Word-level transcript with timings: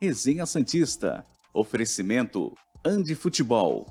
Resenha 0.00 0.44
Santista. 0.44 1.24
Oferecimento 1.54 2.52
Andi 2.84 3.14
Futebol. 3.14 3.86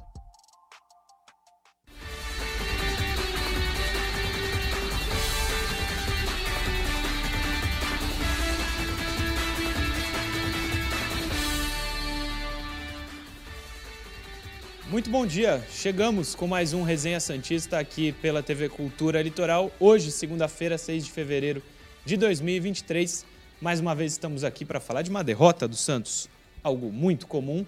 Muito 14.88 15.10
bom 15.10 15.26
dia. 15.26 15.66
Chegamos 15.72 16.36
com 16.36 16.46
mais 16.46 16.72
um 16.72 16.84
Resenha 16.84 17.20
Santista 17.20 17.80
aqui 17.80 18.12
pela 18.12 18.44
TV 18.44 18.70
Cultura 18.70 19.24
Litoral. 19.24 19.72
Hoje, 19.80 20.12
segunda-feira, 20.12 20.78
6 20.78 21.06
de 21.06 21.12
fevereiro 21.12 21.64
de 22.06 22.16
2023. 22.16 23.26
Mais 23.66 23.80
uma 23.80 23.96
vez 23.96 24.12
estamos 24.12 24.44
aqui 24.44 24.64
para 24.64 24.80
falar 24.80 25.02
de 25.02 25.10
uma 25.10 25.24
derrota 25.24 25.68
do 25.68 25.76
Santos, 25.76 26.30
algo 26.62 26.92
muito 26.92 27.26
comum. 27.26 27.66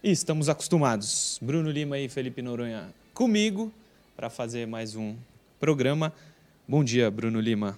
E 0.00 0.12
estamos 0.12 0.48
acostumados. 0.48 1.40
Bruno 1.42 1.72
Lima 1.72 1.98
e 1.98 2.08
Felipe 2.08 2.40
Noronha 2.40 2.94
comigo 3.12 3.74
para 4.14 4.30
fazer 4.30 4.64
mais 4.64 4.94
um 4.94 5.16
programa. 5.58 6.12
Bom 6.68 6.84
dia, 6.84 7.10
Bruno 7.10 7.40
Lima. 7.40 7.76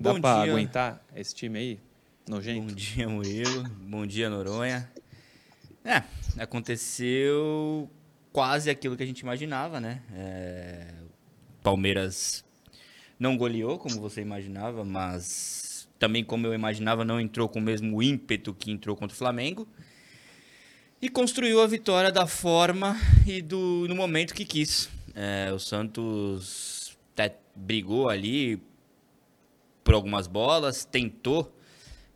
Dá 0.00 0.18
para 0.18 0.50
aguentar 0.50 1.04
esse 1.14 1.34
time 1.34 1.58
aí? 1.58 1.80
Nojento? 2.26 2.68
Bom 2.68 2.74
dia, 2.74 3.06
Murilo. 3.06 3.68
Bom 3.82 4.06
dia, 4.06 4.30
Noronha. 4.30 4.90
É, 5.84 6.02
aconteceu 6.38 7.86
quase 8.32 8.70
aquilo 8.70 8.96
que 8.96 9.02
a 9.02 9.06
gente 9.06 9.20
imaginava, 9.20 9.78
né? 9.78 10.00
É, 10.14 10.86
Palmeiras 11.62 12.42
não 13.18 13.36
goleou, 13.36 13.78
como 13.78 14.00
você 14.00 14.22
imaginava, 14.22 14.86
mas 14.86 15.69
também, 16.00 16.24
como 16.24 16.46
eu 16.46 16.54
imaginava, 16.54 17.04
não 17.04 17.20
entrou 17.20 17.46
com 17.46 17.58
o 17.58 17.62
mesmo 17.62 18.02
ímpeto 18.02 18.54
que 18.54 18.72
entrou 18.72 18.96
contra 18.96 19.14
o 19.14 19.18
Flamengo. 19.18 19.68
E 21.00 21.08
construiu 21.08 21.62
a 21.62 21.66
vitória 21.66 22.10
da 22.10 22.26
forma 22.26 22.96
e 23.26 23.40
do, 23.40 23.86
no 23.86 23.94
momento 23.94 24.34
que 24.34 24.44
quis. 24.44 24.88
É, 25.14 25.52
o 25.52 25.58
Santos 25.58 26.96
até 27.12 27.36
brigou 27.54 28.08
ali 28.08 28.60
por 29.84 29.92
algumas 29.92 30.26
bolas, 30.26 30.84
tentou 30.84 31.54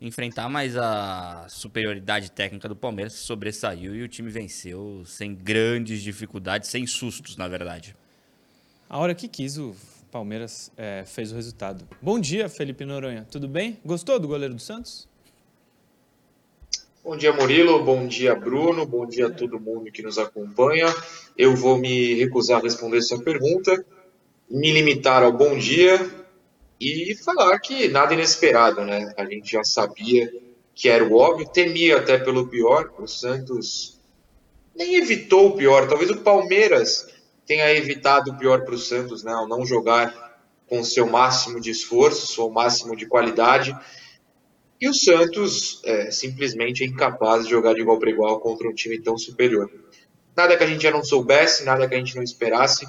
enfrentar, 0.01 0.49
mas 0.49 0.77
a 0.77 1.47
superioridade 1.49 2.31
técnica 2.31 2.69
do 2.69 2.77
Palmeiras 2.77 3.13
sobressaiu 3.15 3.95
e 3.95 4.03
o 4.03 4.09
time 4.09 4.31
venceu 4.31 5.03
sem 5.07 5.35
grandes 5.35 6.03
dificuldades, 6.03 6.71
sem 6.71 6.87
sustos, 6.87 7.37
na 7.37 7.49
verdade. 7.49 7.95
A 8.89 8.99
hora 8.99 9.15
que 9.15 9.29
quis, 9.29 9.59
o 9.59 9.75
Palmeiras 10.15 10.71
é, 10.77 11.03
fez 11.05 11.33
o 11.33 11.35
resultado. 11.35 11.85
Bom 12.01 12.21
dia, 12.21 12.49
Felipe 12.49 12.85
Noronha. 12.85 13.27
Tudo 13.29 13.49
bem? 13.49 13.81
Gostou 13.85 14.21
do 14.21 14.29
goleiro 14.29 14.55
do 14.55 14.61
Santos? 14.61 15.09
Bom 17.03 17.17
dia, 17.17 17.33
Murilo. 17.33 17.83
Bom 17.83 18.07
dia, 18.07 18.33
Bruno. 18.33 18.87
Bom 18.87 19.07
dia 19.07 19.27
a 19.27 19.31
todo 19.31 19.59
mundo 19.59 19.91
que 19.91 20.05
nos 20.05 20.17
acompanha. 20.17 20.87
Eu 21.37 21.57
vou 21.57 21.77
me 21.77 22.15
recusar 22.15 22.61
a 22.61 22.63
responder 22.63 22.99
essa 22.99 23.19
pergunta, 23.19 23.85
me 24.49 24.71
limitar 24.71 25.25
ao 25.25 25.33
bom 25.33 25.59
dia 25.59 26.09
e 26.81 27.17
falar 27.17 27.59
que 27.59 27.89
nada 27.89 28.15
inesperado, 28.15 28.83
né? 28.83 29.13
A 29.17 29.25
gente 29.25 29.51
já 29.51 29.65
sabia 29.65 30.33
que 30.77 30.89
era 30.89 31.05
o 31.05 31.17
óbvio, 31.17 31.49
temia 31.49 31.97
até 31.97 32.19
pelo 32.19 32.47
pior. 32.47 32.89
O 33.01 33.09
Santos 33.09 33.99
nem 34.77 34.95
evitou 34.95 35.49
o 35.49 35.57
pior. 35.57 35.89
Talvez 35.89 36.09
o 36.09 36.19
Palmeiras 36.19 37.13
tenha 37.47 37.71
evitado 37.73 38.31
o 38.31 38.39
pior 38.39 38.65
para 38.65 38.75
o 38.75 38.79
Santos, 38.79 39.23
né, 39.23 39.33
ao 39.33 39.47
não 39.47 39.65
jogar 39.65 40.35
com 40.69 40.83
seu 40.83 41.07
máximo 41.07 41.61
de 41.61 41.71
esforço, 41.71 42.33
seu 42.33 42.51
máximo 42.51 42.97
de 42.97 43.07
qualidade. 43.07 43.77
E 44.81 44.89
o 44.89 44.95
Santos 44.95 45.81
é, 45.85 46.11
simplesmente 46.11 46.83
é 46.83 46.87
incapaz 46.87 47.45
de 47.45 47.51
jogar 47.51 47.75
de 47.75 47.81
igual 47.81 47.99
para 47.99 48.11
igual 48.11 48.41
contra 48.41 48.69
um 48.69 48.75
time 48.75 48.99
tão 49.01 49.17
superior. 49.17 49.71
Nada 50.37 50.57
que 50.57 50.65
a 50.65 50.67
gente 50.67 50.83
já 50.83 50.91
não 50.91 51.05
soubesse, 51.05 51.65
nada 51.65 51.87
que 51.87 51.95
a 51.95 51.99
gente 51.99 52.17
não 52.17 52.23
esperasse. 52.23 52.87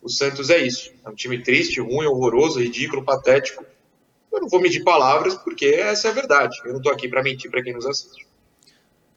O 0.00 0.08
Santos 0.08 0.50
é 0.50 0.58
isso. 0.58 0.92
É 1.04 1.08
um 1.08 1.14
time 1.14 1.42
triste, 1.42 1.80
ruim, 1.80 2.06
horroroso, 2.06 2.60
ridículo, 2.60 3.04
patético. 3.04 3.64
Eu 4.32 4.40
não 4.40 4.48
vou 4.48 4.60
medir 4.60 4.84
palavras 4.84 5.34
porque 5.34 5.66
essa 5.66 6.08
é 6.08 6.10
a 6.10 6.14
verdade. 6.14 6.56
Eu 6.64 6.72
não 6.72 6.78
estou 6.78 6.92
aqui 6.92 7.08
para 7.08 7.22
mentir 7.22 7.50
para 7.50 7.62
quem 7.62 7.72
nos 7.72 7.86
assiste. 7.86 8.26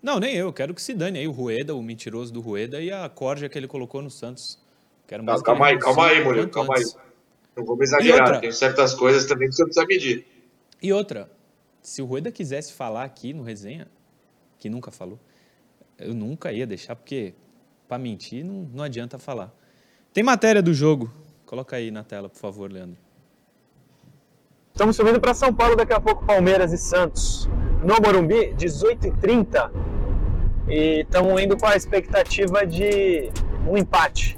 Não, 0.01 0.19
nem 0.19 0.35
eu. 0.35 0.51
Quero 0.51 0.73
que 0.73 0.81
se 0.81 0.93
dane 0.93 1.19
aí 1.19 1.27
o 1.27 1.31
Rueda, 1.31 1.75
o 1.75 1.83
mentiroso 1.83 2.33
do 2.33 2.39
Rueda 2.39 2.81
e 2.81 2.91
a 2.91 3.07
corja 3.09 3.49
que 3.49 3.57
ele 3.57 3.67
colocou 3.67 4.01
no 4.01 4.09
Santos. 4.09 4.57
Quero 5.09 5.23
mais 5.23 5.41
calma 5.41 5.65
aí, 5.65 5.79
calma 5.79 6.05
aí, 6.05 6.23
Murilo, 6.23 6.49
calma 6.49 6.75
aí. 6.77 6.83
Não 7.55 7.65
vou 7.65 7.75
me 7.75 7.83
exagerar, 7.83 8.39
tem 8.39 8.51
certas 8.51 8.93
coisas 8.93 9.25
também 9.25 9.49
que 9.49 9.55
você 9.55 9.63
precisa 9.63 9.83
medir. 9.87 10.27
E 10.79 10.93
outra, 10.93 11.31
se 11.81 11.99
o 12.03 12.05
Rueda 12.05 12.31
quisesse 12.31 12.73
falar 12.73 13.05
aqui 13.05 13.33
no 13.33 13.41
resenha, 13.41 13.87
que 14.59 14.69
nunca 14.69 14.91
falou, 14.91 15.19
eu 15.97 16.13
nunca 16.13 16.53
ia 16.53 16.67
deixar, 16.67 16.95
porque 16.95 17.33
para 17.87 17.97
mentir 17.97 18.45
não, 18.45 18.69
não 18.71 18.83
adianta 18.83 19.17
falar. 19.17 19.51
Tem 20.13 20.23
matéria 20.23 20.61
do 20.61 20.75
jogo. 20.75 21.11
Coloca 21.43 21.75
aí 21.75 21.89
na 21.89 22.03
tela, 22.03 22.29
por 22.29 22.37
favor, 22.37 22.71
Leandro. 22.71 22.99
Estamos 24.71 24.95
subindo 24.95 25.19
para 25.19 25.33
São 25.33 25.51
Paulo 25.51 25.75
daqui 25.75 25.91
a 25.91 25.99
pouco, 25.99 26.23
Palmeiras 26.23 26.71
e 26.71 26.77
Santos. 26.77 27.49
No 27.83 27.95
Morumbi, 27.99 28.53
18h30. 28.53 29.71
E 30.67 31.01
estamos 31.01 31.41
indo 31.41 31.57
com 31.57 31.65
a 31.65 31.75
expectativa 31.75 32.63
de 32.63 33.31
um 33.67 33.75
empate. 33.75 34.37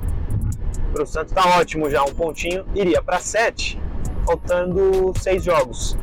Para 0.91 1.03
o 1.03 1.06
Santos 1.06 1.31
está 1.31 1.57
ótimo 1.57 1.90
já, 1.90 2.03
um 2.03 2.13
pontinho. 2.13 2.66
Iria 2.75 3.02
para 3.02 3.19
sete, 3.19 3.79
faltando 4.25 5.13
seis 5.18 5.44
jogos. 5.44 5.97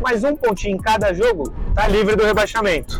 Mas 0.00 0.24
um 0.24 0.36
pontinho 0.36 0.76
em 0.76 0.80
cada 0.80 1.12
jogo 1.12 1.50
tá 1.74 1.86
livre 1.88 2.16
do 2.16 2.24
rebaixamento. 2.24 2.98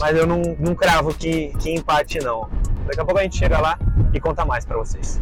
Mas 0.00 0.16
eu 0.16 0.26
não, 0.26 0.42
não 0.58 0.74
cravo 0.74 1.14
que, 1.14 1.52
que 1.58 1.72
empate 1.72 2.18
não. 2.18 2.48
Daqui 2.86 3.00
a 3.00 3.04
pouco 3.04 3.20
a 3.20 3.22
gente 3.22 3.36
chega 3.36 3.60
lá 3.60 3.78
e 4.12 4.20
conta 4.20 4.44
mais 4.44 4.64
para 4.64 4.76
vocês. 4.76 5.20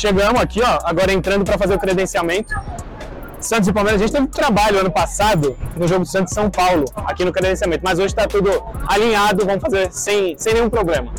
Chegamos 0.00 0.40
aqui, 0.40 0.62
ó, 0.62 0.78
agora 0.84 1.12
entrando 1.12 1.44
para 1.44 1.58
fazer 1.58 1.74
o 1.74 1.78
credenciamento. 1.78 2.54
Santos 3.38 3.68
e 3.68 3.72
Palmeiras, 3.72 4.00
a 4.00 4.06
gente 4.06 4.16
teve 4.16 4.28
trabalho 4.28 4.80
ano 4.80 4.90
passado 4.90 5.54
no 5.76 5.86
jogo 5.86 6.04
do 6.04 6.08
Santos 6.08 6.32
São 6.32 6.48
Paulo, 6.48 6.86
aqui 7.04 7.22
no 7.22 7.30
credenciamento, 7.30 7.82
mas 7.84 7.98
hoje 7.98 8.06
está 8.06 8.26
tudo 8.26 8.50
alinhado, 8.88 9.44
vamos 9.44 9.60
fazer 9.60 9.92
sem, 9.92 10.38
sem 10.38 10.54
nenhum 10.54 10.70
problema. 10.70 11.12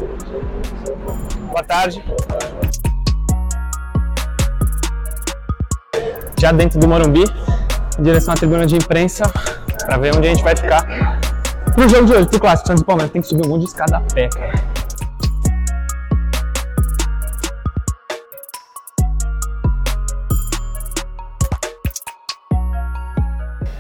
Boa 1.52 1.64
tarde. 1.64 2.04
Já 6.40 6.52
dentro 6.52 6.80
do 6.80 6.88
Morumbi, 6.88 7.26
em 8.00 8.02
direção 8.02 8.34
à 8.34 8.36
tribuna 8.36 8.66
de 8.66 8.78
imprensa, 8.78 9.32
para 9.86 9.98
ver 9.98 10.16
onde 10.16 10.28
a 10.28 10.34
gente 10.34 10.44
vai 10.44 10.56
ficar. 10.56 11.20
No 11.78 11.88
jogo 11.88 12.08
de 12.08 12.14
hoje, 12.14 12.28
pro 12.30 12.40
clássico, 12.40 12.66
Santos 12.66 12.82
e 12.82 12.86
Palmeiras, 12.86 13.12
tem 13.12 13.22
que 13.22 13.28
subir 13.28 13.46
um 13.46 13.50
monte 13.50 13.62
de 13.62 13.68
escada 13.68 13.98
a 13.98 14.02
pé, 14.02 14.28
cara. 14.28 14.71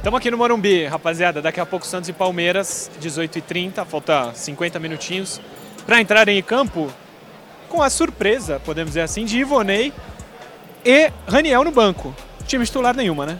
Estamos 0.01 0.17
aqui 0.17 0.31
no 0.31 0.37
Morumbi, 0.37 0.87
rapaziada. 0.87 1.43
Daqui 1.43 1.59
a 1.59 1.65
pouco 1.65 1.85
Santos 1.85 2.09
e 2.09 2.13
Palmeiras, 2.13 2.89
18h30, 2.99 3.85
falta 3.85 4.31
50 4.33 4.79
minutinhos 4.79 5.39
para 5.85 6.01
entrarem 6.01 6.39
em 6.39 6.41
campo 6.41 6.89
com 7.69 7.83
a 7.83 7.89
surpresa, 7.89 8.59
podemos 8.65 8.93
dizer 8.93 9.01
assim, 9.01 9.25
de 9.25 9.37
Ivonei 9.37 9.93
e 10.83 11.11
Raniel 11.27 11.63
no 11.63 11.69
banco. 11.69 12.15
Time 12.47 12.65
titular 12.65 12.95
nenhuma, 12.95 13.27
né? 13.27 13.39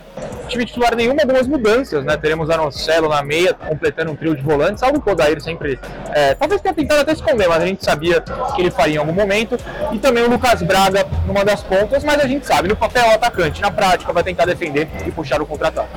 Time 0.50 0.64
titular 0.64 0.96
nenhuma, 0.96 1.24
algumas 1.24 1.48
mudanças, 1.48 2.06
né? 2.06 2.16
Teremos 2.16 2.48
Arocelo 2.52 3.10
na 3.10 3.24
meia, 3.24 3.56
completando 3.56 4.12
um 4.12 4.16
trio 4.16 4.36
de 4.36 4.44
volantes, 4.44 4.84
algo 4.84 5.02
que 5.02 5.10
o 5.10 5.14
Odair 5.14 5.42
sempre. 5.42 5.80
É, 6.12 6.36
talvez 6.36 6.62
tenha 6.62 6.76
tentado 6.76 7.02
até 7.02 7.14
esconder, 7.14 7.50
mas 7.50 7.64
a 7.64 7.66
gente 7.66 7.84
sabia 7.84 8.22
que 8.22 8.62
ele 8.62 8.70
faria 8.70 8.98
em 8.98 9.00
algum 9.00 9.14
momento. 9.14 9.58
E 9.92 9.98
também 9.98 10.24
o 10.24 10.30
Lucas 10.30 10.62
Braga 10.62 11.08
numa 11.26 11.44
das 11.44 11.64
pontas, 11.64 12.04
mas 12.04 12.22
a 12.22 12.28
gente 12.28 12.46
sabe, 12.46 12.68
no 12.68 12.76
papel 12.76 13.08
o 13.08 13.16
atacante, 13.16 13.60
na 13.64 13.72
prática 13.72 14.14
vai 14.14 14.24
tentar 14.24 14.46
defender 14.46 14.88
e 15.08 15.12
puxar 15.12 15.42
o 15.42 15.46
contra-ataque. 15.48 15.90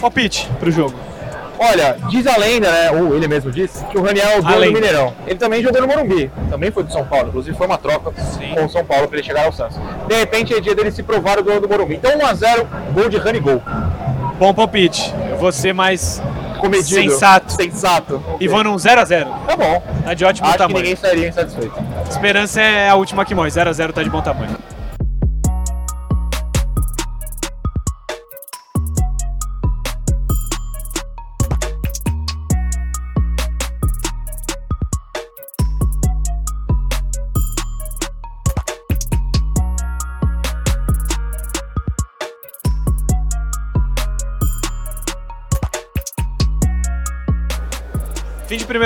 Palpite 0.00 0.48
pro 0.58 0.70
jogo. 0.70 0.94
Olha, 1.58 1.96
diz 2.08 2.26
a 2.26 2.36
lenda, 2.36 2.70
né? 2.70 2.90
Ou 2.90 3.16
ele 3.16 3.26
mesmo 3.26 3.50
disse, 3.50 3.82
que 3.86 3.96
o 3.96 4.02
Raniel 4.02 4.28
é 4.28 4.38
o 4.38 4.42
dono 4.42 4.64
do 4.66 4.72
Mineirão. 4.72 5.14
Ele 5.26 5.38
também 5.38 5.62
jogou 5.62 5.80
no 5.80 5.88
Morumbi, 5.88 6.30
também 6.50 6.70
foi 6.70 6.82
do 6.84 6.92
São 6.92 7.04
Paulo, 7.04 7.28
inclusive 7.28 7.56
foi 7.56 7.66
uma 7.66 7.78
troca 7.78 8.12
Sim. 8.20 8.54
com 8.54 8.66
o 8.66 8.68
São 8.68 8.84
Paulo 8.84 9.08
para 9.08 9.18
ele 9.18 9.26
chegar 9.26 9.46
ao 9.46 9.52
Santos. 9.52 9.78
De 10.06 10.14
repente 10.14 10.54
é 10.54 10.60
dia 10.60 10.74
dele 10.74 10.90
se 10.90 11.02
provar 11.02 11.38
o 11.38 11.42
dono 11.42 11.60
do 11.60 11.68
Morumbi. 11.68 11.94
Então 11.94 12.10
1x0, 12.18 12.66
gol 12.92 13.08
de 13.08 13.16
Rani 13.16 13.40
Gol. 13.40 13.62
Bom 14.38 14.52
palpite. 14.52 15.14
Eu 15.30 15.38
vou 15.38 15.50
ser 15.50 15.72
mais 15.72 16.22
comedido. 16.60 17.10
Sensato. 17.10 17.52
Sensato. 17.52 18.22
E 18.38 18.46
vou 18.46 18.62
num 18.62 18.76
0x0. 18.76 19.26
Tá 19.46 19.56
bom. 19.56 19.82
Tá 20.04 20.12
de 20.12 20.24
ótimo 20.26 20.46
Acho 20.46 20.56
que 20.56 20.62
tamanho. 20.62 20.78
ninguém 20.78 20.96
sairia 20.96 21.28
insatisfeito. 21.28 21.74
Esperança 22.10 22.60
é 22.60 22.90
a 22.90 22.94
última 22.96 23.24
que 23.24 23.34
morre. 23.34 23.50
0x0 23.50 23.92
tá 23.92 24.02
de 24.02 24.10
bom 24.10 24.20
tamanho. 24.20 24.56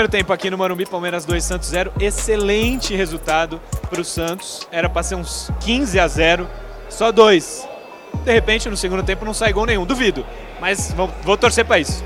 Primeiro 0.01 0.09
tempo 0.09 0.33
aqui 0.33 0.49
no 0.49 0.57
Morumbi, 0.57 0.83
Palmeiras 0.83 1.25
2, 1.25 1.43
Santos 1.43 1.69
0. 1.69 1.93
Excelente 1.99 2.95
resultado 2.95 3.61
para 3.87 4.01
o 4.01 4.03
Santos. 4.03 4.67
Era 4.71 4.89
para 4.89 5.03
ser 5.03 5.13
uns 5.13 5.51
15 5.59 5.99
a 5.99 6.07
0, 6.07 6.47
só 6.89 7.11
dois. 7.11 7.67
De 8.23 8.33
repente, 8.33 8.67
no 8.67 8.75
segundo 8.75 9.03
tempo 9.03 9.23
não 9.23 9.33
sai 9.33 9.53
gol 9.53 9.67
nenhum, 9.67 9.85
duvido. 9.85 10.25
Mas 10.59 10.91
vou, 10.93 11.07
vou 11.23 11.37
torcer 11.37 11.65
para 11.65 11.77
isso. 11.77 12.03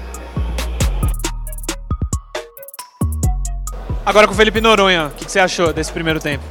Agora 4.06 4.28
com 4.28 4.34
o 4.34 4.36
Felipe 4.36 4.60
Noronha, 4.60 5.08
o 5.08 5.12
que, 5.12 5.24
que 5.24 5.32
você 5.32 5.40
achou 5.40 5.72
desse 5.72 5.94
primeiro 5.94 6.20
tempo? 6.20 6.44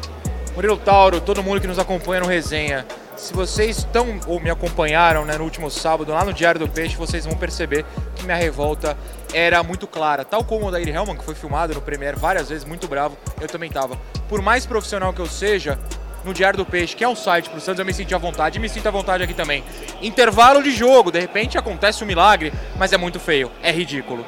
Murilo 0.54 0.78
Tauro, 0.78 1.20
todo 1.20 1.42
mundo 1.42 1.60
que 1.60 1.66
nos 1.66 1.78
acompanha 1.78 2.22
no 2.22 2.26
Resenha. 2.26 2.86
Se 3.24 3.32
vocês 3.32 3.78
estão 3.78 4.20
ou 4.26 4.38
me 4.38 4.50
acompanharam 4.50 5.24
né, 5.24 5.38
no 5.38 5.44
último 5.44 5.70
sábado 5.70 6.12
lá 6.12 6.26
no 6.26 6.32
Diário 6.34 6.60
do 6.60 6.68
Peixe, 6.68 6.94
vocês 6.94 7.24
vão 7.24 7.34
perceber 7.34 7.82
que 8.14 8.22
minha 8.22 8.36
revolta 8.36 8.98
era 9.32 9.62
muito 9.62 9.86
clara. 9.86 10.26
Tal 10.26 10.44
como 10.44 10.66
o 10.66 10.70
Daír 10.70 10.90
Hellman, 10.90 11.16
que 11.16 11.24
foi 11.24 11.34
filmado 11.34 11.72
no 11.72 11.80
Premiere 11.80 12.18
várias 12.18 12.50
vezes, 12.50 12.66
muito 12.66 12.86
bravo, 12.86 13.16
eu 13.40 13.48
também 13.48 13.70
tava. 13.70 13.96
Por 14.28 14.42
mais 14.42 14.66
profissional 14.66 15.10
que 15.14 15.20
eu 15.20 15.26
seja, 15.26 15.78
no 16.22 16.34
Diário 16.34 16.58
do 16.58 16.66
Peixe, 16.66 16.94
que 16.94 17.02
é 17.02 17.08
um 17.08 17.16
site 17.16 17.48
pro 17.48 17.62
Santos, 17.62 17.78
eu 17.78 17.86
me 17.86 17.94
senti 17.94 18.14
à 18.14 18.18
vontade 18.18 18.58
e 18.58 18.60
me 18.60 18.68
sinto 18.68 18.88
à 18.88 18.90
vontade 18.90 19.24
aqui 19.24 19.32
também. 19.32 19.64
Intervalo 20.02 20.62
de 20.62 20.70
jogo, 20.70 21.10
de 21.10 21.18
repente 21.18 21.56
acontece 21.56 22.04
um 22.04 22.06
milagre, 22.06 22.52
mas 22.76 22.92
é 22.92 22.98
muito 22.98 23.18
feio, 23.18 23.50
é 23.62 23.72
ridículo. 23.72 24.22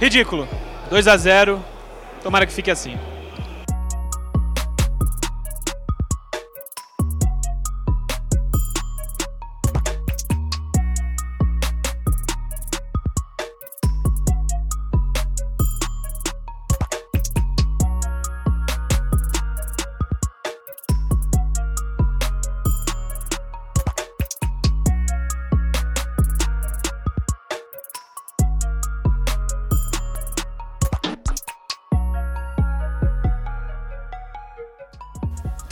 Ridículo. 0.00 0.46
2 0.88 1.08
a 1.08 1.16
0. 1.16 1.64
Tomara 2.22 2.46
que 2.46 2.52
fique 2.52 2.70
assim. 2.70 2.96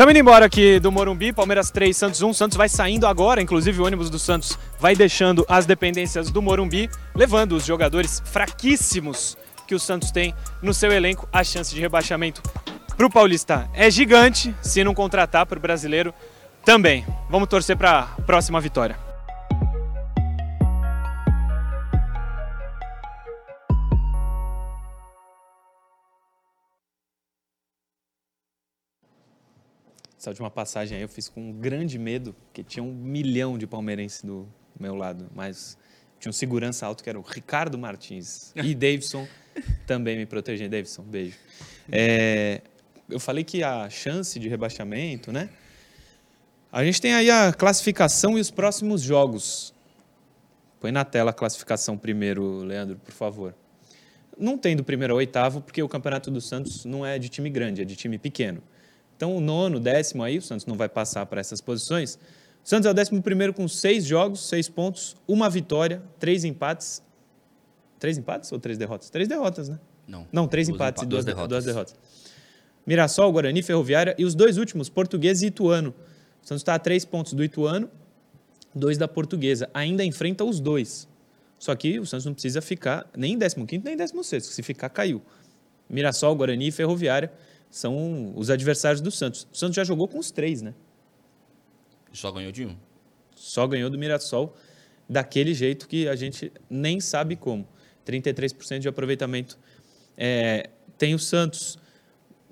Estamos 0.02 0.18
indo 0.18 0.20
embora 0.20 0.46
aqui 0.46 0.80
do 0.80 0.90
Morumbi, 0.90 1.32
Palmeiras 1.32 1.70
3, 1.70 1.96
Santos 1.96 2.22
1. 2.22 2.32
Santos 2.32 2.56
vai 2.56 2.68
saindo 2.68 3.06
agora, 3.06 3.40
inclusive 3.40 3.80
o 3.80 3.86
ônibus 3.86 4.10
do 4.10 4.18
Santos 4.18 4.58
vai 4.80 4.96
deixando 4.96 5.46
as 5.48 5.64
dependências 5.64 6.28
do 6.28 6.42
Morumbi, 6.42 6.90
levando 7.14 7.52
os 7.52 7.64
jogadores 7.64 8.20
fraquíssimos 8.24 9.38
que 9.64 9.76
o 9.76 9.78
Santos 9.78 10.10
tem 10.10 10.34
no 10.60 10.74
seu 10.74 10.90
elenco. 10.90 11.28
A 11.32 11.44
chance 11.44 11.72
de 11.72 11.80
rebaixamento 11.80 12.42
para 12.96 13.06
o 13.06 13.10
Paulista 13.10 13.70
é 13.72 13.88
gigante, 13.92 14.52
se 14.60 14.82
não 14.82 14.92
contratar 14.92 15.46
para 15.46 15.56
o 15.56 15.62
brasileiro 15.62 16.12
também. 16.64 17.06
Vamos 17.30 17.48
torcer 17.48 17.76
para 17.76 18.00
a 18.00 18.22
próxima 18.22 18.60
vitória. 18.60 19.11
Essa 30.22 30.30
última 30.30 30.52
passagem 30.52 30.98
aí 30.98 31.02
eu 31.02 31.08
fiz 31.08 31.28
com 31.28 31.50
um 31.50 31.52
grande 31.52 31.98
medo, 31.98 32.32
porque 32.44 32.62
tinha 32.62 32.80
um 32.80 32.94
milhão 32.94 33.58
de 33.58 33.66
palmeirenses 33.66 34.22
do 34.22 34.48
meu 34.78 34.94
lado, 34.94 35.28
mas 35.34 35.76
tinha 36.20 36.30
um 36.30 36.32
segurança 36.32 36.86
alto 36.86 37.02
que 37.02 37.10
era 37.10 37.18
o 37.18 37.22
Ricardo 37.22 37.76
Martins 37.76 38.52
e 38.54 38.70
Davidson 38.72 39.26
também 39.84 40.16
me 40.16 40.24
protegendo. 40.24 40.70
Davidson, 40.70 41.02
beijo. 41.02 41.36
É, 41.90 42.60
eu 43.10 43.18
falei 43.18 43.42
que 43.42 43.64
a 43.64 43.90
chance 43.90 44.38
de 44.38 44.48
rebaixamento, 44.48 45.32
né? 45.32 45.50
A 46.70 46.84
gente 46.84 47.00
tem 47.00 47.14
aí 47.14 47.28
a 47.28 47.52
classificação 47.52 48.38
e 48.38 48.40
os 48.40 48.48
próximos 48.48 49.02
jogos. 49.02 49.74
Põe 50.78 50.92
na 50.92 51.04
tela 51.04 51.32
a 51.32 51.34
classificação 51.34 51.98
primeiro, 51.98 52.58
Leandro, 52.62 52.96
por 52.96 53.12
favor. 53.12 53.56
Não 54.38 54.56
tem 54.56 54.76
do 54.76 54.84
primeiro 54.84 55.14
ao 55.14 55.18
oitavo, 55.18 55.60
porque 55.60 55.82
o 55.82 55.88
Campeonato 55.88 56.30
do 56.30 56.40
Santos 56.40 56.84
não 56.84 57.04
é 57.04 57.18
de 57.18 57.28
time 57.28 57.50
grande, 57.50 57.82
é 57.82 57.84
de 57.84 57.96
time 57.96 58.18
pequeno. 58.18 58.62
Então, 59.16 59.36
o 59.36 59.40
nono, 59.40 59.78
décimo 59.78 60.22
aí, 60.22 60.38
o 60.38 60.42
Santos 60.42 60.66
não 60.66 60.76
vai 60.76 60.88
passar 60.88 61.26
para 61.26 61.40
essas 61.40 61.60
posições. 61.60 62.16
O 62.64 62.68
Santos 62.68 62.86
é 62.86 62.90
o 62.90 62.94
décimo 62.94 63.22
primeiro 63.22 63.52
com 63.52 63.66
seis 63.68 64.04
jogos, 64.04 64.48
seis 64.48 64.68
pontos, 64.68 65.16
uma 65.26 65.48
vitória, 65.50 66.02
três 66.18 66.44
empates. 66.44 67.02
Três 67.98 68.18
empates 68.18 68.50
ou 68.50 68.58
três 68.58 68.76
derrotas? 68.78 69.10
Três 69.10 69.28
derrotas, 69.28 69.68
né? 69.68 69.78
Não. 70.08 70.26
Não, 70.32 70.48
três 70.48 70.68
empates 70.68 71.02
empa- 71.02 71.06
e 71.06 71.08
duas, 71.10 71.24
derrotas. 71.24 71.48
duas 71.48 71.64
derrotas. 71.64 71.94
Mirassol, 72.86 73.30
Guarani, 73.32 73.62
Ferroviária 73.62 74.14
e 74.18 74.24
os 74.24 74.34
dois 74.34 74.58
últimos, 74.58 74.88
Portuguesa 74.88 75.44
e 75.44 75.48
Ituano. 75.48 75.90
O 76.42 76.46
Santos 76.46 76.62
está 76.62 76.74
a 76.74 76.78
três 76.78 77.04
pontos 77.04 77.32
do 77.32 77.44
Ituano, 77.44 77.88
dois 78.74 78.98
da 78.98 79.06
Portuguesa. 79.06 79.70
Ainda 79.72 80.04
enfrenta 80.04 80.42
os 80.44 80.58
dois. 80.58 81.08
Só 81.58 81.76
que 81.76 82.00
o 82.00 82.06
Santos 82.06 82.26
não 82.26 82.32
precisa 82.32 82.60
ficar 82.60 83.08
nem 83.16 83.34
em 83.34 83.38
15 83.38 83.56
nem 83.84 83.94
em 83.94 83.96
16 83.96 84.44
Se 84.46 84.62
ficar, 84.64 84.88
caiu. 84.88 85.22
Mirassol, 85.88 86.34
Guarani 86.34 86.68
e 86.68 86.72
Ferroviária 86.72 87.30
são 87.72 88.34
os 88.36 88.50
adversários 88.50 89.00
do 89.00 89.10
Santos. 89.10 89.48
O 89.50 89.56
Santos 89.56 89.74
já 89.74 89.82
jogou 89.82 90.06
com 90.06 90.18
os 90.18 90.30
três, 90.30 90.60
né? 90.60 90.74
Só 92.12 92.30
ganhou 92.30 92.52
de 92.52 92.66
um. 92.66 92.76
Só 93.34 93.66
ganhou 93.66 93.88
do 93.88 93.98
Mirassol 93.98 94.54
daquele 95.08 95.54
jeito 95.54 95.88
que 95.88 96.06
a 96.06 96.14
gente 96.14 96.52
nem 96.68 97.00
sabe 97.00 97.34
como. 97.34 97.66
33% 98.06 98.80
de 98.80 98.88
aproveitamento. 98.88 99.58
É, 100.18 100.68
tem 100.98 101.14
o 101.14 101.18
Santos. 101.18 101.78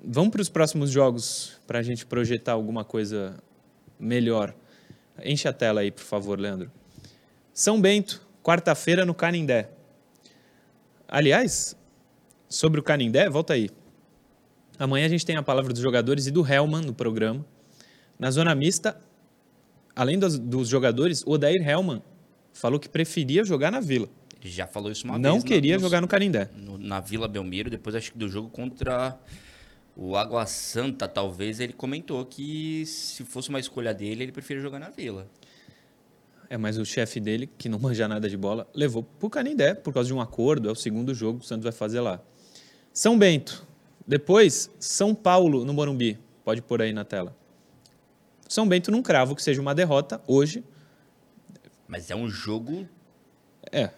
Vamos 0.03 0.31
para 0.31 0.41
os 0.41 0.49
próximos 0.49 0.89
jogos 0.89 1.59
para 1.67 1.77
a 1.77 1.83
gente 1.83 2.03
projetar 2.03 2.53
alguma 2.53 2.83
coisa 2.83 3.37
melhor. 3.99 4.55
Enche 5.23 5.47
a 5.47 5.53
tela 5.53 5.81
aí, 5.81 5.91
por 5.91 6.03
favor, 6.03 6.39
Leandro. 6.39 6.71
São 7.53 7.79
Bento, 7.79 8.27
quarta-feira 8.41 9.05
no 9.05 9.13
Canindé. 9.13 9.69
Aliás, 11.07 11.77
sobre 12.49 12.79
o 12.79 12.83
Canindé, 12.83 13.29
volta 13.29 13.53
aí. 13.53 13.69
Amanhã 14.81 15.05
a 15.05 15.09
gente 15.09 15.23
tem 15.23 15.35
a 15.35 15.43
palavra 15.43 15.71
dos 15.71 15.81
jogadores 15.81 16.25
e 16.25 16.31
do 16.31 16.43
Hellman 16.45 16.81
no 16.83 16.91
programa. 16.93 17.45
Na 18.17 18.31
zona 18.31 18.55
mista, 18.55 18.99
além 19.95 20.17
dos, 20.17 20.39
dos 20.39 20.67
jogadores, 20.67 21.21
o 21.23 21.31
Odair 21.33 21.61
Hellman 21.67 22.01
falou 22.51 22.79
que 22.79 22.89
preferia 22.89 23.43
jogar 23.43 23.71
na 23.71 23.79
Vila. 23.79 24.09
Ele 24.41 24.49
já 24.51 24.65
falou 24.65 24.91
isso 24.91 25.05
uma 25.05 25.19
não 25.19 25.33
vez. 25.33 25.43
na- 25.43 25.47
queria 25.47 25.77
jogar 25.77 26.01
no 26.01 26.07
Canindé. 26.07 26.49
no- 26.55 26.79
na 26.79 26.99
Vila 26.99 27.27
Belmiro, 27.27 27.69
depois 27.69 27.95
acho 27.95 28.11
que 28.11 28.17
do 28.17 28.27
jogo 28.27 28.49
contra 28.49 29.19
o 29.95 30.15
Água 30.15 30.47
Santa, 30.47 31.07
talvez, 31.07 31.59
ele 31.59 31.73
comentou 31.73 32.25
que 32.25 32.83
se 32.87 33.23
fosse 33.23 33.49
uma 33.49 33.59
escolha 33.59 33.93
dele, 33.93 34.23
ele 34.23 34.31
preferia 34.31 34.63
jogar 34.63 34.79
na 34.79 34.89
Vila. 34.89 35.27
É, 36.49 36.57
mas 36.57 36.79
o 36.79 36.83
chefe 36.85 37.19
dele, 37.19 37.47
que 37.55 37.69
não 37.69 37.77
manja 37.79 38.07
nada 38.07 38.27
de 38.27 38.35
bola, 38.35 38.67
levou 38.73 39.03
pro 39.03 39.29
Canindé 39.29 39.75
por 39.75 39.93
causa 39.93 40.07
de 40.07 40.13
um 40.13 40.19
acordo. 40.19 40.67
É 40.67 40.71
o 40.71 40.75
segundo 40.75 41.13
jogo 41.13 41.37
que 41.37 41.45
o 41.45 41.47
Santos 41.47 41.63
vai 41.65 41.71
fazer 41.71 41.99
lá. 41.99 42.19
São 42.91 43.15
Bento. 43.19 43.69
Depois, 44.07 44.69
São 44.79 45.13
Paulo 45.15 45.63
no 45.63 45.73
Morumbi. 45.73 46.17
Pode 46.43 46.61
pôr 46.61 46.81
aí 46.81 46.91
na 46.91 47.05
tela. 47.05 47.35
São 48.47 48.67
Bento 48.67 48.91
não 48.91 49.01
cravo 49.01 49.35
que 49.35 49.41
seja 49.43 49.61
uma 49.61 49.73
derrota 49.73 50.21
hoje. 50.27 50.63
Mas 51.87 52.09
é 52.11 52.15
um 52.15 52.29
jogo 52.29 52.87
É, 53.71 53.91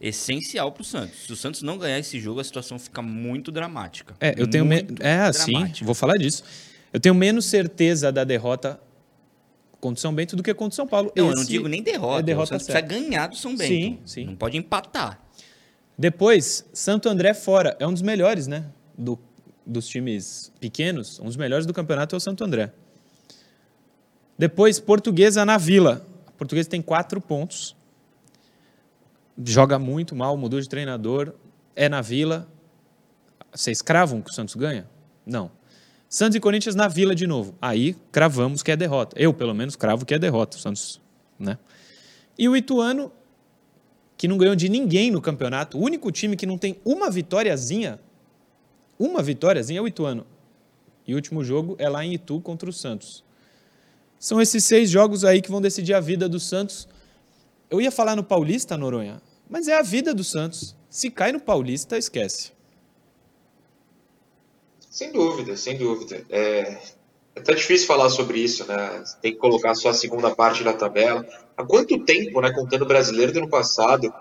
essencial 0.00 0.70
pro 0.72 0.84
Santos. 0.84 1.26
Se 1.26 1.32
o 1.32 1.36
Santos 1.36 1.62
não 1.62 1.76
ganhar 1.76 1.98
esse 1.98 2.18
jogo, 2.20 2.40
a 2.40 2.44
situação 2.44 2.78
fica 2.78 3.02
muito 3.02 3.50
dramática. 3.50 4.14
É, 4.20 4.34
eu 4.36 4.46
tenho 4.48 4.64
me... 4.64 4.86
É, 5.00 5.16
assim, 5.20 5.52
dramática. 5.52 5.84
vou 5.84 5.94
falar 5.94 6.16
disso. 6.16 6.44
Eu 6.92 7.00
tenho 7.00 7.14
menos 7.14 7.46
certeza 7.46 8.12
da 8.12 8.24
derrota 8.24 8.80
contra 9.80 9.98
o 9.98 10.00
São 10.00 10.14
Bento 10.14 10.36
do 10.36 10.42
que 10.42 10.54
contra 10.54 10.72
o 10.72 10.76
São 10.76 10.86
Paulo. 10.86 11.12
Não, 11.16 11.28
eu 11.28 11.34
não 11.34 11.44
digo 11.44 11.68
nem 11.68 11.82
derrota. 11.82 12.20
É 12.20 12.22
derrota 12.22 12.44
o 12.44 12.48
Santos 12.50 12.66
certa. 12.66 12.86
precisa 12.86 13.06
ganhar 13.08 13.26
do 13.26 13.36
São 13.36 13.56
Bento. 13.56 13.68
Sim, 13.68 13.98
sim. 14.06 14.24
Não 14.24 14.36
pode 14.36 14.56
empatar. 14.56 15.20
Depois, 15.98 16.64
Santo 16.72 17.08
André 17.08 17.34
fora. 17.34 17.76
É 17.78 17.86
um 17.86 17.92
dos 17.92 18.02
melhores, 18.02 18.46
né? 18.46 18.66
Do, 18.96 19.18
dos 19.66 19.88
times 19.88 20.52
pequenos. 20.60 21.18
Um 21.20 21.24
dos 21.24 21.36
melhores 21.36 21.66
do 21.66 21.72
campeonato 21.72 22.14
é 22.14 22.18
o 22.18 22.20
Santo 22.20 22.44
André. 22.44 22.72
Depois, 24.38 24.80
Portuguesa 24.80 25.44
na 25.44 25.58
Vila. 25.58 26.06
A 26.26 26.30
Portuguesa 26.32 26.68
tem 26.68 26.82
quatro 26.82 27.20
pontos. 27.20 27.76
joga 29.44 29.78
muito 29.78 30.14
mal, 30.14 30.36
mudou 30.36 30.60
de 30.60 30.68
treinador, 30.68 31.34
é 31.74 31.88
na 31.88 32.00
Vila. 32.00 32.48
Vocês 33.52 33.80
cravam 33.80 34.20
que 34.20 34.30
o 34.30 34.34
Santos 34.34 34.54
ganha? 34.54 34.88
Não. 35.24 35.50
Santos 36.08 36.36
e 36.36 36.40
Corinthians 36.40 36.74
na 36.74 36.88
Vila 36.88 37.14
de 37.14 37.26
novo. 37.26 37.56
Aí 37.60 37.96
cravamos 38.12 38.62
que 38.62 38.70
é 38.70 38.76
derrota. 38.76 39.16
Eu, 39.18 39.32
pelo 39.32 39.54
menos, 39.54 39.74
cravo 39.76 40.04
que 40.04 40.14
é 40.14 40.18
derrota. 40.18 40.56
O 40.56 40.60
Santos, 40.60 41.00
né? 41.38 41.58
E 42.38 42.48
o 42.48 42.56
Ituano, 42.56 43.12
que 44.16 44.28
não 44.28 44.36
ganhou 44.36 44.54
de 44.54 44.68
ninguém 44.68 45.10
no 45.10 45.20
campeonato, 45.20 45.78
o 45.78 45.82
único 45.82 46.10
time 46.10 46.36
que 46.36 46.46
não 46.46 46.58
tem 46.58 46.80
uma 46.84 47.10
vitóriazinha, 47.10 48.00
uma 48.98 49.22
vitóriazinha 49.22 49.78
é 49.78 49.82
o 49.82 49.88
Ituano. 49.88 50.26
E 51.06 51.12
o 51.12 51.16
último 51.16 51.44
jogo 51.44 51.76
é 51.78 51.88
lá 51.88 52.04
em 52.04 52.14
Itu 52.14 52.40
contra 52.40 52.68
o 52.68 52.72
Santos. 52.72 53.24
São 54.18 54.40
esses 54.40 54.64
seis 54.64 54.88
jogos 54.88 55.24
aí 55.24 55.42
que 55.42 55.50
vão 55.50 55.60
decidir 55.60 55.94
a 55.94 56.00
vida 56.00 56.28
do 56.28 56.40
Santos. 56.40 56.88
Eu 57.70 57.80
ia 57.80 57.90
falar 57.90 58.16
no 58.16 58.24
Paulista, 58.24 58.76
Noronha, 58.76 59.20
mas 59.48 59.68
é 59.68 59.76
a 59.76 59.82
vida 59.82 60.14
do 60.14 60.24
Santos. 60.24 60.74
Se 60.88 61.10
cai 61.10 61.32
no 61.32 61.40
Paulista, 61.40 61.98
esquece. 61.98 62.52
Sem 64.90 65.12
dúvida, 65.12 65.56
sem 65.56 65.76
dúvida. 65.76 66.24
É, 66.30 66.78
é 67.34 67.40
até 67.40 67.52
difícil 67.52 67.86
falar 67.86 68.08
sobre 68.10 68.38
isso, 68.38 68.64
né? 68.66 69.04
Tem 69.20 69.32
que 69.32 69.38
colocar 69.38 69.74
só 69.74 69.88
a 69.88 69.94
segunda 69.94 70.34
parte 70.34 70.62
da 70.62 70.72
tabela. 70.72 71.26
Há 71.56 71.64
quanto 71.64 71.98
tempo, 72.04 72.40
né, 72.40 72.52
contando 72.52 72.82
o 72.82 72.86
brasileiro 72.86 73.32
do 73.32 73.40
ano 73.40 73.48
passado, 73.50 74.12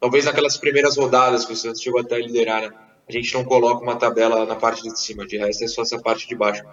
talvez 0.00 0.24
naquelas 0.24 0.56
primeiras 0.56 0.96
rodadas 0.96 1.44
que 1.44 1.52
o 1.52 1.56
Santos 1.56 1.82
chegou 1.82 2.00
até 2.00 2.16
a 2.16 2.18
liderar, 2.18 2.62
né? 2.62 2.76
A 3.08 3.12
gente 3.12 3.32
não 3.34 3.44
coloca 3.44 3.82
uma 3.82 3.96
tabela 3.96 4.46
na 4.46 4.56
parte 4.56 4.82
de 4.82 4.98
cima, 4.98 5.26
de 5.26 5.36
resto 5.36 5.64
é 5.64 5.68
só 5.68 5.82
essa 5.82 6.00
parte 6.00 6.26
de 6.26 6.34
baixo. 6.34 6.64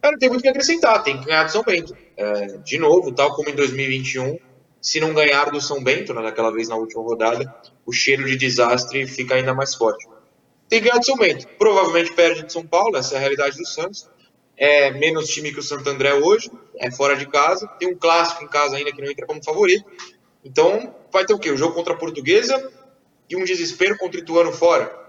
Cara, 0.00 0.18
tem 0.18 0.28
muito 0.28 0.42
que 0.42 0.48
acrescentar, 0.48 1.02
tem 1.02 1.18
que 1.18 1.26
ganhar 1.26 1.44
do 1.44 1.52
São 1.52 1.62
Bento. 1.62 1.96
É, 2.16 2.58
de 2.58 2.78
novo, 2.78 3.12
tal 3.12 3.34
como 3.34 3.48
em 3.48 3.54
2021, 3.54 4.38
se 4.80 5.00
não 5.00 5.14
ganhar 5.14 5.50
do 5.50 5.60
São 5.60 5.82
Bento, 5.82 6.12
né, 6.14 6.22
naquela 6.22 6.50
vez 6.50 6.68
na 6.68 6.76
última 6.76 7.02
rodada, 7.02 7.54
o 7.86 7.92
cheiro 7.92 8.24
de 8.24 8.36
desastre 8.36 9.06
fica 9.06 9.34
ainda 9.34 9.54
mais 9.54 9.74
forte 9.74 10.06
tem 10.68 10.80
ganhado 10.80 11.00
do 11.00 11.06
São 11.06 11.16
Bento. 11.16 11.46
Provavelmente 11.58 12.12
perde 12.12 12.44
de 12.44 12.52
São 12.52 12.66
Paulo, 12.66 12.96
essa 12.96 13.14
é 13.14 13.16
a 13.18 13.20
realidade 13.20 13.56
do 13.56 13.66
Santos. 13.66 14.08
É 14.56 14.90
menos 14.90 15.28
time 15.28 15.52
que 15.52 15.58
o 15.58 15.62
Santo 15.62 15.88
André 15.88 16.14
hoje, 16.14 16.50
é 16.76 16.90
fora 16.90 17.16
de 17.16 17.26
casa. 17.26 17.66
Tem 17.78 17.88
um 17.88 17.96
clássico 17.96 18.44
em 18.44 18.48
casa 18.48 18.76
ainda 18.76 18.92
que 18.92 19.00
não 19.00 19.10
entra 19.10 19.26
como 19.26 19.42
favorito. 19.42 19.84
Então, 20.44 20.94
vai 21.12 21.24
ter 21.24 21.34
o 21.34 21.38
quê? 21.38 21.50
O 21.50 21.56
jogo 21.56 21.74
contra 21.74 21.94
a 21.94 21.96
Portuguesa 21.96 22.72
e 23.28 23.36
um 23.36 23.44
desespero 23.44 23.96
contra 23.98 24.18
o 24.18 24.22
Ituano 24.22 24.52
fora. 24.52 25.03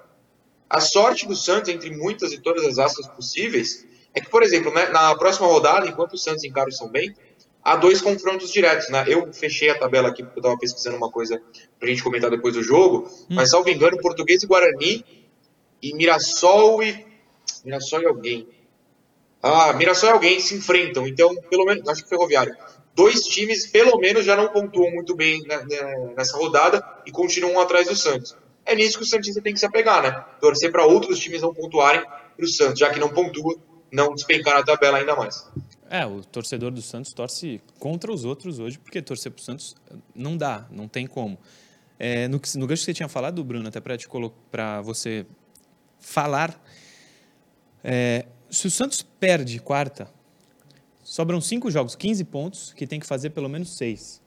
A 0.70 0.80
sorte 0.80 1.28
do 1.28 1.36
Santos, 1.36 1.70
entre 1.70 1.92
muitas 1.92 2.32
e 2.32 2.42
todas 2.42 2.66
as 2.66 2.80
aspas 2.80 3.08
possíveis, 3.08 3.86
é 4.14 4.22
que, 4.22 4.30
por 4.30 4.44
exemplo, 4.44 4.74
né, 4.74 4.88
na 4.88 5.16
próxima 5.16 5.48
rodada, 5.48 5.88
enquanto 5.88 6.14
o 6.14 6.18
Santos 6.18 6.44
encara 6.44 6.70
o 6.70 6.72
São 6.72 6.90
Bento, 6.90 7.20
há 7.64 7.76
dois 7.76 8.02
confrontos 8.02 8.52
diretos. 8.52 8.90
Né? 8.90 9.04
Eu 9.08 9.32
fechei 9.34 9.70
a 9.70 9.78
tabela 9.78 10.10
aqui 10.10 10.24
porque 10.24 10.40
eu 10.40 10.42
estava 10.42 10.58
pesquisando 10.58 10.98
uma 10.98 11.12
coisa 11.12 11.42
para 11.80 11.88
a 11.88 11.92
gente 11.92 12.04
comentar 12.04 12.30
depois 12.30 12.54
do 12.54 12.64
jogo, 12.64 13.10
hum. 13.30 13.36
mas, 13.36 13.50
salvo 13.50 13.70
engano, 13.70 13.98
Português 13.98 14.44
e 14.44 14.48
Guarani 14.48 15.06
e 15.82 15.94
Mirassol 15.94 16.82
e. 16.82 17.06
Mirassol 17.64 18.02
e 18.02 18.06
alguém. 18.06 18.48
Ah, 19.42 19.74
Mirassol 19.74 20.10
e 20.10 20.14
alguém 20.14 20.40
se 20.40 20.56
enfrentam. 20.56 21.08
Então, 21.08 21.36
pelo 21.50 21.66
menos, 21.66 21.88
acho 21.88 22.04
que 22.04 22.10
Ferroviário. 22.10 22.56
Dois 22.96 23.24
times, 23.24 23.68
pelo 23.68 23.98
menos, 24.00 24.24
já 24.24 24.38
não 24.38 24.48
pontuam 24.48 24.90
muito 24.90 25.14
bem 25.16 25.44
nessa 26.16 26.38
rodada 26.38 26.82
e 27.06 27.12
continuam 27.12 27.60
atrás 27.60 27.88
do 27.88 27.96
Santos. 27.96 28.36
É 28.66 28.76
nisso 28.76 28.98
que 28.98 29.04
o 29.04 29.08
Santista 29.08 29.42
tem 29.42 29.54
que 29.54 29.60
se 29.60 29.66
apegar, 29.66 30.02
né? 30.02 30.12
Torcer 30.42 30.72
para 30.72 30.86
outros 30.86 31.20
times 31.20 31.42
não 31.42 31.54
pontuarem 31.54 32.02
para 32.02 32.46
o 32.46 32.48
Santos, 32.48 32.80
já 32.80 32.90
que 32.90 33.00
não 33.00 33.10
pontua, 33.10 33.56
não 33.92 34.14
despencar 34.14 34.56
na 34.56 34.64
tabela 34.64 34.98
ainda 34.98 35.16
mais. 35.16 35.48
É, 35.90 36.06
o 36.06 36.24
torcedor 36.24 36.72
do 36.72 36.82
Santos 36.82 37.14
torce 37.14 37.62
contra 37.80 38.12
os 38.12 38.26
outros 38.26 38.60
hoje, 38.60 38.80
porque 38.80 39.02
torcer 39.02 39.32
para 39.32 39.40
o 39.40 39.44
Santos 39.44 39.76
não 40.16 40.36
dá, 40.36 40.68
não 40.72 40.88
tem 40.88 41.06
como. 41.06 41.38
É, 41.98 42.28
no, 42.28 42.42
no 42.56 42.68
gancho 42.68 42.82
que 42.82 42.86
você 42.86 42.94
tinha 42.94 43.08
falado, 43.08 43.44
Bruno, 43.44 43.68
até 43.68 43.80
para 43.80 44.82
você 44.82 45.26
falar. 46.00 46.60
É, 47.84 48.26
se 48.50 48.68
o 48.68 48.72
Santos 48.72 49.02
perde 49.02 49.60
quarta, 49.60 50.10
sobram 51.04 51.40
cinco 51.40 51.70
jogos, 51.70 51.96
15 51.96 52.24
pontos, 52.26 52.74
que 52.74 52.88
tem 52.88 53.00
que 53.00 53.06
fazer 53.06 53.30
pelo 53.30 53.48
menos 53.48 53.78
seis. 53.78 54.22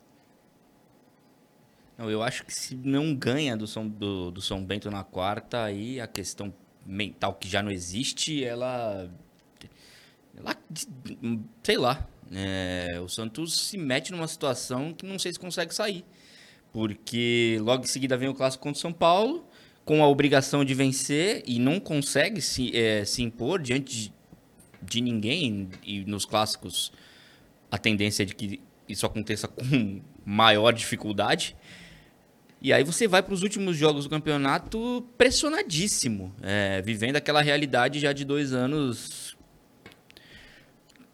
Não, 1.99 2.09
eu 2.09 2.23
acho 2.23 2.47
que 2.47 2.55
se 2.55 2.77
não 2.77 3.13
ganha 3.13 3.57
do 3.57 3.67
São, 3.67 3.89
do, 3.89 4.31
do 4.31 4.41
São 4.41 4.65
Bento 4.65 4.89
na 4.89 5.03
quarta, 5.03 5.65
aí 5.65 6.01
a 6.01 6.07
questão 6.07 6.55
mental 6.87 7.35
que 7.35 7.49
já 7.49 7.61
não 7.61 7.73
existe, 7.73 8.45
ela. 8.45 9.11
ela 10.37 10.57
sei 11.63 11.77
lá. 11.77 12.09
É, 12.31 13.01
o 13.03 13.09
Santos 13.09 13.59
se 13.69 13.77
mete 13.77 14.13
numa 14.13 14.29
situação 14.29 14.93
que 14.93 15.05
não 15.05 15.19
sei 15.19 15.33
se 15.33 15.41
consegue 15.41 15.75
sair. 15.75 16.05
Porque 16.73 17.59
logo 17.61 17.83
em 17.83 17.87
seguida 17.87 18.17
vem 18.17 18.29
o 18.29 18.35
clássico 18.35 18.63
contra 18.63 18.79
o 18.79 18.81
São 18.81 18.93
Paulo 18.93 19.49
com 19.85 20.05
a 20.05 20.07
obrigação 20.07 20.65
de 20.65 20.75
vencer 20.75 21.43
e 21.47 21.59
não 21.59 21.81
consegue 21.81 22.43
se, 22.43 22.77
é, 22.77 23.07
se 23.07 23.23
impor 23.23 23.59
diante 23.59 23.97
de, 24.03 24.13
de, 24.83 25.01
ninguém. 25.01 25.71
E 25.83 26.05
nos 26.05 26.27
clássicos 26.27 26.93
a 27.71 27.79
tendência 27.79 28.23
é 28.23 28.27
de 28.27 28.35
que 28.35 28.61
isso 28.87 29.07
aconteça 29.07 29.49
com 29.49 30.03
maior 30.25 30.73
dificuldade. 30.73 31.57
E 32.61 32.73
aí 32.73 32.83
você 32.83 33.07
vai 33.07 33.23
para 33.23 33.33
os 33.33 33.43
últimos 33.43 33.77
jogos 33.77 34.05
do 34.05 34.11
campeonato 34.11 35.07
pressionadíssimo, 35.17 36.35
é, 36.43 36.83
vivendo 36.83 37.17
aquela 37.17 37.41
realidade 37.41 38.01
já 38.01 38.13
de 38.13 38.25
dois 38.25 38.53
anos 38.53 39.37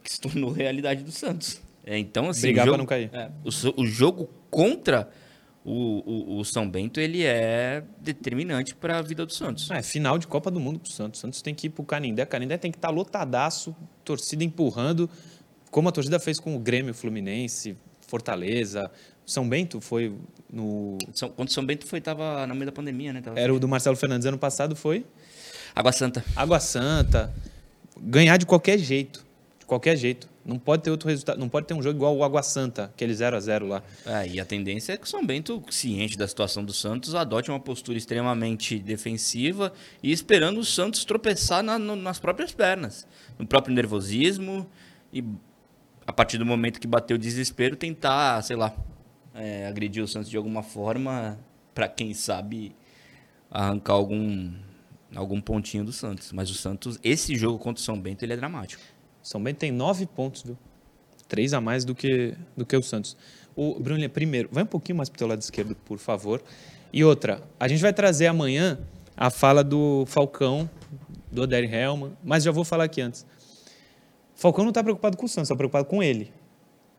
que 0.03 0.11
se 0.11 0.21
tornou 0.21 0.51
realidade 0.53 1.03
do 1.03 1.13
Santos. 1.13 1.61
É, 1.85 1.99
então, 1.99 2.31
assim, 2.31 2.43
Brigar 2.43 2.67
para 2.67 2.79
não 2.79 2.87
cair. 2.87 3.11
É, 3.13 3.31
o, 3.45 3.83
o 3.83 3.87
jogo 3.87 4.31
contra 4.51 5.11
o, 5.63 6.37
o, 6.37 6.39
o, 6.39 6.45
São 6.45 6.69
Bento 6.69 6.99
ele 6.99 7.25
é 7.25 7.83
determinante 7.99 8.75
para 8.75 8.99
a 8.99 9.03
vida 9.03 9.27
do 9.27 9.33
Santos. 9.33 9.71
É, 9.71 9.83
final 9.83 10.19
de 10.19 10.27
Copa 10.27 10.51
do 10.51 10.59
Mundo 10.59 10.79
para 10.79 10.89
o 10.89 10.93
Santos. 10.93 11.21
O 11.21 11.23
Santos 11.23 11.43
tem 11.43 11.55
que 11.55 11.67
ir 11.67 11.71
para 11.71 11.83
o 11.83 11.85
Canindé. 11.85 12.25
Canindé 12.25 12.57
tem 12.57 12.71
que 12.71 12.79
estar 12.79 12.89
tá 12.89 12.95
lotadaço, 12.95 13.77
torcida 14.03 14.45
empurrando, 14.45 15.11
como 15.71 15.89
a 15.89 15.93
torcida 15.93 16.19
fez 16.19 16.39
com 16.39 16.55
o 16.57 16.59
Grêmio 16.59 16.95
Fluminense, 16.95 17.77
Fortaleza. 18.07 18.91
São 19.27 19.49
Bento 19.49 19.81
foi 19.81 20.15
no. 20.51 20.99
São, 21.13 21.31
quando 21.31 21.51
São 21.51 21.65
Bento 21.65 21.87
foi, 21.87 21.99
estava 21.99 22.47
no 22.47 22.55
meio 22.55 22.67
da 22.67 22.73
pandemia, 22.73 23.13
né? 23.13 23.21
Tava... 23.21 23.39
Era 23.39 23.53
o 23.55 23.59
do 23.59 23.67
Marcelo 23.67 23.97
Fernandes 23.97 24.27
ano 24.27 24.39
passado, 24.39 24.77
foi? 24.77 25.05
Água 25.75 25.93
Santa. 25.93 26.25
Água 26.37 26.61
Santa. 26.61 27.33
Ganhar 27.99 28.37
de 28.37 28.47
qualquer 28.47 28.79
jeito. 28.79 29.25
De 29.59 29.67
qualquer 29.67 29.97
jeito. 29.97 30.29
Não 30.45 30.59
pode 30.59 30.83
ter 30.83 30.91
outro 30.91 31.09
resultado, 31.09 31.39
não 31.39 31.49
pode 31.49 31.67
ter 31.67 31.73
um 31.73 31.83
jogo 31.83 31.97
igual 31.97 32.15
o 32.15 32.23
Água 32.23 32.43
Santa, 32.43 32.85
aquele 32.85 33.15
0 33.15 33.35
a 33.35 33.41
0 33.41 33.67
lá. 33.67 33.83
É, 34.05 34.29
e 34.29 34.39
a 34.39 34.45
tendência 34.45 34.93
é 34.93 34.97
que 34.99 35.05
o 35.05 35.07
São 35.07 35.25
Bento, 35.25 35.63
ciente 35.71 36.19
da 36.19 36.29
situação 36.29 36.63
do 36.63 36.73
Santos, 36.73 37.15
adote 37.15 37.51
uma 37.51 37.59
postura 37.59 37.97
extremamente 37.97 38.79
defensiva 38.79 39.73
e 40.03 40.13
esperando 40.13 40.61
o 40.61 40.65
Santos 40.65 41.03
tropeçar 41.07 41.63
na, 41.63 41.79
no, 41.79 41.97
nas 41.97 42.19
próprias 42.19 42.53
pernas, 42.53 43.07
no 43.39 43.47
próprio 43.47 43.75
nervosismo 43.75 44.69
e 45.11 45.25
a 46.07 46.13
partir 46.13 46.37
do 46.37 46.45
momento 46.45 46.79
que 46.79 46.87
bateu 46.87 47.17
o 47.17 47.19
desespero 47.19 47.75
tentar, 47.75 48.43
sei 48.43 48.57
lá, 48.57 48.77
é, 49.35 49.73
o 50.01 50.07
Santos 50.07 50.31
de 50.31 50.37
alguma 50.37 50.63
forma 50.63 51.39
para 51.75 51.89
quem 51.89 52.15
sabe 52.15 52.75
arrancar 53.51 53.95
algum 53.95 54.53
algum 55.15 55.41
pontinho 55.41 55.85
do 55.85 55.93
Santos. 55.93 56.33
Mas 56.33 56.51
o 56.51 56.55
Santos, 56.55 56.99
esse 57.03 57.37
jogo 57.37 57.59
contra 57.59 57.81
o 57.81 57.85
São 57.85 57.99
Bento, 57.99 58.25
ele 58.25 58.33
é 58.33 58.37
dramático. 58.37 58.83
São 59.23 59.43
Bento 59.43 59.59
tem 59.59 59.71
nove 59.71 60.07
pontos, 60.07 60.43
viu? 60.43 60.59
Três 61.29 61.55
a 61.55 61.61
mais 61.61 61.85
do 61.85 61.95
que, 61.95 62.35
do 62.57 62.67
que 62.67 62.77
o 62.77 62.83
Santos. 62.83 63.17
O 63.57 63.79
Bruno, 63.79 64.09
primeiro, 64.11 64.49
vai 64.53 64.65
um 64.65 64.67
pouquinho 64.67 64.97
mais 64.97 65.09
para 65.09 65.17
o 65.17 65.19
teu 65.19 65.29
lado 65.29 65.41
esquerdo, 65.41 65.75
por 65.85 65.99
favor. 65.99 66.43
E 66.93 67.05
outra, 67.05 67.43
a 67.59 67.67
gente 67.69 67.81
vai 67.81 67.93
trazer 67.93 68.27
amanhã 68.27 68.79
a 69.17 69.31
fala 69.31 69.65
do 69.65 70.05
Falcão, 70.07 70.69
do 71.31 71.43
Oder 71.43 71.73
Helman, 71.73 72.17
mas 72.23 72.45
já 72.45 72.51
vou 72.51 72.65
falar 72.65 72.85
aqui 72.85 73.01
antes. 73.01 73.25
Falcão 74.35 74.65
não 74.65 74.71
está 74.71 74.83
preocupado 74.83 75.17
com 75.17 75.27
o 75.27 75.29
Santos, 75.29 75.47
está 75.47 75.57
preocupado 75.57 75.87
com 75.87 76.03
ele. 76.03 76.33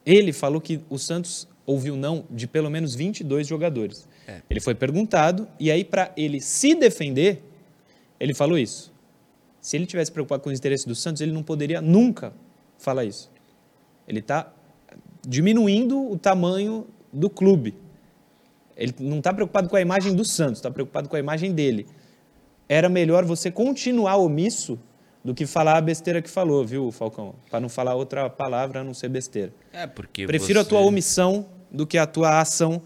Ele 0.06 0.32
falou 0.32 0.62
que 0.62 0.82
o 0.90 0.98
Santos 0.98 1.48
ouviu 1.66 1.96
não 1.96 2.26
de 2.30 2.48
pelo 2.48 2.70
menos 2.70 2.96
22 2.96 3.48
jogadores. 3.48 4.08
É. 4.28 4.42
Ele 4.50 4.60
foi 4.60 4.76
perguntado, 4.76 5.48
e 5.60 5.72
aí, 5.72 5.84
para 5.84 6.12
ele 6.16 6.40
se 6.40 6.76
defender, 6.76 7.44
ele 8.20 8.34
falou 8.34 8.58
isso. 8.58 8.94
Se 9.60 9.76
ele 9.76 9.86
tivesse 9.86 10.12
preocupado 10.12 10.44
com 10.44 10.50
os 10.50 10.58
interesses 10.58 10.86
do 10.86 10.96
Santos, 10.96 11.22
ele 11.22 11.32
não 11.32 11.42
poderia 11.42 11.82
nunca 11.82 12.34
falar 12.78 13.06
isso. 13.06 13.32
Ele 14.08 14.20
está 14.20 14.54
diminuindo 15.28 16.12
o 16.12 16.18
tamanho 16.18 16.86
do 17.12 17.30
clube. 17.30 17.76
Ele 18.78 18.94
não 19.00 19.18
está 19.20 19.34
preocupado 19.34 19.70
com 19.70 19.76
a 19.76 19.82
imagem 19.82 20.14
do 20.14 20.24
Santos, 20.24 20.60
está 20.60 20.70
preocupado 20.70 21.10
com 21.10 21.16
a 21.16 21.20
imagem 21.20 21.54
dele. 21.54 21.88
Era 22.68 22.90
melhor 22.90 23.26
você 23.26 23.50
continuar 23.50 24.18
omisso 24.18 24.78
do 25.24 25.34
que 25.34 25.48
falar 25.48 25.78
a 25.78 25.82
besteira 25.82 26.22
que 26.22 26.30
falou, 26.30 26.64
viu, 26.64 26.92
Falcão? 26.92 27.34
Para 27.50 27.60
não 27.60 27.70
falar 27.70 27.96
outra 27.96 28.30
palavra 28.30 28.82
a 28.82 28.84
não 28.84 28.94
ser 28.94 29.10
besteira. 29.10 29.52
É, 29.74 29.88
porque 29.88 30.28
Prefiro 30.28 30.60
você... 30.60 30.66
a 30.66 30.70
tua 30.70 30.82
omissão 30.82 31.48
do 31.76 31.86
que 31.86 31.98
a 31.98 32.08
tua 32.08 32.40
ação 32.40 32.82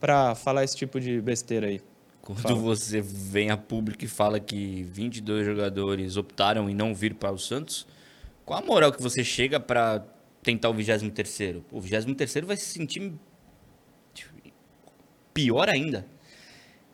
para 0.00 0.34
falar 0.34 0.64
esse 0.64 0.76
tipo 0.76 1.00
de 1.00 1.20
besteira 1.20 1.66
aí. 1.66 1.80
Quando 2.20 2.40
fala. 2.40 2.54
você 2.54 3.00
vem 3.02 3.50
a 3.50 3.56
público 3.56 4.04
e 4.04 4.08
fala 4.08 4.40
que 4.40 4.82
22 4.84 5.44
jogadores 5.44 6.16
optaram 6.16 6.70
em 6.70 6.74
não 6.74 6.94
vir 6.94 7.14
para 7.14 7.30
o 7.30 7.38
Santos, 7.38 7.86
qual 8.46 8.60
a 8.60 8.64
moral 8.64 8.92
que 8.92 9.02
você 9.02 9.22
chega 9.22 9.60
para 9.60 10.04
tentar 10.42 10.70
o 10.70 10.74
23º? 10.74 11.62
O 11.70 11.80
23º 11.80 12.44
vai 12.44 12.56
se 12.56 12.64
sentir 12.64 13.12
pior 15.34 15.68
ainda. 15.68 16.06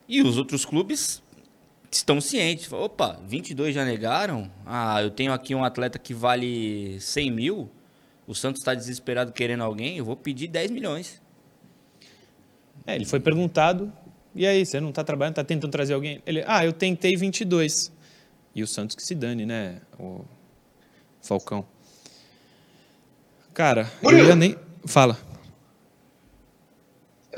E 0.07 0.21
os 0.21 0.37
outros 0.37 0.65
clubes 0.65 1.21
estão 1.89 2.19
cientes. 2.19 2.71
Opa, 2.71 3.19
22 3.25 3.75
já 3.75 3.85
negaram? 3.85 4.51
Ah, 4.65 5.01
eu 5.01 5.11
tenho 5.11 5.31
aqui 5.31 5.53
um 5.53 5.63
atleta 5.63 5.99
que 5.99 6.13
vale 6.13 6.99
100 6.99 7.31
mil. 7.31 7.69
O 8.31 8.33
Santos 8.33 8.61
está 8.61 8.73
desesperado 8.73 9.33
querendo 9.33 9.61
alguém. 9.61 9.97
Eu 9.97 10.05
vou 10.05 10.15
pedir 10.15 10.47
10 10.47 10.71
milhões. 10.71 11.21
É, 12.87 12.95
ele 12.95 13.03
foi 13.03 13.19
perguntado, 13.19 13.91
e 14.33 14.47
aí, 14.47 14.65
você 14.65 14.79
não 14.79 14.87
está 14.87 15.03
trabalhando, 15.03 15.33
está 15.33 15.43
tentando 15.43 15.69
trazer 15.69 15.93
alguém? 15.93 16.23
Ele, 16.25 16.41
ah, 16.47 16.65
eu 16.65 16.71
tentei 16.71 17.17
22. 17.17 17.91
E 18.55 18.63
o 18.63 18.67
Santos 18.67 18.95
que 18.95 19.03
se 19.03 19.13
dane, 19.15 19.45
né, 19.45 19.81
o 19.99 20.21
Falcão. 21.21 21.65
Cara, 23.53 23.91
eu 24.01 24.09
Murilo. 24.09 24.29
ia 24.29 24.35
nem... 24.37 24.55
Fala. 24.85 25.17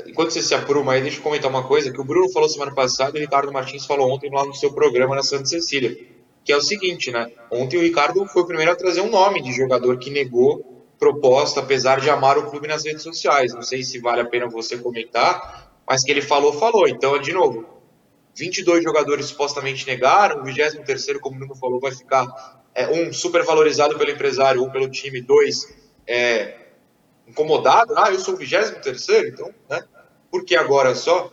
Enquanto 0.06 0.30
você 0.30 0.42
se 0.42 0.54
apruma 0.54 0.92
aí, 0.92 1.02
deixa 1.02 1.18
eu 1.18 1.22
comentar 1.24 1.50
uma 1.50 1.64
coisa 1.64 1.90
que 1.90 2.00
o 2.00 2.04
Bruno 2.04 2.30
falou 2.30 2.48
semana 2.48 2.72
passada 2.72 3.18
e 3.18 3.20
o 3.20 3.24
Ricardo 3.24 3.52
Martins 3.52 3.84
falou 3.84 4.12
ontem 4.12 4.30
lá 4.30 4.46
no 4.46 4.54
seu 4.54 4.72
programa 4.72 5.16
na 5.16 5.24
Santa 5.24 5.46
Cecília. 5.46 5.98
Que 6.44 6.52
é 6.52 6.56
o 6.56 6.62
seguinte, 6.62 7.10
né? 7.10 7.32
Ontem 7.50 7.78
o 7.78 7.82
Ricardo 7.82 8.24
foi 8.26 8.42
o 8.42 8.46
primeiro 8.46 8.70
a 8.70 8.76
trazer 8.76 9.00
um 9.00 9.10
nome 9.10 9.42
de 9.42 9.52
jogador 9.52 9.98
que 9.98 10.08
negou 10.08 10.73
proposta, 10.98 11.60
apesar 11.60 12.00
de 12.00 12.08
amar 12.08 12.38
o 12.38 12.50
clube 12.50 12.68
nas 12.68 12.84
redes 12.84 13.02
sociais. 13.02 13.52
Não 13.54 13.62
sei 13.62 13.82
se 13.82 13.98
vale 13.98 14.20
a 14.20 14.26
pena 14.26 14.48
você 14.48 14.78
comentar, 14.78 15.80
mas 15.86 16.02
que 16.02 16.10
ele 16.10 16.22
falou, 16.22 16.52
falou. 16.52 16.88
Então, 16.88 17.18
de 17.18 17.32
novo, 17.32 17.66
22 18.34 18.82
jogadores 18.82 19.26
supostamente 19.26 19.86
negaram, 19.86 20.40
o 20.40 20.44
23º, 20.44 21.18
como 21.20 21.36
o 21.36 21.40
Nuno 21.40 21.54
falou, 21.54 21.80
vai 21.80 21.92
ficar 21.92 22.64
é, 22.74 22.88
um 22.88 23.12
super 23.12 23.44
valorizado 23.44 23.96
pelo 23.96 24.10
empresário 24.10 24.62
ou 24.62 24.70
pelo 24.70 24.88
time, 24.88 25.20
dois 25.20 25.72
é, 26.06 26.56
incomodado. 27.26 27.94
Ah, 27.96 28.10
eu 28.10 28.18
sou 28.18 28.34
o 28.34 28.38
23º, 28.38 29.28
então, 29.28 29.54
né? 29.68 29.82
Por 30.30 30.44
que 30.44 30.56
agora 30.56 30.94
só? 30.94 31.30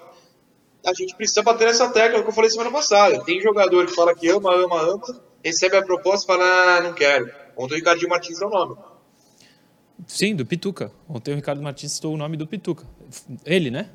A 0.86 0.94
gente 0.94 1.16
precisa 1.16 1.42
bater 1.42 1.66
nessa 1.66 1.90
tecla 1.90 2.22
que 2.22 2.30
eu 2.30 2.34
falei 2.34 2.50
semana 2.50 2.72
passada. 2.72 3.24
Tem 3.24 3.42
jogador 3.42 3.86
que 3.86 3.94
fala 3.94 4.16
que 4.16 4.30
ama, 4.30 4.54
ama, 4.54 4.82
ama, 4.82 5.22
recebe 5.44 5.78
a 5.78 5.84
proposta 5.84 6.24
e 6.24 6.28
fala, 6.28 6.46
ah, 6.78 6.82
não 6.82 6.94
quero. 6.94 7.32
Ontem 7.56 7.74
o 7.74 7.78
Ricardinho 7.78 8.10
Martins 8.10 8.40
deu 8.40 8.48
o 8.48 8.52
nome. 8.52 8.78
Sim, 10.08 10.36
do 10.36 10.46
Pituca. 10.46 10.92
Ontem 11.08 11.32
o 11.32 11.36
Ricardo 11.36 11.62
Martins 11.62 11.94
citou 11.94 12.14
o 12.14 12.18
nome 12.18 12.36
do 12.38 12.48
Pituca. 12.48 12.86
Ele, 13.46 13.70
né? 13.72 13.90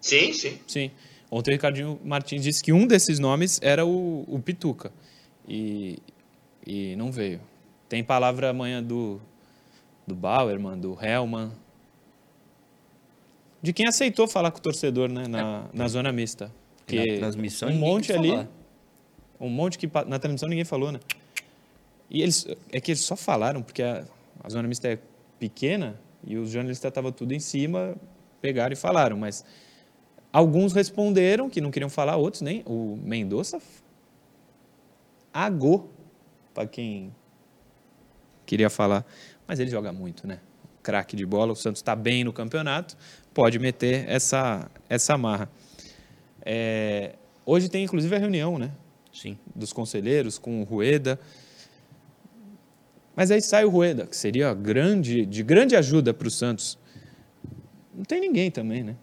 Sim, 0.00 0.32
sim. 0.32 0.58
Sim. 0.66 0.90
Ontem 1.30 1.50
o 1.50 1.54
Ricardinho 1.54 2.00
Martins 2.04 2.42
disse 2.42 2.62
que 2.62 2.72
um 2.72 2.86
desses 2.86 3.18
nomes 3.18 3.58
era 3.62 3.86
o, 3.86 4.24
o 4.28 4.38
Pituca. 4.38 4.92
E, 5.48 5.98
e 6.66 6.94
não 6.96 7.10
veio. 7.10 7.40
Tem 7.88 8.04
palavra 8.04 8.50
amanhã 8.50 8.82
do, 8.82 9.20
do 10.06 10.14
Bauerman, 10.14 10.78
do 10.78 10.98
Hellman. 11.00 11.50
De 13.62 13.72
quem 13.72 13.86
aceitou 13.86 14.26
falar 14.26 14.50
com 14.50 14.58
o 14.58 14.60
torcedor, 14.60 15.08
né? 15.08 15.26
Na, 15.28 15.66
na 15.72 15.88
zona 15.88 16.12
mista. 16.12 16.52
E 16.88 16.96
na 16.96 17.02
Porque 17.02 17.18
transmissão 17.18 17.68
um 17.68 17.72
ninguém 17.72 17.88
monte 17.88 18.12
ali. 18.12 18.28
falar. 18.30 18.48
Um 19.40 19.48
monte 19.48 19.78
que 19.78 19.90
na 20.06 20.18
transmissão 20.18 20.48
ninguém 20.48 20.64
falou, 20.64 20.92
né? 20.92 21.00
E 22.12 22.20
eles 22.20 22.46
é 22.70 22.78
que 22.78 22.90
eles 22.90 23.00
só 23.00 23.16
falaram 23.16 23.62
porque 23.62 23.82
a, 23.82 24.04
a 24.44 24.48
zona 24.50 24.68
mista 24.68 24.86
é 24.86 24.98
pequena 25.38 25.98
e 26.22 26.36
os 26.36 26.50
jornalistas 26.50 26.90
estavam 26.90 27.10
tudo 27.10 27.32
em 27.32 27.40
cima, 27.40 27.96
pegaram 28.38 28.74
e 28.74 28.76
falaram, 28.76 29.16
mas 29.16 29.42
alguns 30.30 30.74
responderam 30.74 31.48
que 31.48 31.58
não 31.58 31.70
queriam 31.70 31.88
falar, 31.88 32.16
outros 32.16 32.42
nem. 32.42 32.62
O 32.66 32.98
Mendonça 33.02 33.58
agou 35.32 35.90
para 36.52 36.66
quem 36.66 37.14
queria 38.44 38.68
falar, 38.68 39.06
mas 39.48 39.58
ele 39.58 39.70
joga 39.70 39.90
muito, 39.90 40.26
né? 40.26 40.38
Craque 40.82 41.16
de 41.16 41.24
bola, 41.24 41.52
o 41.52 41.56
Santos 41.56 41.80
está 41.80 41.96
bem 41.96 42.24
no 42.24 42.32
campeonato, 42.32 42.94
pode 43.32 43.58
meter 43.58 44.06
essa 44.06 44.70
essa 44.86 45.16
marra. 45.16 45.50
É, 46.44 47.14
hoje 47.46 47.70
tem 47.70 47.84
inclusive 47.84 48.14
a 48.14 48.18
reunião, 48.18 48.58
né? 48.58 48.70
Sim. 49.10 49.38
dos 49.54 49.72
conselheiros 49.72 50.38
com 50.38 50.60
o 50.60 50.64
Rueda. 50.64 51.18
Mas 53.14 53.30
aí 53.30 53.42
sai 53.42 53.64
o 53.64 53.68
Rueda, 53.70 54.06
que 54.06 54.16
seria 54.16 54.52
grande, 54.54 55.26
de 55.26 55.42
grande 55.42 55.76
ajuda 55.76 56.14
para 56.14 56.28
o 56.28 56.30
Santos. 56.30 56.78
Não 57.94 58.04
tem 58.04 58.20
ninguém 58.20 58.50
também, 58.50 58.82
né? 58.82 58.96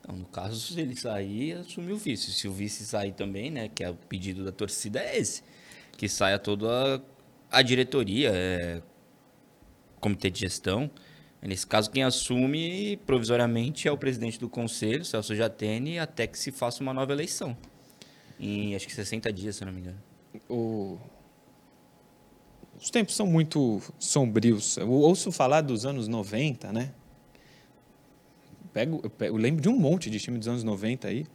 Então, 0.00 0.16
no 0.16 0.24
caso, 0.24 0.58
se 0.58 0.80
ele 0.80 0.96
sair, 0.96 1.52
assume 1.58 1.92
o 1.92 1.96
vice. 1.98 2.32
Se 2.32 2.48
o 2.48 2.52
vice 2.52 2.84
sair 2.86 3.12
também, 3.12 3.50
né, 3.50 3.68
que 3.68 3.84
é 3.84 3.90
o 3.90 3.94
pedido 3.94 4.44
da 4.44 4.50
torcida 4.52 4.98
é 5.00 5.18
esse, 5.18 5.42
que 5.96 6.08
saia 6.08 6.38
toda 6.38 6.96
a, 7.50 7.58
a 7.58 7.62
diretoria, 7.62 8.30
é, 8.34 8.82
comitê 10.00 10.30
de 10.30 10.40
gestão. 10.40 10.90
Nesse 11.42 11.66
caso, 11.66 11.90
quem 11.90 12.02
assume 12.02 12.96
provisoriamente 13.06 13.86
é 13.86 13.92
o 13.92 13.98
presidente 13.98 14.40
do 14.40 14.48
conselho, 14.48 15.04
Celso 15.04 15.36
Jatene, 15.36 15.98
até 15.98 16.26
que 16.26 16.38
se 16.38 16.50
faça 16.50 16.82
uma 16.82 16.94
nova 16.94 17.12
eleição. 17.12 17.56
Em 18.40 18.74
acho 18.74 18.86
que 18.86 18.94
60 18.94 19.32
dias, 19.32 19.56
se 19.56 19.64
não 19.64 19.72
me 19.72 19.80
engano. 19.80 19.98
O- 20.48 20.98
Os 22.80 22.90
tempos 22.90 23.14
são 23.16 23.26
muito 23.26 23.80
sombrios. 23.98 24.76
Eu 24.76 24.90
ouço 24.90 25.32
falar 25.32 25.62
dos 25.62 25.84
anos 25.84 26.06
90, 26.08 26.72
né? 26.72 26.92
Pego, 28.72 29.00
eu, 29.02 29.10
pego- 29.10 29.36
eu 29.36 29.40
lembro 29.40 29.60
de 29.60 29.68
um 29.68 29.76
monte 29.78 30.08
de 30.10 30.20
time 30.20 30.38
dos 30.38 30.46
anos 30.46 30.62
90 30.62 31.08
aí. 31.08 31.26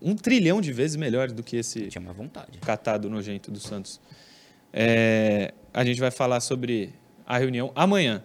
Um 0.00 0.14
trilhão 0.14 0.60
de 0.60 0.72
vezes 0.72 0.96
melhores 0.96 1.32
do 1.32 1.42
que 1.42 1.56
esse 1.56 1.88
Tinha 1.88 2.00
uma 2.02 2.12
vontade. 2.12 2.58
catado 2.58 3.08
nojento 3.10 3.50
do 3.50 3.58
Santos. 3.60 4.00
É, 4.72 5.52
a 5.72 5.84
gente 5.84 6.00
vai 6.00 6.10
falar 6.10 6.40
sobre 6.40 6.92
a 7.26 7.38
reunião 7.38 7.70
amanhã. 7.74 8.22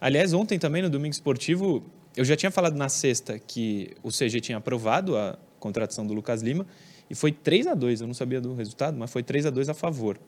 Aliás, 0.00 0.32
ontem 0.32 0.58
também 0.58 0.82
no 0.82 0.90
Domingo 0.90 1.12
Esportivo, 1.12 1.82
eu 2.16 2.24
já 2.24 2.36
tinha 2.36 2.50
falado 2.50 2.76
na 2.76 2.88
sexta 2.88 3.38
que 3.38 3.94
o 4.02 4.10
CG 4.10 4.40
tinha 4.40 4.58
aprovado 4.58 5.16
a 5.16 5.38
contratação 5.60 6.06
do 6.06 6.12
Lucas 6.14 6.42
Lima 6.42 6.66
e 7.08 7.14
foi 7.14 7.32
3 7.32 7.66
a 7.68 7.74
2 7.74 8.00
eu 8.00 8.06
não 8.06 8.14
sabia 8.14 8.40
do 8.40 8.54
resultado, 8.54 8.96
mas 8.98 9.10
foi 9.10 9.22
3 9.22 9.46
a 9.46 9.50
2 9.50 9.68
a 9.68 9.74
favor. 9.74 10.18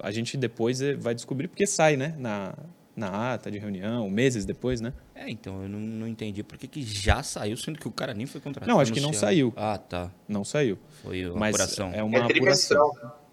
A 0.00 0.10
gente 0.10 0.36
depois 0.36 0.80
eh, 0.80 0.94
vai 0.94 1.14
descobrir 1.14 1.48
porque 1.48 1.66
sai, 1.66 1.96
né, 1.96 2.14
na, 2.18 2.54
na 2.94 3.34
ata 3.34 3.50
de 3.50 3.58
reunião, 3.58 4.08
meses 4.08 4.44
depois, 4.44 4.80
né? 4.80 4.92
É, 5.14 5.28
então, 5.28 5.62
eu 5.62 5.68
não, 5.68 5.80
não 5.80 6.06
entendi 6.06 6.42
por 6.42 6.56
que 6.56 6.68
que 6.68 6.82
já 6.82 7.22
saiu, 7.22 7.56
sendo 7.56 7.78
que 7.78 7.88
o 7.88 7.92
cara 7.92 8.14
nem 8.14 8.26
foi 8.26 8.40
contratado. 8.40 8.70
Não, 8.70 8.80
acho 8.80 8.92
que 8.92 9.00
não 9.00 9.08
anunciado. 9.08 9.26
saiu. 9.34 9.52
Ah, 9.56 9.76
tá. 9.78 10.10
Não 10.28 10.44
saiu. 10.44 10.78
Foi 11.02 11.24
a 11.24 11.30
Mas 11.32 11.54
apuração. 11.54 11.90
é 11.92 12.02
uma 12.02 12.16
É 12.16 12.20
apuração. 12.22 12.28
trimestral. 12.28 13.28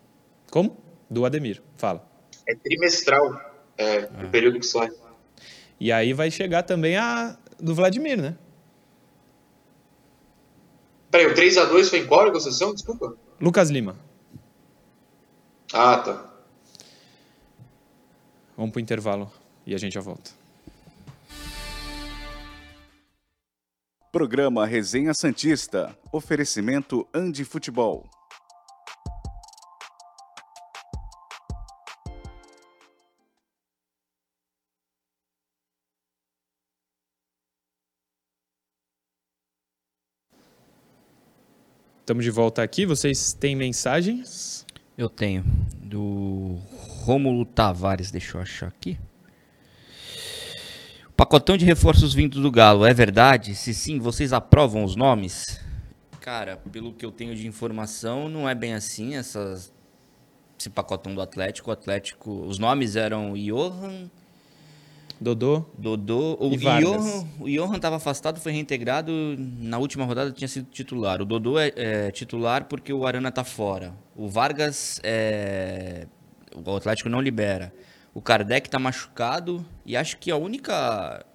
Como? 0.49 0.77
Do 1.09 1.25
Ademir. 1.25 1.61
Fala. 1.77 2.07
É 2.47 2.55
trimestral 2.55 3.39
é, 3.77 4.09
o 4.25 4.29
período 4.29 4.59
que 4.59 4.65
sai. 4.65 4.89
E 5.79 5.91
aí 5.91 6.13
vai 6.13 6.31
chegar 6.31 6.63
também 6.63 6.95
a 6.97 7.37
do 7.59 7.75
Vladimir, 7.75 8.19
né? 8.21 8.35
Peraí, 11.11 11.27
o 11.27 11.33
3x2 11.35 11.89
foi 11.89 11.99
em 11.99 12.07
qual 12.07 12.25
negociação? 12.25 12.73
Desculpa. 12.73 13.15
Lucas 13.39 13.69
Lima. 13.69 13.97
Ah, 15.73 15.97
tá. 15.97 16.33
Vamos 18.57 18.71
pro 18.71 18.79
intervalo 18.79 19.31
e 19.65 19.75
a 19.75 19.77
gente 19.77 19.93
já 19.93 20.01
volta. 20.01 20.31
Programa 24.11 24.65
Resenha 24.65 25.13
Santista. 25.13 25.93
Oferecimento 26.09 27.05
Andi 27.13 27.43
Futebol. 27.43 28.09
Estamos 41.99 42.23
de 42.23 42.31
volta 42.31 42.63
aqui. 42.63 42.85
Vocês 42.85 43.33
têm 43.33 43.55
mensagens? 43.55 44.65
Eu 44.97 45.09
tenho. 45.09 45.43
Do 45.81 46.57
Rômulo 47.05 47.45
Tavares, 47.45 48.09
deixa 48.09 48.35
eu 48.35 48.41
achar 48.41 48.67
aqui. 48.67 48.97
Pacotão 51.15 51.55
de 51.55 51.63
reforços 51.63 52.15
vindos 52.15 52.41
do 52.41 52.49
Galo, 52.49 52.83
é 52.83 52.95
verdade? 52.95 53.53
Se 53.53 53.75
sim, 53.75 53.99
vocês 53.99 54.33
aprovam 54.33 54.83
os 54.83 54.95
nomes? 54.95 55.61
Cara, 56.19 56.57
pelo 56.71 56.91
que 56.91 57.05
eu 57.05 57.11
tenho 57.11 57.35
de 57.35 57.45
informação, 57.45 58.27
não 58.27 58.49
é 58.49 58.55
bem 58.55 58.73
assim 58.73 59.15
essas, 59.15 59.71
esse 60.59 60.67
pacotão 60.67 61.13
do 61.13 61.21
Atlético. 61.21 61.69
O 61.69 61.73
Atlético, 61.73 62.31
os 62.47 62.57
nomes 62.57 62.95
eram 62.95 63.35
Johan, 63.35 64.09
Dodô? 65.21 65.63
Dodô, 65.77 66.37
o 66.39 66.53
E 66.53 66.57
Vargas. 66.57 66.91
Johan, 66.91 67.27
o 67.39 67.47
Johan 67.47 67.75
estava 67.75 67.97
afastado, 67.97 68.39
foi 68.39 68.51
reintegrado, 68.51 69.11
na 69.37 69.77
última 69.77 70.05
rodada 70.05 70.31
tinha 70.31 70.47
sido 70.47 70.67
titular. 70.71 71.21
O 71.21 71.25
Dodô 71.25 71.59
é, 71.59 71.71
é 71.75 72.11
titular 72.11 72.65
porque 72.65 72.91
o 72.91 73.05
Arana 73.05 73.31
tá 73.31 73.43
fora. 73.43 73.93
O 74.15 74.27
Vargas 74.27 74.99
é 75.03 76.07
o 76.63 76.75
Atlético 76.75 77.09
não 77.09 77.21
libera. 77.21 77.73
O 78.13 78.21
Kardec 78.21 78.69
tá 78.69 78.79
machucado 78.79 79.65
e 79.85 79.95
acho 79.97 80.17
que 80.17 80.31
a 80.31 80.37
única 80.37 81.25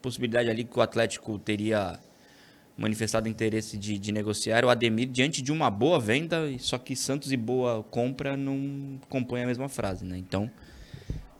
possibilidade 0.00 0.48
ali 0.48 0.64
que 0.64 0.78
o 0.78 0.82
Atlético 0.82 1.38
teria 1.38 1.98
manifestado 2.76 3.28
interesse 3.28 3.76
de, 3.76 3.98
de 3.98 4.10
negociar 4.10 4.56
era 4.56 4.66
o 4.66 4.70
Ademir 4.70 5.06
diante 5.08 5.42
de 5.42 5.52
uma 5.52 5.68
boa 5.70 6.00
venda, 6.00 6.38
só 6.58 6.78
que 6.78 6.96
Santos 6.96 7.30
e 7.30 7.36
boa 7.36 7.82
compra 7.84 8.36
não 8.38 8.98
compõem 9.08 9.42
a 9.42 9.46
mesma 9.46 9.68
frase, 9.68 10.04
né? 10.04 10.16
Então, 10.16 10.50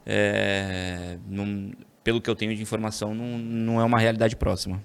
é, 0.04 1.16
não- 1.26 1.72
pelo 2.04 2.20
que 2.20 2.28
eu 2.28 2.34
tenho 2.36 2.54
de 2.54 2.60
informação, 2.62 3.14
não, 3.14 3.38
não 3.38 3.80
é 3.80 3.84
uma 3.84 3.98
realidade 3.98 4.36
próxima. 4.36 4.82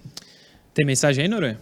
Tem 0.74 0.86
mensagem 0.86 1.24
aí, 1.24 1.30
Noronha? 1.30 1.60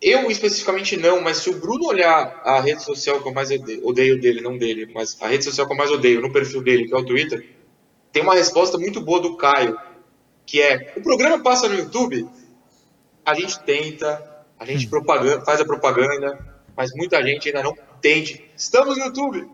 Eu 0.00 0.30
especificamente 0.30 0.96
não, 0.96 1.20
mas 1.20 1.38
se 1.38 1.50
o 1.50 1.60
Bruno 1.60 1.86
olhar 1.86 2.40
a 2.42 2.58
rede 2.60 2.82
social 2.82 3.20
que 3.20 3.28
eu 3.28 3.34
mais 3.34 3.50
odeio, 3.50 4.18
dele, 4.18 4.40
não 4.40 4.56
dele, 4.56 4.90
mas 4.94 5.16
a 5.20 5.28
rede 5.28 5.44
social 5.44 5.66
que 5.66 5.72
eu 5.74 5.76
mais 5.76 5.90
odeio 5.90 6.22
no 6.22 6.32
perfil 6.32 6.62
dele, 6.62 6.88
que 6.88 6.94
é 6.94 6.96
o 6.96 7.04
Twitter, 7.04 7.46
tem 8.10 8.22
uma 8.22 8.34
resposta 8.34 8.78
muito 8.78 9.00
boa 9.02 9.20
do 9.20 9.36
Caio, 9.36 9.78
que 10.46 10.60
é: 10.62 10.94
o 10.96 11.02
programa 11.02 11.42
passa 11.42 11.68
no 11.68 11.74
YouTube, 11.74 12.26
a 13.24 13.34
gente 13.34 13.60
tenta, 13.60 14.44
a 14.58 14.64
gente 14.64 14.86
Hum. 14.86 14.90
propaganda, 14.90 15.44
faz 15.44 15.60
a 15.60 15.66
propaganda, 15.66 16.38
mas 16.74 16.90
muita 16.94 17.22
gente 17.22 17.48
ainda 17.48 17.62
não 17.62 17.76
entende. 17.98 18.44
Estamos 18.56 18.96
no 18.96 19.04
YouTube. 19.04 19.46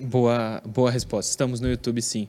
Boa, 0.00 0.62
boa 0.64 0.90
resposta. 0.90 1.30
Estamos 1.30 1.60
no 1.60 1.68
YouTube, 1.68 2.00
sim. 2.00 2.28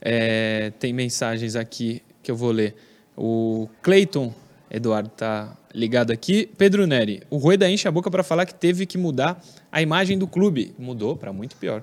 É, 0.00 0.72
tem 0.78 0.92
mensagens 0.94 1.54
aqui 1.56 2.02
que 2.22 2.30
eu 2.30 2.36
vou 2.36 2.50
ler. 2.50 2.74
O 3.16 3.68
Cleiton 3.82 4.32
Eduardo 4.70 5.08
tá 5.10 5.56
ligado 5.74 6.10
aqui. 6.10 6.50
Pedro 6.58 6.86
Neri, 6.86 7.22
o 7.30 7.36
Rueda 7.36 7.68
enche 7.70 7.88
a 7.88 7.90
boca 7.90 8.10
para 8.10 8.22
falar 8.22 8.46
que 8.46 8.54
teve 8.54 8.86
que 8.86 8.98
mudar 8.98 9.42
a 9.70 9.80
imagem 9.80 10.18
do 10.18 10.26
clube. 10.26 10.74
Mudou 10.78 11.16
para 11.16 11.32
muito 11.32 11.56
pior. 11.56 11.82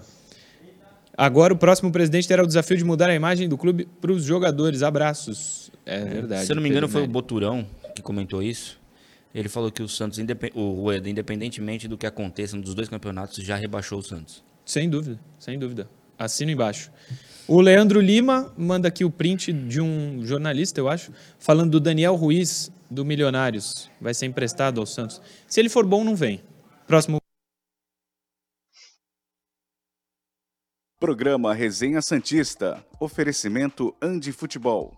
Agora 1.17 1.53
o 1.53 1.57
próximo 1.57 1.91
presidente 1.91 2.27
terá 2.27 2.43
o 2.43 2.47
desafio 2.47 2.77
de 2.77 2.83
mudar 2.83 3.09
a 3.09 3.15
imagem 3.15 3.47
do 3.47 3.57
clube 3.57 3.87
para 4.01 4.11
os 4.11 4.23
jogadores. 4.23 4.83
Abraços. 4.83 5.71
É 5.85 6.03
verdade. 6.03 6.45
Se 6.45 6.51
eu 6.51 6.55
não 6.55 6.63
me 6.63 6.69
engano, 6.69 6.87
Pedro 6.87 6.91
foi 6.91 7.01
o 7.01 7.03
Neri. 7.03 7.13
Boturão 7.13 7.67
que 7.95 8.01
comentou 8.01 8.43
isso. 8.43 8.79
Ele 9.33 9.49
falou 9.49 9.71
que 9.71 9.83
o 9.83 9.87
Santos, 9.87 10.17
o 10.53 10.71
Rueda, 10.71 11.09
independentemente 11.09 11.87
do 11.87 11.97
que 11.97 12.05
aconteça 12.05 12.55
nos 12.55 12.73
dois 12.73 12.87
campeonatos, 12.87 13.43
já 13.43 13.55
rebaixou 13.55 13.99
o 13.99 14.03
Santos. 14.03 14.43
Sem 14.65 14.89
dúvida, 14.89 15.19
sem 15.37 15.59
dúvida. 15.59 15.89
Assino 16.17 16.51
embaixo. 16.51 16.89
O 17.47 17.61
Leandro 17.61 18.01
Lima 18.01 18.51
manda 18.57 18.87
aqui 18.87 19.05
o 19.05 19.11
print 19.11 19.53
de 19.53 19.79
um 19.79 20.25
jornalista, 20.25 20.79
eu 20.79 20.89
acho, 20.89 21.11
falando 21.37 21.71
do 21.71 21.79
Daniel 21.79 22.15
Ruiz, 22.15 22.71
do 22.89 23.05
Milionários. 23.05 23.87
Vai 24.01 24.15
ser 24.15 24.25
emprestado 24.25 24.79
ao 24.79 24.85
Santos. 24.87 25.21
Se 25.47 25.59
ele 25.59 25.69
for 25.69 25.85
bom, 25.85 26.03
não 26.03 26.15
vem. 26.15 26.41
Próximo. 26.87 27.19
Programa 30.99 31.53
Resenha 31.53 32.01
Santista. 32.01 32.83
Oferecimento 32.99 33.95
Andi 34.01 34.31
Futebol. 34.31 34.97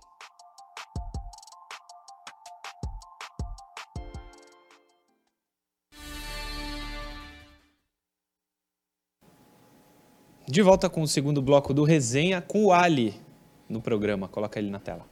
De 10.57 10.63
volta 10.63 10.89
com 10.89 11.03
o 11.03 11.07
segundo 11.07 11.39
bloco 11.39 11.71
do 11.71 11.83
Resenha 11.83 12.41
com 12.41 12.65
o 12.65 12.73
Ali 12.73 13.21
no 13.69 13.79
programa. 13.79 14.27
Coloca 14.27 14.57
ele 14.57 14.71
na 14.71 14.79
tela. 14.79 15.05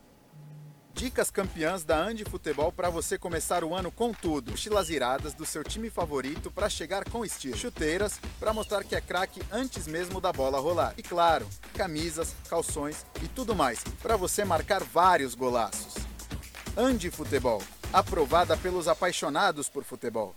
Dicas 0.91 1.29
campeãs 1.29 1.83
da 1.83 1.99
Andi 1.99 2.25
Futebol 2.25 2.71
para 2.71 2.89
você 2.89 3.15
começar 3.15 3.63
o 3.63 3.75
ano 3.75 3.91
com 3.91 4.11
tudo. 4.11 4.49
Mochilas 4.49 4.89
iradas 4.89 5.35
do 5.35 5.45
seu 5.45 5.63
time 5.63 5.91
favorito 5.91 6.49
para 6.49 6.67
chegar 6.67 7.07
com 7.07 7.23
estilo. 7.23 7.55
Chuteiras 7.55 8.19
para 8.39 8.53
mostrar 8.53 8.83
que 8.83 8.95
é 8.95 9.01
craque 9.01 9.39
antes 9.51 9.85
mesmo 9.85 10.19
da 10.19 10.33
bola 10.33 10.59
rolar. 10.59 10.95
E 10.97 11.03
claro, 11.03 11.45
camisas, 11.75 12.35
calções 12.49 13.05
e 13.23 13.27
tudo 13.27 13.53
mais 13.55 13.83
para 14.01 14.17
você 14.17 14.43
marcar 14.43 14.83
vários 14.83 15.35
golaços. 15.35 15.93
Andi 16.75 17.11
Futebol, 17.11 17.61
aprovada 17.93 18.57
pelos 18.57 18.87
apaixonados 18.87 19.69
por 19.69 19.83
futebol. 19.83 20.33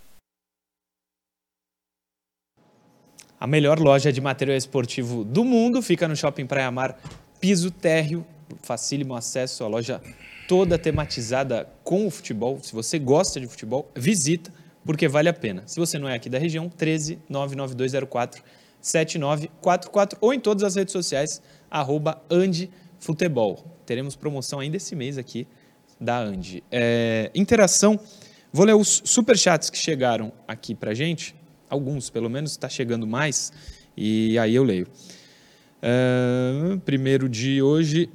A 3.41 3.47
melhor 3.47 3.79
loja 3.79 4.13
de 4.13 4.21
material 4.21 4.57
esportivo 4.57 5.23
do 5.23 5.45
mundo 5.45 5.81
fica 5.81 6.09
no 6.09 6.17
Shopping 6.17 6.45
Praia 6.45 6.71
Mar, 6.73 6.99
piso 7.41 7.71
térreo, 7.71 8.27
facílimo 8.63 9.15
acesso 9.15 9.63
à 9.63 9.69
loja 9.69 10.01
toda 10.49 10.77
tematizada 10.77 11.69
com 11.85 12.07
o 12.07 12.11
futebol. 12.11 12.59
Se 12.61 12.73
você 12.73 12.99
gosta 12.99 13.39
de 13.39 13.47
futebol, 13.47 13.89
visita, 13.95 14.53
porque 14.85 15.07
vale 15.07 15.29
a 15.29 15.33
pena. 15.33 15.63
Se 15.67 15.79
você 15.79 15.99
não 15.99 16.09
é 16.09 16.15
aqui 16.15 16.29
da 16.29 16.39
região, 16.39 16.69
13 16.69 17.21
99204 17.29 18.43
7944 18.81 20.19
ou 20.21 20.35
em 20.35 20.41
todas 20.41 20.65
as 20.65 20.75
redes 20.75 20.93
sociais, 20.93 21.41
arroba 21.71 22.21
Andi 22.31 22.71
Futebol. 22.99 23.65
Teremos 23.87 24.17
promoção 24.17 24.59
ainda 24.59 24.79
esse 24.79 24.97
mês 24.97 25.17
aqui 25.17 25.47
da 26.01 26.19
Andi. 26.19 26.65
É, 26.73 27.31
interação, 27.35 28.01
vou 28.53 28.67
ler 28.67 28.75
os 28.75 29.03
superchats 29.05 29.71
que 29.71 29.79
chegaram 29.79 30.33
aqui 30.47 30.75
pra 30.75 30.93
gente. 30.93 31.38
Alguns, 31.69 32.11
pelo 32.11 32.29
menos, 32.29 32.53
está 32.53 32.69
chegando 32.69 33.07
mais. 33.07 33.53
E 33.97 34.39
aí 34.39 34.55
eu 34.55 34.65
leio. 34.65 34.87
É, 35.83 36.79
primeiro 36.85 37.29
de 37.29 37.63
hoje, 37.63 38.11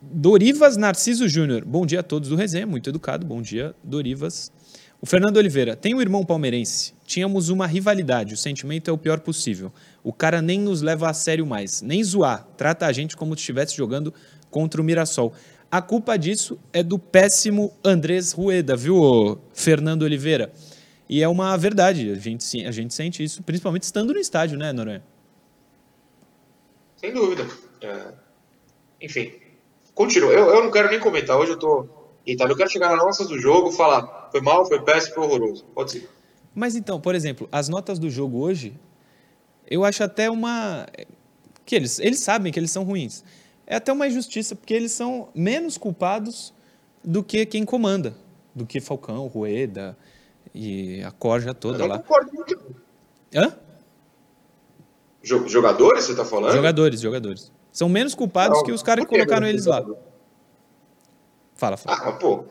Dorivas 0.00 0.76
Narciso 0.76 1.28
Júnior. 1.28 1.64
Bom 1.64 1.84
dia 1.84 2.00
a 2.00 2.02
todos 2.02 2.28
do 2.28 2.36
Resenha, 2.36 2.66
muito 2.66 2.88
educado. 2.90 3.26
Bom 3.26 3.42
dia, 3.42 3.74
Dorivas. 3.82 4.52
O 5.00 5.06
Fernando 5.06 5.36
Oliveira. 5.36 5.76
Tem 5.76 5.94
um 5.94 6.00
irmão 6.00 6.24
palmeirense. 6.24 6.94
Tínhamos 7.04 7.50
uma 7.50 7.66
rivalidade. 7.66 8.32
O 8.32 8.36
sentimento 8.36 8.88
é 8.88 8.92
o 8.92 8.98
pior 8.98 9.20
possível. 9.20 9.72
O 10.02 10.12
cara 10.12 10.40
nem 10.40 10.58
nos 10.58 10.82
leva 10.82 11.10
a 11.10 11.12
sério 11.12 11.44
mais. 11.44 11.82
Nem 11.82 12.02
zoar. 12.02 12.46
Trata 12.56 12.86
a 12.86 12.92
gente 12.92 13.16
como 13.16 13.34
se 13.34 13.40
estivesse 13.40 13.76
jogando 13.76 14.14
contra 14.50 14.80
o 14.80 14.84
Mirassol. 14.84 15.32
A 15.70 15.82
culpa 15.82 16.16
disso 16.16 16.58
é 16.72 16.82
do 16.82 16.98
péssimo 16.98 17.72
Andrés 17.84 18.32
Rueda, 18.32 18.76
viu, 18.76 19.38
Fernando 19.52 20.02
Oliveira? 20.04 20.52
E 21.14 21.22
é 21.22 21.28
uma 21.28 21.56
verdade. 21.56 22.10
A 22.10 22.16
gente, 22.16 22.66
a 22.66 22.72
gente 22.72 22.92
sente 22.92 23.22
isso, 23.22 23.40
principalmente 23.40 23.84
estando 23.84 24.12
no 24.12 24.18
estádio, 24.18 24.58
né, 24.58 24.72
Noronha? 24.72 25.00
Sem 26.96 27.12
dúvida. 27.12 27.46
É, 27.80 28.14
Enfim, 29.00 29.32
continua. 29.94 30.32
Eu, 30.32 30.48
eu 30.48 30.64
não 30.64 30.72
quero 30.72 30.90
nem 30.90 30.98
comentar. 30.98 31.38
Hoje 31.38 31.52
eu 31.52 31.56
tô 31.56 31.86
irritado. 32.26 32.50
Eu 32.50 32.56
quero 32.56 32.68
chegar 32.68 32.88
nas 32.88 32.98
nossas 32.98 33.28
do 33.28 33.38
jogo 33.38 33.70
falar 33.70 34.28
foi 34.32 34.40
mal, 34.40 34.66
foi 34.66 34.82
péssimo, 34.82 35.14
foi 35.14 35.22
horroroso. 35.22 35.64
Pode 35.72 35.92
ser. 35.92 36.10
Mas 36.52 36.74
então, 36.74 37.00
por 37.00 37.14
exemplo, 37.14 37.48
as 37.52 37.68
notas 37.68 38.00
do 38.00 38.10
jogo 38.10 38.40
hoje, 38.40 38.74
eu 39.70 39.84
acho 39.84 40.02
até 40.02 40.28
uma. 40.28 40.84
que 41.64 41.76
eles, 41.76 42.00
eles 42.00 42.18
sabem 42.18 42.52
que 42.52 42.58
eles 42.58 42.72
são 42.72 42.82
ruins. 42.82 43.22
É 43.68 43.76
até 43.76 43.92
uma 43.92 44.08
injustiça, 44.08 44.56
porque 44.56 44.74
eles 44.74 44.90
são 44.90 45.28
menos 45.32 45.78
culpados 45.78 46.52
do 47.04 47.22
que 47.22 47.46
quem 47.46 47.64
comanda. 47.64 48.16
Do 48.52 48.66
que 48.66 48.80
Falcão, 48.80 49.28
Rueda 49.28 49.96
e 50.54 51.02
a 51.02 51.10
corja 51.10 51.50
Eu 51.50 51.54
toda 51.54 51.78
não 51.78 51.86
lá. 51.86 51.98
concordo 51.98 52.30
muito. 52.32 52.58
Hã? 53.34 53.52
Jo- 55.22 55.48
Jogadores, 55.48 56.04
você 56.04 56.14
tá 56.14 56.24
falando? 56.24 56.52
Jogadores, 56.52 57.00
jogadores. 57.00 57.52
São 57.72 57.88
menos 57.88 58.14
culpados 58.14 58.58
Não, 58.58 58.64
que 58.64 58.72
os 58.72 58.82
caras 58.82 59.04
que 59.04 59.10
colocaram 59.10 59.46
eles 59.46 59.66
lá. 59.66 59.84
Fala, 61.54 61.76
fala. 61.76 61.96
Ah, 61.98 62.04
mas 62.06 62.18
pô, 62.18 62.44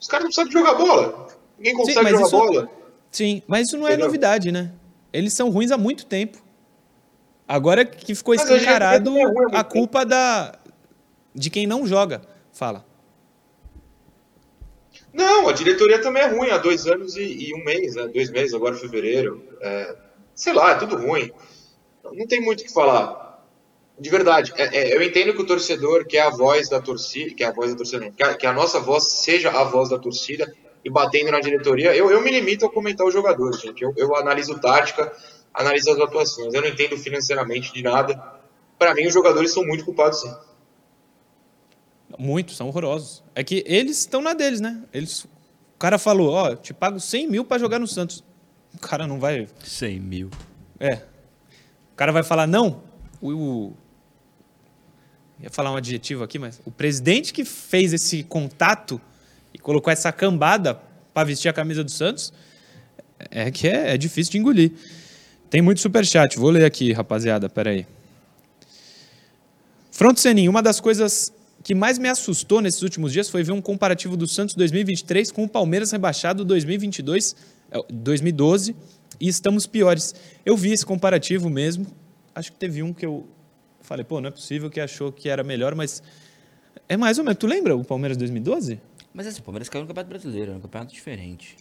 os 0.00 0.08
caras 0.08 0.24
não 0.24 0.32
sabem 0.32 0.52
jogar 0.52 0.74
bola. 0.74 1.28
Ninguém 1.58 1.74
consegue 1.74 2.00
mas 2.02 2.12
jogar 2.12 2.26
isso- 2.26 2.36
bola. 2.36 2.70
Sim, 3.10 3.42
mas 3.46 3.66
isso 3.68 3.76
não 3.78 3.86
é 3.86 3.90
Entendeu? 3.92 4.06
novidade, 4.06 4.52
né? 4.52 4.72
Eles 5.12 5.32
são 5.32 5.50
ruins 5.50 5.70
há 5.70 5.78
muito 5.78 6.06
tempo. 6.06 6.38
Agora 7.46 7.84
que 7.84 8.14
ficou 8.14 8.34
escancarado 8.34 9.16
é 9.16 9.22
a 9.56 9.64
culpa 9.64 10.04
da 10.04 10.58
de 11.34 11.48
quem 11.50 11.66
não 11.66 11.86
joga. 11.86 12.20
Fala. 12.52 12.84
Não, 15.12 15.48
a 15.48 15.52
diretoria 15.52 16.00
também 16.00 16.22
é 16.22 16.26
ruim 16.26 16.50
há 16.50 16.58
dois 16.58 16.86
anos 16.86 17.16
e, 17.16 17.22
e 17.48 17.54
um 17.54 17.64
mês, 17.64 17.94
né? 17.94 18.06
Dois 18.08 18.30
meses, 18.30 18.54
agora 18.54 18.74
fevereiro. 18.74 19.42
É, 19.60 19.96
sei 20.34 20.52
lá, 20.52 20.72
é 20.72 20.74
tudo 20.74 20.96
ruim. 20.96 21.30
Não 22.12 22.26
tem 22.26 22.40
muito 22.40 22.60
o 22.60 22.64
que 22.64 22.72
falar. 22.72 23.26
De 23.98 24.10
verdade, 24.10 24.52
é- 24.56 24.76
é, 24.92 24.96
eu 24.96 25.02
entendo 25.02 25.34
que 25.34 25.42
o 25.42 25.46
torcedor 25.46 26.06
quer 26.06 26.20
a 26.22 26.30
voz 26.30 26.68
da 26.68 26.80
torcida, 26.80 27.34
que 27.34 27.44
a 27.44 27.52
voz 27.52 27.70
da 27.72 27.76
torcida 27.78 28.00
não, 28.04 28.12
que 28.12 28.22
a, 28.22 28.34
que 28.34 28.46
a 28.46 28.52
nossa 28.52 28.80
voz 28.80 29.04
seja 29.04 29.50
a 29.50 29.64
voz 29.64 29.88
da 29.90 29.98
torcida 29.98 30.52
e 30.84 30.90
batendo 30.90 31.32
na 31.32 31.40
diretoria. 31.40 31.94
Eu, 31.96 32.10
eu 32.10 32.20
me 32.22 32.30
limito 32.30 32.66
a 32.66 32.70
comentar 32.72 33.06
os 33.06 33.12
jogadores, 33.14 33.60
gente. 33.60 33.82
Eu, 33.82 33.92
eu 33.96 34.14
analiso 34.16 34.58
tática, 34.60 35.12
analiso 35.54 35.90
as 35.90 35.98
atuações. 36.00 36.54
Eu 36.54 36.62
não 36.62 36.68
entendo 36.68 36.96
financeiramente 36.96 37.72
de 37.72 37.82
nada. 37.82 38.20
Para 38.78 38.94
mim, 38.94 39.06
os 39.06 39.14
jogadores 39.14 39.52
são 39.52 39.64
muito 39.64 39.84
culpados, 39.84 40.20
sim. 40.20 40.32
Muitos, 42.18 42.56
são 42.56 42.68
horrorosos. 42.68 43.22
É 43.34 43.42
que 43.44 43.62
eles 43.66 43.98
estão 43.98 44.20
na 44.22 44.32
deles, 44.34 44.60
né? 44.60 44.82
Eles, 44.92 45.24
o 45.24 45.78
cara 45.78 45.98
falou, 45.98 46.30
ó, 46.32 46.54
te 46.56 46.72
pago 46.72 46.98
100 47.00 47.28
mil 47.28 47.44
pra 47.44 47.58
jogar 47.58 47.78
no 47.78 47.86
Santos. 47.86 48.22
O 48.74 48.78
cara 48.78 49.06
não 49.06 49.18
vai... 49.18 49.48
100 49.64 50.00
mil. 50.00 50.30
É. 50.80 50.94
O 51.92 51.96
cara 51.96 52.12
vai 52.12 52.22
falar, 52.22 52.46
não, 52.46 52.82
o... 53.20 53.32
o- 53.32 53.76
Ia 55.40 55.50
falar 55.50 55.70
um 55.70 55.76
adjetivo 55.76 56.24
aqui, 56.24 56.36
mas 56.38 56.60
o 56.64 56.70
presidente 56.70 57.32
que 57.32 57.44
fez 57.44 57.92
esse 57.92 58.24
contato 58.24 59.00
e 59.54 59.58
colocou 59.58 59.92
essa 59.92 60.10
cambada 60.10 60.80
pra 61.14 61.22
vestir 61.22 61.48
a 61.48 61.52
camisa 61.52 61.84
do 61.84 61.90
Santos 61.92 62.32
é 63.30 63.48
que 63.50 63.68
é, 63.68 63.94
é 63.94 63.96
difícil 63.96 64.32
de 64.32 64.38
engolir. 64.38 64.72
Tem 65.48 65.62
muito 65.62 65.80
superchat, 65.80 66.36
vou 66.36 66.50
ler 66.50 66.64
aqui, 66.64 66.92
rapaziada, 66.92 67.48
peraí. 67.48 67.86
Fronto 69.92 70.18
Senin, 70.20 70.48
uma 70.48 70.62
das 70.62 70.80
coisas 70.80 71.32
que 71.62 71.74
mais 71.74 71.98
me 71.98 72.08
assustou 72.08 72.60
nesses 72.60 72.82
últimos 72.82 73.12
dias 73.12 73.28
foi 73.28 73.42
ver 73.42 73.52
um 73.52 73.60
comparativo 73.60 74.16
do 74.16 74.26
Santos 74.26 74.54
2023 74.54 75.30
com 75.32 75.44
o 75.44 75.48
Palmeiras 75.48 75.90
rebaixado 75.92 76.44
2022, 76.44 77.34
eh, 77.70 77.78
2012 77.90 78.74
e 79.20 79.28
estamos 79.28 79.66
piores. 79.66 80.14
Eu 80.46 80.56
vi 80.56 80.72
esse 80.72 80.86
comparativo 80.86 81.50
mesmo. 81.50 81.86
Acho 82.34 82.52
que 82.52 82.58
teve 82.58 82.82
um 82.82 82.92
que 82.92 83.04
eu 83.04 83.26
falei, 83.80 84.04
pô, 84.04 84.20
não 84.20 84.28
é 84.28 84.30
possível 84.30 84.70
que 84.70 84.80
achou 84.80 85.10
que 85.12 85.28
era 85.28 85.42
melhor, 85.42 85.74
mas 85.74 86.02
É 86.88 86.96
mais 86.96 87.18
ou 87.18 87.24
menos. 87.24 87.38
Tu 87.38 87.46
lembra 87.46 87.76
o 87.76 87.84
Palmeiras 87.84 88.16
2012? 88.16 88.80
Mas 89.12 89.26
assim, 89.26 89.40
o 89.40 89.42
Palmeiras 89.42 89.68
caiu 89.68 89.82
no 89.82 89.88
Campeonato 89.88 90.08
Brasileiro, 90.10 90.52
é 90.52 90.54
um 90.54 90.60
campeonato 90.60 90.94
diferente. 90.94 91.56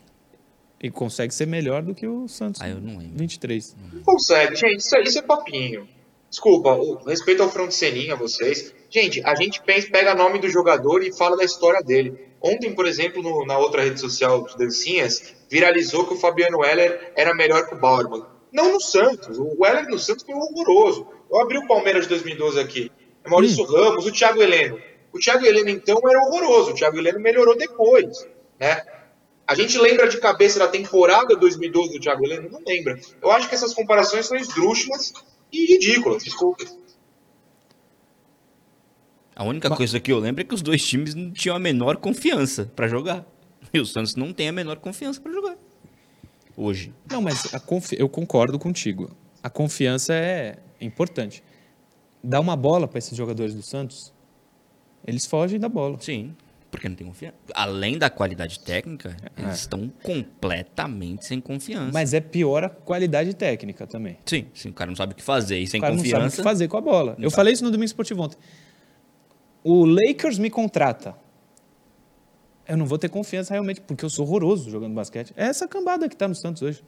E 0.82 0.92
consegue 0.92 1.34
ser 1.34 1.48
melhor 1.48 1.82
do 1.82 1.94
que 1.96 2.06
o 2.08 2.28
Santos. 2.28 2.62
Ah, 2.62 2.70
eu 2.70 2.80
não 2.80 2.98
lembro. 2.98 3.18
23. 3.18 3.76
Não 3.94 4.02
consegue, 4.04 4.56
gente. 4.56 4.78
Isso, 4.80 4.96
é- 4.96 5.02
isso 5.04 5.18
é 5.20 5.22
papinho. 5.24 5.88
Desculpa, 6.30 6.78
respeito 7.08 7.42
ao 7.42 7.50
front 7.52 7.72
ceninha 7.72 8.16
vocês. 8.16 8.74
Gente, 8.90 9.22
a 9.26 9.36
gente 9.36 9.62
pensa, 9.64 9.90
pega 9.92 10.16
nome 10.16 10.40
do 10.40 10.50
jogador 10.50 11.04
e 11.04 11.16
fala 11.16 11.36
da 11.38 11.44
história 11.44 11.82
dele. 11.82 12.18
Ontem, 12.42 12.74
por 12.74 12.86
exemplo, 12.88 13.22
no- 13.22 13.46
na 13.46 13.58
outra 13.58 13.84
rede 13.84 14.00
social 14.00 14.46
de 14.48 14.58
dancinhas, 14.58 15.34
viralizou 15.50 16.06
que 16.06 16.14
o 16.14 16.18
Fabiano 16.18 16.60
Weller 16.60 17.12
era 17.16 17.34
melhor 17.34 17.68
que 17.68 17.76
o 17.76 17.78
Bauerman. 17.78 18.24
Não 18.52 18.72
no 18.74 18.82
Santos. 18.82 19.38
O 19.38 19.56
Weller 19.60 19.88
no 19.90 20.00
Santos 20.00 20.24
foi 20.26 20.36
horroroso. 20.36 21.08
Eu 21.30 21.42
abri 21.42 21.58
o 21.58 21.68
Palmeiras 21.68 22.04
de 22.04 22.10
2012 22.10 22.60
aqui. 22.60 22.92
É 23.26 23.30
Maurício 23.30 23.66
Ramos, 23.66 24.06
o 24.06 24.12
Thiago 24.12 24.42
Heleno. 24.42 24.80
O 25.12 25.20
Thiago 25.20 25.46
Heleno, 25.46 25.70
então, 25.70 26.00
era 26.08 26.20
horroroso. 26.22 26.72
O 26.72 26.74
Thiago 26.74 26.98
Heleno 26.98 27.20
melhorou 27.20 27.58
depois, 27.58 28.26
né? 28.60 28.82
A 29.46 29.56
gente 29.56 29.78
lembra 29.78 30.08
de 30.08 30.18
cabeça 30.20 30.60
da 30.60 30.68
temporada 30.68 31.36
2012 31.36 31.94
do 31.94 32.00
Thiago 32.00 32.24
Heleno? 32.26 32.50
Não 32.50 32.62
lembra. 32.66 33.00
Eu 33.22 33.32
acho 33.32 33.50
que 33.50 33.56
essas 33.56 33.74
comparações 33.74 34.26
são 34.26 34.38
esdrúxulas 34.38 35.14
e 35.52 35.66
ridículas, 35.74 36.24
desculpa. 36.24 36.64
A 39.38 39.44
única 39.44 39.70
coisa 39.70 40.00
que 40.00 40.12
eu 40.12 40.18
lembro 40.18 40.42
é 40.42 40.44
que 40.44 40.54
os 40.56 40.62
dois 40.64 40.84
times 40.86 41.14
não 41.14 41.32
tinham 41.32 41.56
a 41.56 41.60
menor 41.60 41.98
confiança 41.98 42.72
pra 42.76 42.88
jogar. 42.88 43.24
E 43.74 43.80
o 43.80 43.86
Santos 43.86 44.16
não 44.16 44.34
tem 44.34 44.50
a 44.50 44.52
menor 44.52 44.78
confiança 44.78 45.22
pra 45.22 45.32
jogar. 45.32 45.56
Hoje. 46.56 46.92
Não, 47.12 47.22
mas 47.22 47.44
confi- 47.66 47.96
eu 48.00 48.10
concordo 48.10 48.58
contigo. 48.58 49.16
A 49.44 49.50
confiança 49.50 50.14
é 50.14 50.58
importante. 50.82 51.44
Dá 52.24 52.40
uma 52.40 52.56
bola 52.56 52.88
para 52.88 52.98
esses 52.98 53.16
jogadores 53.16 53.54
do 53.54 53.62
Santos, 53.62 54.12
eles 55.06 55.26
fogem 55.28 55.60
da 55.60 55.70
bola. 55.70 55.98
Sim. 56.02 56.36
Porque 56.72 56.90
não 56.90 56.96
tem 56.96 57.06
confiança. 57.08 57.36
Além 57.54 57.98
da 57.98 58.10
qualidade 58.10 58.60
técnica, 58.60 59.16
É. 59.38 59.42
eles 59.44 59.60
estão 59.60 59.88
completamente 60.02 61.26
sem 61.26 61.40
confiança. 61.40 61.92
Mas 61.94 62.14
é 62.14 62.20
pior 62.20 62.64
a 62.64 62.70
qualidade 62.70 63.34
técnica 63.36 63.86
também. 63.88 64.18
Sim, 64.26 64.48
sim, 64.54 64.70
o 64.70 64.74
cara 64.74 64.90
não 64.90 64.96
sabe 64.96 65.14
o 65.14 65.16
que 65.16 65.24
fazer 65.24 65.60
e 65.60 65.68
sem 65.68 65.80
o 65.80 65.82
cara 65.82 65.94
não 65.94 66.00
sabe 66.00 66.10
o 66.10 66.14
confiança. 66.16 66.38
que 66.38 66.44
fazer 66.44 66.68
com 66.68 66.78
a 66.78 66.82
bola. 66.82 67.16
Não 67.18 67.26
eu 67.26 67.30
sabe. 67.30 67.36
falei 67.36 67.54
isso 67.54 67.64
no 67.64 67.70
Domingo 67.72 67.86
Esportivo 67.86 68.22
ontem. 68.24 68.38
O 69.70 69.84
Lakers 69.84 70.40
me 70.40 70.50
contrata. 70.50 71.14
Eu 72.66 72.78
não 72.78 72.86
vou 72.86 72.98
ter 72.98 73.10
confiança 73.10 73.54
realmente, 73.54 73.82
porque 73.82 74.06
eu 74.06 74.10
sou 74.10 74.26
horroroso 74.26 74.70
jogando 74.70 74.94
basquete. 74.94 75.34
É 75.36 75.48
essa 75.48 75.68
cambada 75.68 76.08
que 76.08 76.16
está 76.16 76.26
no 76.26 76.34
Santos 76.34 76.62
hoje. 76.62 76.82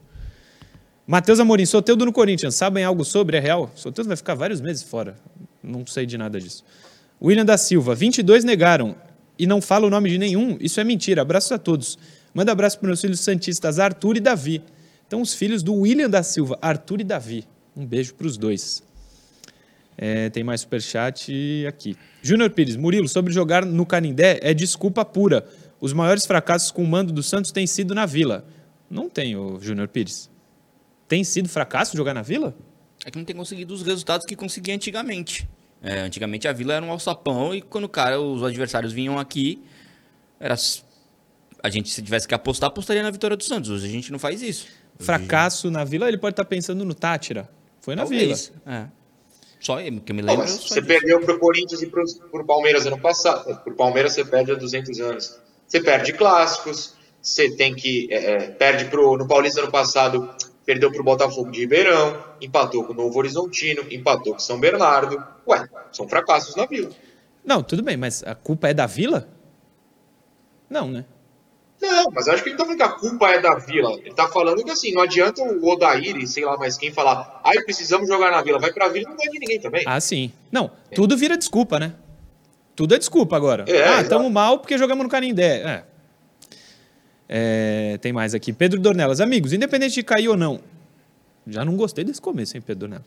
Matheus 1.05 1.41
Amorim, 1.41 1.65
Soteudo 1.65 2.05
no 2.05 2.13
Corinthians. 2.13 2.55
Sabem 2.55 2.85
algo 2.85 3.03
sobre? 3.03 3.35
É 3.35 3.39
real? 3.41 3.69
Soteudo 3.75 4.07
vai 4.07 4.15
ficar 4.15 4.33
vários 4.33 4.61
meses 4.61 4.81
fora. 4.81 5.17
Não 5.61 5.85
sei 5.85 6.05
de 6.05 6.17
nada 6.17 6.39
disso. 6.39 6.63
William 7.21 7.43
da 7.43 7.57
Silva, 7.57 7.93
22 7.93 8.45
negaram 8.45 8.95
e 9.37 9.45
não 9.45 9.61
fala 9.61 9.85
o 9.85 9.89
nome 9.89 10.09
de 10.09 10.17
nenhum. 10.17 10.57
Isso 10.61 10.79
é 10.79 10.85
mentira. 10.85 11.21
Abraços 11.21 11.51
a 11.51 11.57
todos. 11.57 11.99
Manda 12.33 12.53
abraço 12.53 12.79
para 12.79 12.87
meus 12.87 13.01
filhos 13.01 13.19
santistas, 13.19 13.77
Arthur 13.77 14.15
e 14.15 14.21
Davi. 14.21 14.63
Então, 15.05 15.21
os 15.21 15.33
filhos 15.33 15.61
do 15.61 15.73
William 15.73 16.09
da 16.09 16.23
Silva, 16.23 16.57
Arthur 16.61 17.01
e 17.01 17.03
Davi. 17.03 17.45
Um 17.75 17.85
beijo 17.85 18.13
para 18.13 18.25
os 18.25 18.37
dois. 18.37 18.81
É, 20.01 20.29
tem 20.29 20.45
mais 20.45 20.61
superchat 20.61 21.65
aqui. 21.67 21.97
Júnior 22.21 22.49
Pires, 22.51 22.77
Murilo, 22.77 23.09
sobre 23.09 23.33
jogar 23.33 23.65
no 23.65 23.85
Canindé 23.85 24.39
é 24.41 24.53
desculpa 24.53 25.03
pura. 25.03 25.45
Os 25.81 25.91
maiores 25.91 26.25
fracassos 26.25 26.71
com 26.71 26.81
o 26.81 26.87
mando 26.87 27.11
do 27.11 27.21
Santos 27.21 27.51
têm 27.51 27.67
sido 27.67 27.93
na 27.93 28.05
Vila. 28.05 28.45
Não 28.89 29.09
tem, 29.09 29.35
ô 29.35 29.59
Júnior 29.59 29.89
Pires. 29.89 30.29
Tem 31.05 31.21
sido 31.25 31.49
fracasso 31.49 31.97
jogar 31.97 32.13
na 32.13 32.21
Vila? 32.21 32.55
É 33.05 33.11
que 33.11 33.17
não 33.17 33.25
tem 33.25 33.35
conseguido 33.35 33.73
os 33.73 33.81
resultados 33.81 34.25
que 34.25 34.37
conseguia 34.37 34.73
antigamente. 34.73 35.45
É, 35.81 35.99
antigamente 35.99 36.47
a 36.47 36.53
Vila 36.53 36.75
era 36.75 36.85
um 36.85 36.91
alçapão 36.91 37.53
e 37.53 37.61
quando 37.61 37.83
o 37.83 37.89
cara, 37.89 38.21
os 38.21 38.41
adversários 38.41 38.93
vinham 38.93 39.19
aqui, 39.19 39.61
era 40.39 40.55
a 41.61 41.69
gente 41.69 41.89
se 41.89 42.01
tivesse 42.01 42.25
que 42.25 42.33
apostar, 42.33 42.69
apostaria 42.69 43.03
na 43.03 43.11
vitória 43.11 43.35
do 43.35 43.43
Santos. 43.43 43.69
Hoje 43.69 43.85
a 43.85 43.89
gente 43.89 44.13
não 44.13 44.19
faz 44.19 44.41
isso. 44.41 44.65
Fracasso 44.97 45.69
na 45.69 45.83
Vila, 45.83 46.07
ele 46.07 46.17
pode 46.17 46.33
estar 46.33 46.45
pensando 46.45 46.85
no 46.85 46.93
Tátira. 46.93 47.49
Foi 47.81 47.95
na 47.95 48.05
Vila. 48.05 48.21
Talvez. 48.21 48.53
É. 48.65 48.98
Só 49.59 49.81
eu, 49.81 49.99
que 49.99 50.11
eu 50.11 50.15
me 50.15 50.21
lembro. 50.21 50.47
só 50.47 50.67
você 50.67 50.81
perdeu 50.81 51.19
pro 51.21 51.37
Corinthians 51.37 51.81
e 51.81 51.87
pro, 51.87 52.03
pro 52.31 52.45
Palmeiras 52.45 52.85
ano 52.85 52.99
passado. 52.99 53.55
Pro 53.63 53.75
Palmeiras 53.75 54.13
você 54.13 54.23
perde 54.23 54.51
há 54.51 54.55
200 54.55 54.99
anos. 55.01 55.39
Você 55.67 55.81
perde 55.81 56.13
clássicos, 56.13 56.95
você 57.21 57.51
tem 57.55 57.75
que. 57.75 58.07
é, 58.11 58.31
é, 58.31 58.39
perde 58.47 58.85
pro, 58.85 59.17
no 59.17 59.27
Paulista 59.27 59.61
ano 59.61 59.71
passado, 59.71 60.29
perdeu 60.65 60.91
pro 60.91 61.03
Botafogo 61.03 61.51
de 61.51 61.59
Ribeirão, 61.59 62.23
empatou 62.41 62.83
com 62.85 62.93
o 62.93 62.95
Novo 62.95 63.19
Horizontino, 63.19 63.85
empatou 63.91 64.33
com 64.33 64.39
São 64.39 64.59
Bernardo. 64.59 65.21
Ué, 65.47 65.67
são 65.91 66.07
fracassos 66.07 66.55
na 66.55 66.65
vila. 66.65 66.89
Não, 67.43 67.61
tudo 67.61 67.83
bem, 67.83 67.97
mas 67.97 68.23
a 68.23 68.35
culpa 68.35 68.69
é 68.69 68.73
da 68.73 68.85
Vila? 68.85 69.27
Não, 70.69 70.87
né? 70.89 71.05
Não, 71.81 72.11
mas 72.13 72.27
eu 72.27 72.33
acho 72.33 72.43
que 72.43 72.49
ele 72.49 72.57
tá 72.57 72.65
falando 72.65 72.77
que 72.77 72.83
a 72.83 72.89
culpa 72.89 73.29
é 73.29 73.39
da 73.39 73.55
vila. 73.55 73.97
Ele 74.03 74.13
tá 74.13 74.27
falando 74.27 74.63
que 74.63 74.69
assim, 74.69 74.93
não 74.93 75.01
adianta 75.01 75.41
o 75.41 75.65
Odair 75.65 76.17
e 76.17 76.27
sei 76.27 76.43
lá 76.43 76.57
mais 76.57 76.77
quem 76.77 76.91
falar, 76.91 77.41
ai, 77.43 77.61
precisamos 77.63 78.07
jogar 78.07 78.31
na 78.31 78.41
vila. 78.41 78.59
Vai 78.59 78.73
pra 78.73 78.89
vila 78.89 79.05
e 79.05 79.09
não 79.09 79.17
ganha 79.17 79.31
de 79.31 79.39
ninguém 79.39 79.59
também. 79.59 79.83
Ah, 79.85 79.99
sim. 79.99 80.31
Não, 80.51 80.71
tudo 80.93 81.15
vira 81.15 81.37
desculpa, 81.37 81.79
né? 81.79 81.93
Tudo 82.75 82.95
é 82.95 82.97
desculpa 82.97 83.35
agora. 83.35 83.65
É, 83.67 83.87
ah, 83.87 84.01
estamos 84.01 84.31
mal 84.31 84.59
porque 84.59 84.77
jogamos 84.77 85.03
no 85.03 85.09
Canindé. 85.09 85.61
É. 85.61 85.83
É, 87.31 87.97
tem 88.01 88.11
mais 88.11 88.33
aqui. 88.33 88.51
Pedro 88.51 88.79
Dornelas. 88.79 89.21
Amigos, 89.21 89.53
independente 89.53 89.95
de 89.95 90.03
cair 90.03 90.27
ou 90.27 90.35
não. 90.35 90.59
Já 91.47 91.63
não 91.63 91.75
gostei 91.75 92.03
desse 92.03 92.21
começo, 92.21 92.57
hein, 92.57 92.63
Pedro 92.65 92.81
Dornelas. 92.81 93.05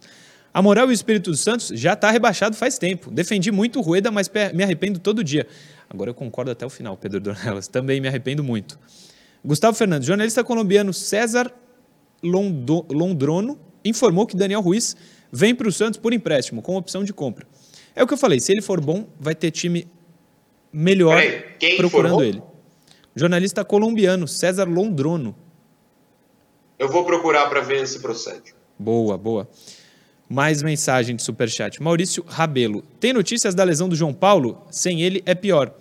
A 0.55 0.61
moral 0.61 0.87
e 0.87 0.91
o 0.91 0.93
Espírito 0.93 1.35
Santos 1.35 1.69
já 1.75 1.95
está 1.95 2.11
rebaixado 2.11 2.55
faz 2.55 2.79
tempo. 2.79 3.11
Defendi 3.11 3.51
muito 3.51 3.79
o 3.79 3.83
Rueda, 3.83 4.11
mas 4.11 4.31
me 4.53 4.63
arrependo 4.63 4.99
todo 4.99 5.25
dia. 5.25 5.47
Agora 5.93 6.11
eu 6.11 6.15
concordo 6.15 6.51
até 6.51 6.65
o 6.65 6.71
final, 6.71 6.97
Pedro 6.97 7.21
Dornelas. 7.21 7.69
Também 7.69 8.01
me 8.01 8.09
arrependo 8.09 8.43
muito. 8.43 8.79
Gustavo 9.45 9.77
Fernandes, 9.77 10.07
jornalista 10.07 10.43
colombiano 10.43 10.93
César 10.93 11.53
Londo- 12.23 12.87
Londrono, 12.91 13.59
informou 13.85 14.27
que 14.27 14.37
Daniel 14.37 14.61
Ruiz 14.61 14.97
vem 15.31 15.55
para 15.55 15.69
o 15.69 15.73
Santos 15.73 15.99
por 15.99 16.13
empréstimo, 16.13 16.63
com 16.63 16.77
opção 16.77 17.03
de 17.05 17.13
compra. 17.13 17.47
É 17.95 18.03
o 18.03 18.07
que 18.07 18.15
eu 18.15 18.19
falei, 18.19 18.41
se 18.41 18.53
ele 18.53 18.63
for 18.63 18.81
bom, 18.81 19.07
vai 19.21 19.35
ter 19.35 19.51
time 19.51 19.87
melhor 20.73 21.17
Peraí, 21.21 21.77
procurando 21.77 22.15
informou? 22.15 22.25
ele. 22.25 22.43
Jornalista 23.15 23.63
colombiano 23.65 24.27
César 24.27 24.65
Londrono. 24.65 25.37
Eu 26.79 26.89
vou 26.89 27.05
procurar 27.05 27.49
pra 27.51 27.61
ver 27.61 27.87
se 27.87 28.01
procede. 28.01 28.55
Boa, 28.79 29.19
boa. 29.19 29.49
Mais 30.29 30.63
mensagem 30.63 31.15
de 31.15 31.23
superchat. 31.23 31.83
Maurício 31.83 32.25
Rabelo. 32.27 32.83
Tem 32.99 33.13
notícias 33.13 33.55
da 33.55 33.63
lesão 33.65 33.89
do 33.89 33.95
João 33.95 34.15
Paulo? 34.15 34.63
Sem 34.71 35.03
ele 35.03 35.23
é 35.27 35.35
pior. 35.35 35.75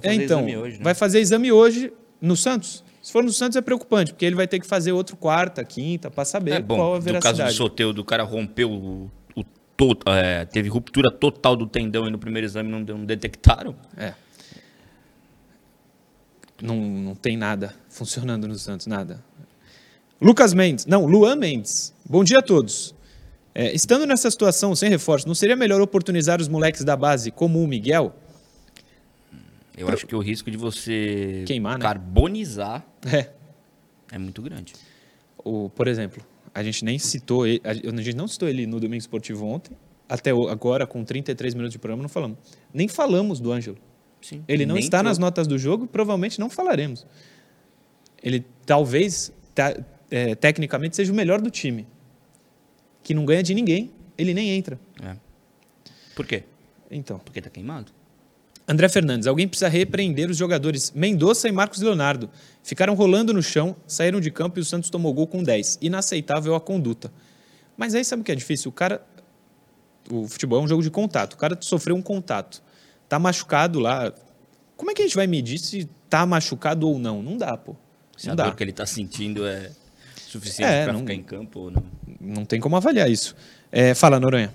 Vai 0.00 0.10
É, 0.10 0.14
fazer 0.14 0.24
então, 0.24 0.38
exame 0.40 0.56
hoje, 0.56 0.78
né? 0.78 0.84
vai 0.84 0.94
fazer 0.94 1.20
exame 1.20 1.52
hoje 1.52 1.92
no 2.20 2.36
Santos. 2.36 2.84
Se 3.02 3.12
for 3.12 3.22
no 3.22 3.32
Santos 3.32 3.56
é 3.56 3.60
preocupante, 3.60 4.12
porque 4.12 4.24
ele 4.24 4.34
vai 4.34 4.48
ter 4.48 4.58
que 4.58 4.66
fazer 4.66 4.92
outro 4.92 5.16
quarta, 5.16 5.64
quinta, 5.64 6.10
para 6.10 6.24
saber 6.24 6.52
É 6.52 6.60
bom, 6.60 6.76
qual 6.76 6.94
a 6.94 6.98
no 6.98 7.02
caso 7.04 7.10
do 7.10 7.20
veracidade. 7.20 7.54
sorteio, 7.54 7.92
do 7.92 8.04
cara 8.04 8.24
rompeu 8.24 8.70
o, 8.70 9.10
o 9.36 9.44
to- 9.76 9.96
é, 10.06 10.44
teve 10.44 10.68
ruptura 10.68 11.10
total 11.10 11.54
do 11.54 11.66
tendão 11.66 12.06
e 12.06 12.10
no 12.10 12.18
primeiro 12.18 12.44
exame 12.46 12.68
não, 12.70 12.80
não 12.80 13.04
detectaram. 13.04 13.76
É. 13.96 14.12
Não, 16.60 16.76
não 16.76 17.14
tem 17.14 17.36
nada 17.36 17.74
funcionando 17.88 18.48
no 18.48 18.54
Santos, 18.58 18.86
nada. 18.86 19.22
Lucas 20.20 20.54
Mendes, 20.54 20.86
não, 20.86 21.04
Luan 21.04 21.36
Mendes. 21.36 21.92
Bom 22.08 22.24
dia 22.24 22.38
a 22.38 22.42
todos. 22.42 22.94
É, 23.54 23.74
estando 23.74 24.06
nessa 24.06 24.30
situação 24.30 24.74
sem 24.74 24.88
reforço, 24.88 25.26
não 25.28 25.34
seria 25.34 25.56
melhor 25.56 25.80
oportunizar 25.80 26.40
os 26.40 26.48
moleques 26.48 26.82
da 26.84 26.96
base, 26.96 27.30
como 27.30 27.62
o 27.62 27.66
Miguel? 27.68 28.14
Eu 29.76 29.88
acho 29.88 30.06
que 30.06 30.14
o 30.14 30.20
risco 30.20 30.50
de 30.50 30.56
você 30.56 31.44
Queimar, 31.46 31.78
né? 31.78 31.82
carbonizar 31.82 32.86
É. 33.12 33.30
é 34.12 34.18
muito 34.18 34.40
grande. 34.42 34.72
O, 35.44 35.68
por 35.70 35.86
exemplo, 35.86 36.24
a 36.54 36.62
gente 36.62 36.84
nem 36.84 36.98
citou 36.98 37.46
ele, 37.46 37.60
a 37.64 37.74
gente 37.74 38.16
não 38.16 38.26
citou 38.26 38.48
ele 38.48 38.66
no 38.66 38.80
Domingo 38.80 38.98
Esportivo 39.00 39.44
ontem, 39.46 39.76
até 40.08 40.30
agora, 40.30 40.86
com 40.86 41.04
33 41.04 41.54
minutos 41.54 41.72
de 41.72 41.78
programa, 41.78 42.02
não 42.02 42.08
falamos. 42.08 42.38
Nem 42.72 42.88
falamos 42.88 43.38
do 43.40 43.52
Ângelo. 43.52 43.76
Sim. 44.22 44.42
Ele 44.48 44.64
não 44.64 44.76
está 44.78 44.98
entrou. 44.98 45.10
nas 45.10 45.18
notas 45.18 45.46
do 45.46 45.58
jogo, 45.58 45.86
provavelmente 45.86 46.40
não 46.40 46.48
falaremos. 46.48 47.06
Ele 48.22 48.44
talvez, 48.64 49.32
ta- 49.54 49.76
é, 50.10 50.34
tecnicamente, 50.34 50.96
seja 50.96 51.12
o 51.12 51.14
melhor 51.14 51.40
do 51.40 51.50
time. 51.50 51.86
Que 53.02 53.12
não 53.14 53.24
ganha 53.24 53.42
de 53.42 53.54
ninguém, 53.54 53.90
ele 54.16 54.32
nem 54.34 54.50
entra. 54.50 54.80
É. 55.02 55.16
Por 56.14 56.26
quê? 56.26 56.44
Então. 56.90 57.18
Porque 57.18 57.40
tá 57.40 57.50
queimado. 57.50 57.92
André 58.68 58.88
Fernandes, 58.88 59.26
alguém 59.28 59.46
precisa 59.46 59.68
repreender 59.68 60.28
os 60.28 60.36
jogadores 60.36 60.90
Mendonça 60.94 61.48
e 61.48 61.52
Marcos 61.52 61.80
Leonardo. 61.80 62.28
Ficaram 62.64 62.94
rolando 62.94 63.32
no 63.32 63.40
chão, 63.42 63.76
saíram 63.86 64.20
de 64.20 64.30
campo 64.30 64.58
e 64.58 64.62
o 64.62 64.64
Santos 64.64 64.90
tomou 64.90 65.14
gol 65.14 65.26
com 65.28 65.42
10. 65.42 65.78
Inaceitável 65.80 66.54
a 66.54 66.60
conduta. 66.60 67.12
Mas 67.76 67.94
aí 67.94 68.04
sabe 68.04 68.22
o 68.22 68.24
que 68.24 68.32
é 68.32 68.34
difícil? 68.34 68.70
O 68.70 68.72
cara. 68.72 69.00
O 70.10 70.26
futebol 70.28 70.60
é 70.60 70.64
um 70.64 70.68
jogo 70.68 70.82
de 70.82 70.90
contato. 70.90 71.34
O 71.34 71.36
cara 71.36 71.56
sofreu 71.60 71.94
um 71.96 72.02
contato. 72.02 72.62
Tá 73.08 73.18
machucado 73.18 73.78
lá. 73.78 74.12
Como 74.76 74.90
é 74.90 74.94
que 74.94 75.02
a 75.02 75.04
gente 75.04 75.16
vai 75.16 75.26
medir 75.26 75.58
se 75.58 75.88
tá 76.10 76.24
machucado 76.26 76.88
ou 76.88 76.98
não? 76.98 77.22
Não 77.22 77.36
dá, 77.36 77.56
pô. 77.56 77.74
Se 78.16 78.26
Não 78.26 78.32
a 78.32 78.36
dá. 78.36 78.44
dor 78.44 78.56
que 78.56 78.64
ele 78.64 78.72
tá 78.72 78.86
sentindo 78.86 79.46
é 79.46 79.70
suficiente 80.16 80.70
É, 80.72 80.86
não- 80.92 81.00
ficar 81.00 81.14
em 81.14 81.22
campo 81.22 81.60
ou 81.60 81.70
não. 81.70 81.84
Não 82.20 82.44
tem 82.44 82.60
como 82.60 82.76
avaliar 82.76 83.10
isso. 83.10 83.36
É, 83.70 83.94
fala, 83.94 84.18
Noronha. 84.18 84.52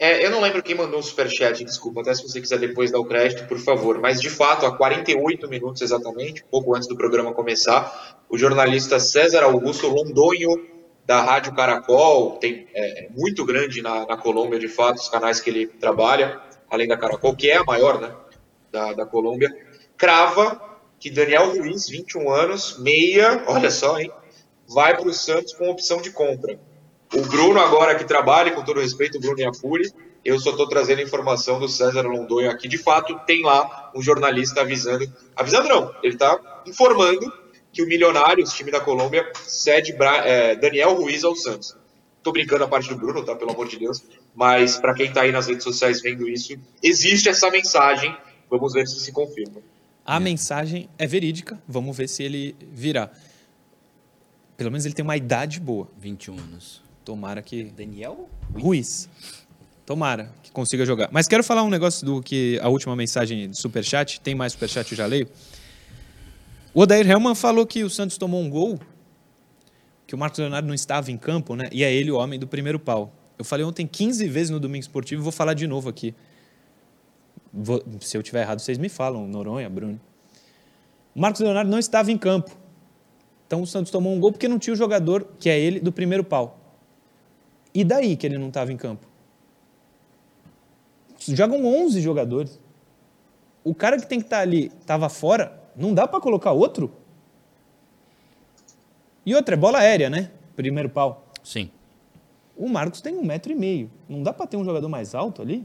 É, 0.00 0.24
eu 0.24 0.30
não 0.30 0.40
lembro 0.40 0.62
quem 0.62 0.76
mandou 0.76 1.00
o 1.00 1.02
superchat, 1.02 1.64
desculpa, 1.64 2.02
até 2.02 2.14
se 2.14 2.22
você 2.22 2.40
quiser 2.40 2.58
depois 2.58 2.92
dar 2.92 3.00
o 3.00 3.04
crédito, 3.04 3.48
por 3.48 3.58
favor. 3.58 3.98
Mas, 3.98 4.20
de 4.20 4.30
fato, 4.30 4.64
há 4.64 4.76
48 4.76 5.48
minutos 5.48 5.82
exatamente, 5.82 6.44
pouco 6.44 6.74
antes 6.76 6.86
do 6.86 6.96
programa 6.96 7.34
começar, 7.34 8.22
o 8.28 8.38
jornalista 8.38 9.00
César 9.00 9.42
Augusto 9.42 9.88
Londonho, 9.88 10.78
da 11.04 11.22
Rádio 11.22 11.54
Caracol, 11.54 12.36
tem, 12.36 12.68
é, 12.74 13.08
muito 13.10 13.44
grande 13.44 13.82
na, 13.82 14.06
na 14.06 14.16
Colômbia, 14.16 14.58
de 14.58 14.68
fato, 14.68 14.98
os 14.98 15.08
canais 15.08 15.40
que 15.40 15.50
ele 15.50 15.66
trabalha, 15.66 16.40
além 16.70 16.86
da 16.86 16.96
Caracol, 16.96 17.34
que 17.34 17.50
é 17.50 17.56
a 17.56 17.64
maior 17.64 18.00
né, 18.00 18.14
da, 18.70 18.92
da 18.92 19.06
Colômbia, 19.06 19.50
crava 19.96 20.60
que 21.00 21.10
Daniel 21.10 21.56
Ruiz, 21.56 21.88
21 21.88 22.30
anos, 22.30 22.78
meia, 22.78 23.42
olha 23.46 23.70
só, 23.70 23.98
hein, 23.98 24.12
vai 24.68 24.96
para 24.96 25.08
o 25.08 25.12
Santos 25.12 25.54
com 25.54 25.70
opção 25.70 26.00
de 26.02 26.10
compra. 26.10 26.60
O 27.14 27.22
Bruno, 27.22 27.58
agora 27.60 27.94
que 27.94 28.04
trabalha, 28.04 28.52
com 28.52 28.62
todo 28.62 28.80
respeito, 28.80 29.18
o 29.18 29.20
Bruno 29.20 29.40
Iafuri, 29.40 29.90
eu 30.24 30.38
só 30.38 30.50
estou 30.50 30.68
trazendo 30.68 30.98
a 30.98 31.02
informação 31.02 31.58
do 31.58 31.68
César 31.68 32.02
Londonho 32.02 32.50
aqui. 32.50 32.68
De 32.68 32.76
fato, 32.76 33.18
tem 33.26 33.42
lá 33.42 33.90
um 33.94 34.02
jornalista 34.02 34.60
avisando. 34.60 35.10
Avisando 35.34 35.68
não, 35.68 35.94
ele 36.02 36.14
está 36.14 36.62
informando 36.66 37.32
que 37.72 37.82
o 37.82 37.86
Milionários, 37.86 38.52
time 38.52 38.70
da 38.70 38.80
Colômbia, 38.80 39.30
cede 39.34 39.96
é, 40.24 40.56
Daniel 40.56 40.94
Ruiz 40.94 41.24
ao 41.24 41.34
Santos. 41.34 41.76
Estou 42.18 42.32
brincando 42.32 42.64
a 42.64 42.68
parte 42.68 42.88
do 42.88 42.96
Bruno, 42.96 43.24
tá? 43.24 43.34
Pelo 43.34 43.52
amor 43.52 43.68
de 43.68 43.78
Deus. 43.78 44.02
Mas 44.34 44.76
para 44.76 44.94
quem 44.94 45.06
está 45.06 45.22
aí 45.22 45.32
nas 45.32 45.46
redes 45.46 45.64
sociais 45.64 46.02
vendo 46.02 46.28
isso, 46.28 46.58
existe 46.82 47.28
essa 47.28 47.50
mensagem. 47.50 48.14
Vamos 48.50 48.72
ver 48.72 48.86
se 48.86 48.98
se 49.00 49.12
confirma. 49.12 49.62
A 50.04 50.16
é. 50.16 50.20
mensagem 50.20 50.88
é 50.98 51.06
verídica. 51.06 51.60
Vamos 51.66 51.96
ver 51.96 52.08
se 52.08 52.22
ele 52.22 52.56
virá. 52.60 53.10
Pelo 54.56 54.70
menos 54.70 54.84
ele 54.84 54.94
tem 54.94 55.04
uma 55.04 55.16
idade 55.16 55.60
boa. 55.60 55.88
21 55.98 56.38
anos. 56.38 56.87
Tomara 57.08 57.40
que. 57.40 57.64
Daniel 57.64 58.28
Ruiz. 58.54 59.08
Tomara 59.86 60.30
que 60.42 60.52
consiga 60.52 60.84
jogar. 60.84 61.08
Mas 61.10 61.26
quero 61.26 61.42
falar 61.42 61.62
um 61.62 61.70
negócio 61.70 62.04
do 62.04 62.22
que 62.22 62.60
a 62.60 62.68
última 62.68 62.94
mensagem 62.94 63.48
do 63.48 63.56
Superchat. 63.56 64.20
Tem 64.20 64.34
mais 64.34 64.52
Superchat, 64.52 64.92
eu 64.92 64.98
já 64.98 65.06
leio. 65.06 65.26
O 66.74 66.82
Odair 66.82 67.10
Helman 67.10 67.34
falou 67.34 67.66
que 67.66 67.82
o 67.82 67.88
Santos 67.88 68.18
tomou 68.18 68.42
um 68.42 68.50
gol, 68.50 68.78
que 70.06 70.14
o 70.14 70.18
Marcos 70.18 70.38
Leonardo 70.38 70.68
não 70.68 70.74
estava 70.74 71.10
em 71.10 71.16
campo, 71.16 71.56
né? 71.56 71.70
E 71.72 71.82
é 71.82 71.90
ele 71.90 72.10
o 72.10 72.18
homem 72.18 72.38
do 72.38 72.46
primeiro 72.46 72.78
pau. 72.78 73.10
Eu 73.38 73.44
falei 73.44 73.64
ontem 73.64 73.86
15 73.86 74.28
vezes 74.28 74.50
no 74.50 74.60
Domingo 74.60 74.82
Esportivo 74.82 75.22
e 75.22 75.24
vou 75.24 75.32
falar 75.32 75.54
de 75.54 75.66
novo 75.66 75.88
aqui. 75.88 76.14
Vou, 77.50 77.82
se 78.00 78.18
eu 78.18 78.22
tiver 78.22 78.42
errado, 78.42 78.58
vocês 78.58 78.76
me 78.76 78.90
falam, 78.90 79.26
Noronha, 79.26 79.70
Bruno. 79.70 79.98
O 81.14 81.20
Marcos 81.22 81.40
Leonardo 81.40 81.70
não 81.70 81.78
estava 81.78 82.12
em 82.12 82.18
campo. 82.18 82.54
Então 83.46 83.62
o 83.62 83.66
Santos 83.66 83.90
tomou 83.90 84.12
um 84.12 84.20
gol 84.20 84.30
porque 84.30 84.46
não 84.46 84.58
tinha 84.58 84.74
o 84.74 84.76
jogador, 84.76 85.26
que 85.38 85.48
é 85.48 85.58
ele, 85.58 85.80
do 85.80 85.90
primeiro 85.90 86.22
pau. 86.22 86.57
E 87.78 87.84
daí 87.84 88.16
que 88.16 88.26
ele 88.26 88.36
não 88.36 88.48
estava 88.48 88.72
em 88.72 88.76
campo? 88.76 89.06
Jogam 91.28 91.64
11 91.64 92.00
jogadores. 92.00 92.58
O 93.62 93.72
cara 93.72 93.96
que 93.96 94.04
tem 94.04 94.18
que 94.18 94.26
estar 94.26 94.38
tá 94.38 94.42
ali 94.42 94.72
estava 94.80 95.08
fora, 95.08 95.62
não 95.76 95.94
dá 95.94 96.08
para 96.08 96.20
colocar 96.20 96.50
outro? 96.50 96.90
E 99.24 99.32
outra, 99.32 99.54
é 99.54 99.56
bola 99.56 99.78
aérea, 99.78 100.10
né? 100.10 100.32
Primeiro 100.56 100.90
pau. 100.90 101.24
Sim. 101.44 101.70
O 102.56 102.68
Marcos 102.68 103.00
tem 103.00 103.14
um 103.16 103.24
metro 103.24 103.52
e 103.52 103.54
meio. 103.54 103.88
Não 104.08 104.24
dá 104.24 104.32
para 104.32 104.48
ter 104.48 104.56
um 104.56 104.64
jogador 104.64 104.88
mais 104.88 105.14
alto 105.14 105.40
ali? 105.40 105.64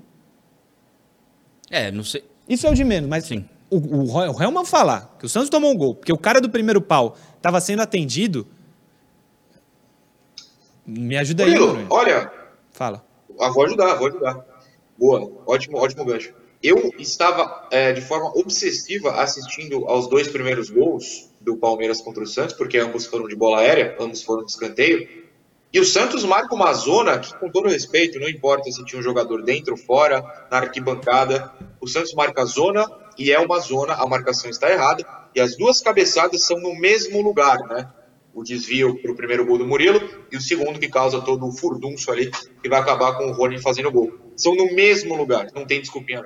É, 1.67 1.91
não 1.91 2.03
sei. 2.03 2.23
Isso 2.47 2.67
é 2.67 2.69
o 2.69 2.75
de 2.75 2.83
menos, 2.83 3.09
mas 3.09 3.25
Sim. 3.25 3.43
O, 3.71 3.77
o, 3.77 4.13
o 4.13 4.43
Helman 4.43 4.65
falar 4.65 5.15
que 5.17 5.25
o 5.25 5.29
Santos 5.29 5.49
tomou 5.49 5.71
um 5.71 5.75
gol, 5.75 5.95
porque 5.95 6.13
o 6.13 6.17
cara 6.19 6.39
do 6.39 6.47
primeiro 6.47 6.79
pau 6.79 7.17
estava 7.37 7.59
sendo 7.59 7.81
atendido, 7.81 8.45
me 10.85 11.17
ajuda 11.17 11.45
Murilo, 11.45 11.65
aí, 11.65 11.71
Bruno. 11.71 11.87
Olha. 11.89 12.31
Fala. 12.71 13.05
Ah, 13.39 13.49
vou 13.49 13.65
ajudar, 13.65 13.95
vou 13.95 14.07
ajudar. 14.07 14.45
Boa, 14.97 15.31
ótimo, 15.45 15.77
ótimo 15.77 16.05
gancho. 16.05 16.33
Eu 16.61 16.93
estava 16.97 17.67
é, 17.71 17.91
de 17.91 18.01
forma 18.01 18.31
obsessiva 18.37 19.21
assistindo 19.21 19.85
aos 19.87 20.07
dois 20.07 20.27
primeiros 20.27 20.69
gols 20.69 21.29
do 21.41 21.57
Palmeiras 21.57 21.99
contra 21.99 22.23
o 22.23 22.27
Santos, 22.27 22.55
porque 22.55 22.77
ambos 22.77 23.05
foram 23.05 23.27
de 23.27 23.35
bola 23.35 23.59
aérea, 23.59 23.97
ambos 23.99 24.23
foram 24.23 24.45
de 24.45 24.51
escanteio. 24.51 25.23
E 25.73 25.79
o 25.79 25.83
Santos 25.83 26.23
marca 26.23 26.53
uma 26.53 26.71
zona 26.73 27.19
que, 27.19 27.35
com 27.35 27.49
todo 27.49 27.67
respeito, 27.67 28.19
não 28.19 28.29
importa 28.29 28.71
se 28.71 28.85
tinha 28.85 28.99
um 28.99 29.03
jogador 29.03 29.43
dentro 29.43 29.73
ou 29.73 29.77
fora, 29.77 30.21
na 30.49 30.59
arquibancada, 30.59 31.51
o 31.81 31.87
Santos 31.87 32.13
marca 32.13 32.43
a 32.43 32.45
zona 32.45 32.87
e 33.17 33.31
é 33.31 33.39
uma 33.39 33.59
zona, 33.59 33.95
a 33.95 34.05
marcação 34.07 34.49
está 34.49 34.71
errada, 34.71 35.05
e 35.35 35.41
as 35.41 35.57
duas 35.57 35.81
cabeçadas 35.81 36.45
são 36.45 36.59
no 36.59 36.75
mesmo 36.75 37.21
lugar, 37.21 37.57
né? 37.67 37.89
O 38.33 38.43
desvio 38.43 38.99
para 39.01 39.11
o 39.11 39.15
primeiro 39.15 39.45
gol 39.45 39.57
do 39.57 39.65
Murilo 39.65 40.01
e 40.31 40.37
o 40.37 40.41
segundo 40.41 40.79
que 40.79 40.89
causa 40.89 41.21
todo 41.21 41.45
o 41.45 41.51
furdunço 41.51 42.11
ali 42.11 42.31
que 42.61 42.69
vai 42.69 42.79
acabar 42.79 43.17
com 43.17 43.27
o 43.27 43.33
Rony 43.33 43.61
fazendo 43.61 43.91
gol. 43.91 44.11
São 44.35 44.55
no 44.55 44.73
mesmo 44.73 45.15
lugar, 45.15 45.49
não 45.53 45.65
tem 45.65 45.79
desculpinha. 45.79 46.25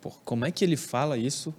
Pô, 0.00 0.10
como 0.24 0.44
é 0.44 0.50
que 0.50 0.64
ele 0.64 0.76
fala 0.76 1.16
isso? 1.16 1.54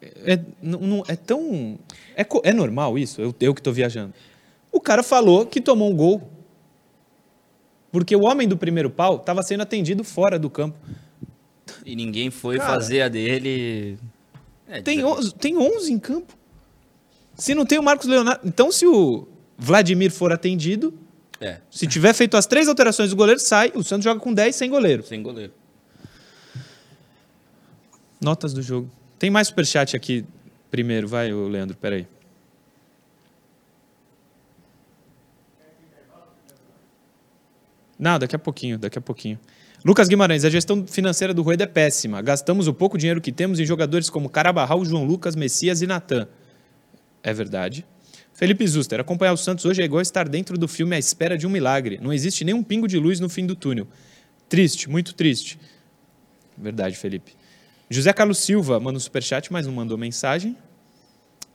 É, 0.00 0.38
não, 0.60 1.04
é 1.08 1.16
tão. 1.16 1.78
É, 2.16 2.24
é 2.44 2.52
normal 2.52 2.98
isso? 2.98 3.20
Eu, 3.20 3.34
eu 3.40 3.54
que 3.54 3.60
estou 3.60 3.72
viajando. 3.72 4.14
O 4.70 4.80
cara 4.80 5.02
falou 5.02 5.46
que 5.46 5.60
tomou 5.60 5.90
um 5.90 5.96
gol. 5.96 6.30
Porque 7.90 8.16
o 8.16 8.22
homem 8.22 8.48
do 8.48 8.56
primeiro 8.56 8.88
pau 8.88 9.16
estava 9.16 9.42
sendo 9.42 9.62
atendido 9.62 10.02
fora 10.02 10.38
do 10.38 10.48
campo. 10.48 10.78
E 11.84 11.94
ninguém 11.94 12.30
foi 12.30 12.56
cara, 12.56 12.70
fazer 12.70 13.02
a 13.02 13.08
dele. 13.08 13.98
É, 14.72 14.80
tem, 14.80 15.04
11, 15.04 15.34
tem 15.34 15.58
11 15.58 15.92
em 15.92 15.98
campo. 15.98 16.34
Se 17.36 17.54
não 17.54 17.66
tem 17.66 17.78
o 17.78 17.82
Marcos 17.82 18.06
Leonardo. 18.06 18.40
Então, 18.42 18.72
se 18.72 18.86
o 18.86 19.28
Vladimir 19.58 20.10
for 20.10 20.32
atendido, 20.32 20.98
é. 21.38 21.60
se 21.70 21.86
tiver 21.86 22.14
feito 22.14 22.38
as 22.38 22.46
três 22.46 22.68
alterações 22.68 23.10
do 23.10 23.16
goleiro, 23.16 23.38
sai. 23.38 23.70
O 23.74 23.82
Santos 23.82 24.04
joga 24.04 24.18
com 24.18 24.32
10 24.32 24.56
sem 24.56 24.70
goleiro. 24.70 25.02
Sem 25.04 25.22
goleiro. 25.22 25.52
Notas 28.18 28.54
do 28.54 28.62
jogo. 28.62 28.90
Tem 29.18 29.28
mais 29.28 29.48
superchat 29.48 29.94
aqui 29.94 30.24
primeiro, 30.70 31.06
vai, 31.06 31.30
Leandro, 31.30 31.76
peraí. 31.76 32.06
Não, 37.98 38.18
daqui 38.18 38.34
a 38.34 38.38
pouquinho, 38.38 38.78
daqui 38.78 38.98
a 38.98 39.02
pouquinho. 39.02 39.38
Lucas 39.84 40.06
Guimarães, 40.06 40.44
a 40.44 40.50
gestão 40.50 40.86
financeira 40.86 41.34
do 41.34 41.42
Rueda 41.42 41.64
é 41.64 41.66
péssima. 41.66 42.22
Gastamos 42.22 42.68
o 42.68 42.74
pouco 42.74 42.96
dinheiro 42.96 43.20
que 43.20 43.32
temos 43.32 43.58
em 43.58 43.64
jogadores 43.64 44.08
como 44.08 44.28
Carabarral, 44.28 44.84
João 44.84 45.04
Lucas, 45.04 45.34
Messias 45.34 45.82
e 45.82 45.86
Natan. 45.86 46.28
É 47.22 47.32
verdade. 47.32 47.84
Felipe 48.32 48.66
Zuster, 48.66 49.00
acompanhar 49.00 49.32
o 49.32 49.36
Santos 49.36 49.64
hoje 49.64 49.82
é 49.82 49.84
igual 49.84 50.00
estar 50.00 50.28
dentro 50.28 50.56
do 50.56 50.68
filme 50.68 50.94
à 50.94 50.98
espera 50.98 51.36
de 51.36 51.46
um 51.46 51.50
milagre. 51.50 51.98
Não 52.00 52.12
existe 52.12 52.44
nenhum 52.44 52.62
pingo 52.62 52.86
de 52.86 52.98
luz 52.98 53.18
no 53.18 53.28
fim 53.28 53.44
do 53.44 53.56
túnel. 53.56 53.88
Triste, 54.48 54.88
muito 54.88 55.14
triste. 55.14 55.58
Verdade, 56.56 56.96
Felipe. 56.96 57.32
José 57.90 58.12
Carlos 58.12 58.38
Silva 58.38 58.78
manda 58.78 58.96
um 58.96 59.00
superchat, 59.00 59.52
mas 59.52 59.66
não 59.66 59.74
mandou 59.74 59.98
mensagem. 59.98 60.56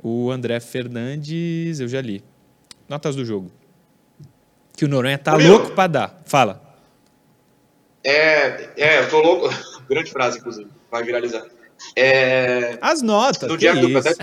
O 0.03 0.29
André 0.29 0.59
Fernandes, 0.59 1.79
eu 1.79 1.87
já 1.87 2.01
li. 2.01 2.23
Notas 2.89 3.15
do 3.15 3.25
jogo. 3.25 3.51
Que 4.75 4.85
o 4.85 4.87
Noronha 4.87 5.17
tá 5.17 5.37
Meu. 5.37 5.49
louco 5.49 5.71
para 5.71 5.87
dar. 5.87 6.21
Fala. 6.25 6.66
É, 8.07 8.69
é, 8.77 8.99
eu 9.01 9.09
tô 9.09 9.19
louco. 9.19 9.49
Grande 9.89 10.09
frase, 10.09 10.39
inclusive. 10.39 10.69
Vai 10.89 11.03
viralizar. 11.03 11.45
É... 11.93 12.77
As 12.81 13.01
notas. 13.01 13.49
No 13.49 13.57
dia 13.57 13.75
do... 13.75 13.97
até, 13.97 14.15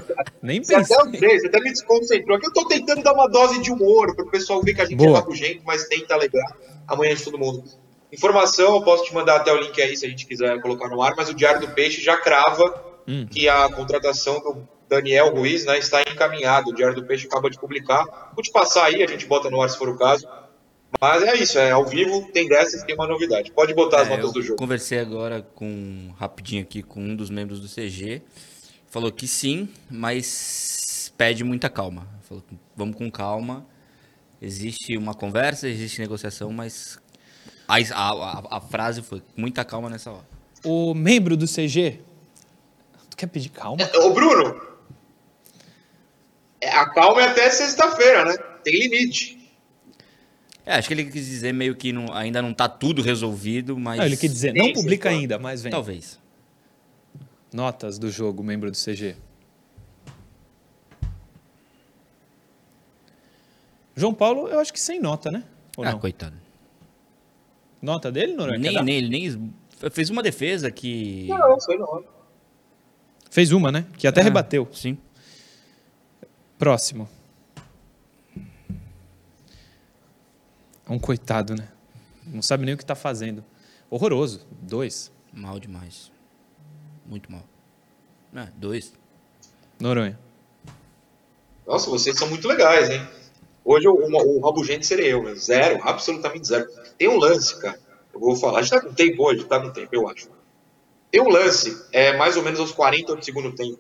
Nem 0.43 0.61
pensei. 0.63 0.97
Até, 0.97 1.39
você 1.39 1.47
até 1.47 1.61
me 1.61 1.71
desconcentrou. 1.71 2.39
Aqui 2.39 2.47
eu 2.47 2.53
tô 2.53 2.67
tentando 2.67 3.03
dar 3.03 3.13
uma 3.13 3.29
dose 3.29 3.61
de 3.61 3.71
humor 3.71 4.17
para 4.17 4.25
o 4.25 4.31
pessoal 4.31 4.63
ver 4.63 4.75
que 4.75 4.81
a 4.81 4.87
gente 4.87 4.97
Boa. 4.97 5.19
é 5.19 5.21
rabugento, 5.21 5.61
mas 5.67 5.87
tenta 5.87 6.15
alegrar 6.15 6.57
amanhã 6.89 7.15
de 7.15 7.23
todo 7.23 7.39
mundo. 7.39 7.63
Informação, 8.11 8.75
eu 8.75 8.83
posso 8.83 9.05
te 9.05 9.15
mandar 9.15 9.37
até 9.37 9.53
o 9.53 9.57
link 9.57 9.81
aí 9.81 9.95
se 9.97 10.07
a 10.07 10.09
gente 10.09 10.27
quiser 10.27 10.61
colocar 10.63 10.89
no 10.89 11.03
ar, 11.03 11.15
mas 11.17 11.29
o 11.29 11.35
Diário 11.35 11.61
do 11.61 11.69
Peixe 11.69 12.03
já 12.03 12.17
crava 12.17 12.83
hum. 13.07 13.27
que 13.31 13.49
a 13.49 13.69
contratação 13.69 14.41
do 14.41 14.69
Daniel 14.89 15.35
Ruiz 15.35 15.67
né, 15.67 15.79
está 15.79 16.01
encaminhada. 16.03 16.71
O 16.71 16.75
Diário 16.75 16.97
do 16.97 17.05
Peixe 17.05 17.27
acaba 17.27 17.51
de 17.51 17.59
publicar. 17.59 18.33
Vou 18.35 18.43
te 18.43 18.51
passar 18.51 18.87
aí, 18.87 19.03
a 19.03 19.07
gente 19.07 19.27
bota 19.27 19.51
no 19.51 19.61
ar 19.61 19.69
se 19.69 19.77
for 19.77 19.89
o 19.91 19.99
caso. 19.99 20.27
Mas 21.01 21.23
é 21.23 21.35
isso, 21.37 21.59
é 21.59 21.71
ao 21.71 21.85
vivo, 21.85 22.31
tem 22.33 22.49
dessas, 22.49 22.83
tem 22.83 22.95
uma 22.95 23.07
novidade. 23.07 23.51
Pode 23.53 23.75
botar 23.75 24.03
as 24.03 24.09
é, 24.09 24.17
notas 24.17 24.33
do 24.33 24.43
jogo. 24.43 24.59
Conversei 24.59 24.99
agora 24.99 25.43
com 25.43 26.13
rapidinho 26.19 26.63
aqui 26.63 26.83
com 26.83 27.01
um 27.01 27.17
dos 27.17 27.31
membros 27.31 27.61
do 27.61 27.69
CG. 27.69 28.23
Falou 28.87 29.11
que 29.11 29.27
sim, 29.27 29.69
mas 29.91 31.13
pede 31.19 31.45
muita 31.45 31.69
calma. 31.69 32.09
Falou, 32.23 32.43
vamos 32.77 32.97
com 32.97 33.11
calma. 33.11 33.67
Existe 34.41 34.97
uma 34.97 35.15
conversa, 35.15 35.69
existe 35.69 36.01
negociação, 36.01 36.53
mas 36.53 36.99
a, 37.67 37.77
a, 37.77 38.57
a 38.57 38.61
frase 38.61 39.03
foi 39.03 39.23
muita 39.37 39.65
calma 39.65 39.89
nessa 39.89 40.11
hora. 40.11 40.27
O 40.65 40.95
membro 40.95 41.37
do 41.37 41.47
CG, 41.47 42.01
tu 43.11 43.17
quer 43.17 43.27
pedir 43.27 43.49
calma? 43.51 43.83
É, 43.83 43.99
ô, 43.99 44.13
Bruno, 44.13 44.61
é, 46.61 46.71
a 46.71 46.89
calma 46.89 47.23
é 47.23 47.29
até 47.29 47.51
sexta-feira, 47.51 48.25
né? 48.25 48.37
Tem 48.63 48.79
limite. 48.79 49.44
É, 50.67 50.75
acho 50.75 50.89
que 50.89 50.95
ele 50.95 51.05
quis 51.05 51.27
dizer 51.27 51.53
meio 51.53 51.75
que 51.75 51.93
não, 51.93 52.13
ainda 52.13 52.41
não 52.41 52.51
está 52.51 52.69
tudo 52.69 53.03
resolvido, 53.03 53.79
mas. 53.79 53.99
Não, 53.99 54.07
ele 54.07 54.17
quis 54.17 54.33
dizer, 54.33 54.55
não 54.55 54.73
publica 54.73 55.11
ainda, 55.11 55.39
mas 55.39 55.63
vem. 55.63 55.71
Talvez. 55.71 56.19
Notas 57.53 57.99
do 57.99 58.11
jogo, 58.11 58.43
membro 58.43 58.71
do 58.71 58.77
CG. 58.77 59.17
João 63.95 64.13
Paulo, 64.13 64.49
eu 64.49 64.59
acho 64.59 64.73
que 64.73 64.81
sem 64.81 65.01
nota, 65.01 65.31
né? 65.31 65.45
Ou 65.77 65.85
ah, 65.85 65.93
não? 65.93 65.99
coitado. 65.99 66.35
Nota 67.81 68.11
dele, 68.11 68.35
Noronha? 68.35 68.59
Nem, 68.59 68.83
nem, 68.83 68.97
ele 68.97 69.09
nem 69.09 69.55
fez 69.93 70.11
uma 70.11 70.23
defesa 70.23 70.71
que. 70.71 71.27
Não, 71.29 71.61
foi 71.61 71.77
não. 71.77 72.05
Fez 73.31 73.53
uma, 73.53 73.71
né? 73.71 73.85
Que 73.99 74.07
até 74.07 74.21
Ah, 74.21 74.25
rebateu. 74.25 74.67
Sim. 74.73 74.97
Próximo. 76.59 77.09
É 80.87 80.93
um 80.93 80.99
coitado, 80.99 81.55
né? 81.55 81.69
Não 82.27 82.43
sabe 82.43 82.65
nem 82.65 82.75
o 82.75 82.79
que 82.79 82.85
tá 82.85 82.95
fazendo. 82.95 83.45
Horroroso. 83.91 84.47
Dois. 84.51 85.11
Mal 85.33 85.59
demais. 85.59 86.11
Muito 87.07 87.31
mal. 87.31 87.45
Ah, 88.35 88.49
dois. 88.57 88.93
Noronha. 89.81 90.19
Nossa, 91.67 91.89
vocês 91.89 92.17
são 92.19 92.29
muito 92.29 92.47
legais, 92.47 92.91
hein? 92.91 93.07
Hoje 93.65 93.89
o, 93.89 93.95
o, 93.95 94.39
o 94.39 94.41
rabugento 94.41 94.85
serei 94.85 95.13
eu. 95.13 95.35
Zero, 95.37 95.81
absolutamente 95.83 96.47
zero. 96.47 96.69
Tem 96.99 97.09
um 97.09 97.17
lance, 97.17 97.59
cara. 97.61 97.79
Eu 98.13 98.21
vou 98.21 98.37
falar. 98.37 98.59
A 98.59 98.63
gente 98.63 98.71
tá 98.71 98.81
com 98.81 98.93
tempo 98.93 99.25
hoje, 99.25 99.45
tá 99.45 99.61
com 99.61 99.71
tempo, 99.71 99.89
eu 99.93 100.09
acho. 100.09 100.29
Tem 101.11 101.21
um 101.21 101.29
lance, 101.29 101.81
é 101.93 102.17
mais 102.17 102.37
ou 102.37 102.43
menos 102.43 102.61
aos 102.61 102.73
40 102.73 103.17
do 103.17 103.25
segundo 103.25 103.53
tempo. 103.53 103.79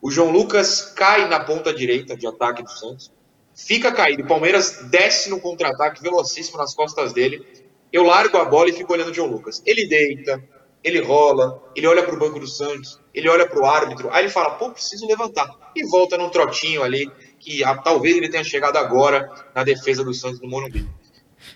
O 0.00 0.10
João 0.10 0.30
Lucas 0.30 0.82
cai 0.82 1.28
na 1.28 1.40
ponta 1.40 1.72
direita 1.72 2.16
de 2.16 2.26
ataque 2.26 2.62
do 2.62 2.70
Santos. 2.70 3.10
Fica 3.54 3.92
caído. 3.92 4.22
O 4.22 4.26
Palmeiras 4.26 4.80
desce 4.90 5.28
no 5.30 5.40
contra-ataque 5.40 6.02
velocíssimo 6.02 6.58
nas 6.58 6.74
costas 6.74 7.12
dele. 7.12 7.44
Eu 7.92 8.02
largo 8.02 8.36
a 8.38 8.44
bola 8.44 8.70
e 8.70 8.72
fico 8.72 8.92
olhando 8.92 9.10
o 9.10 9.14
João 9.14 9.28
Lucas. 9.28 9.62
Ele 9.66 9.86
deita, 9.86 10.42
ele 10.82 11.00
rola, 11.00 11.62
ele 11.76 11.86
olha 11.86 12.02
pro 12.02 12.18
banco 12.18 12.40
do 12.40 12.46
Santos, 12.46 12.98
ele 13.14 13.28
olha 13.28 13.46
pro 13.46 13.64
árbitro. 13.64 14.10
Aí 14.10 14.24
ele 14.24 14.30
fala, 14.30 14.52
pô, 14.52 14.70
preciso 14.70 15.06
levantar. 15.06 15.48
E 15.76 15.86
volta 15.86 16.16
num 16.16 16.30
trotinho 16.30 16.82
ali, 16.82 17.10
que 17.38 17.62
ah, 17.62 17.76
talvez 17.76 18.16
ele 18.16 18.28
tenha 18.28 18.44
chegado 18.44 18.76
agora 18.76 19.28
na 19.54 19.62
defesa 19.62 20.02
do 20.02 20.14
Santos 20.14 20.40
no 20.40 20.48
Morumbi. 20.48 20.88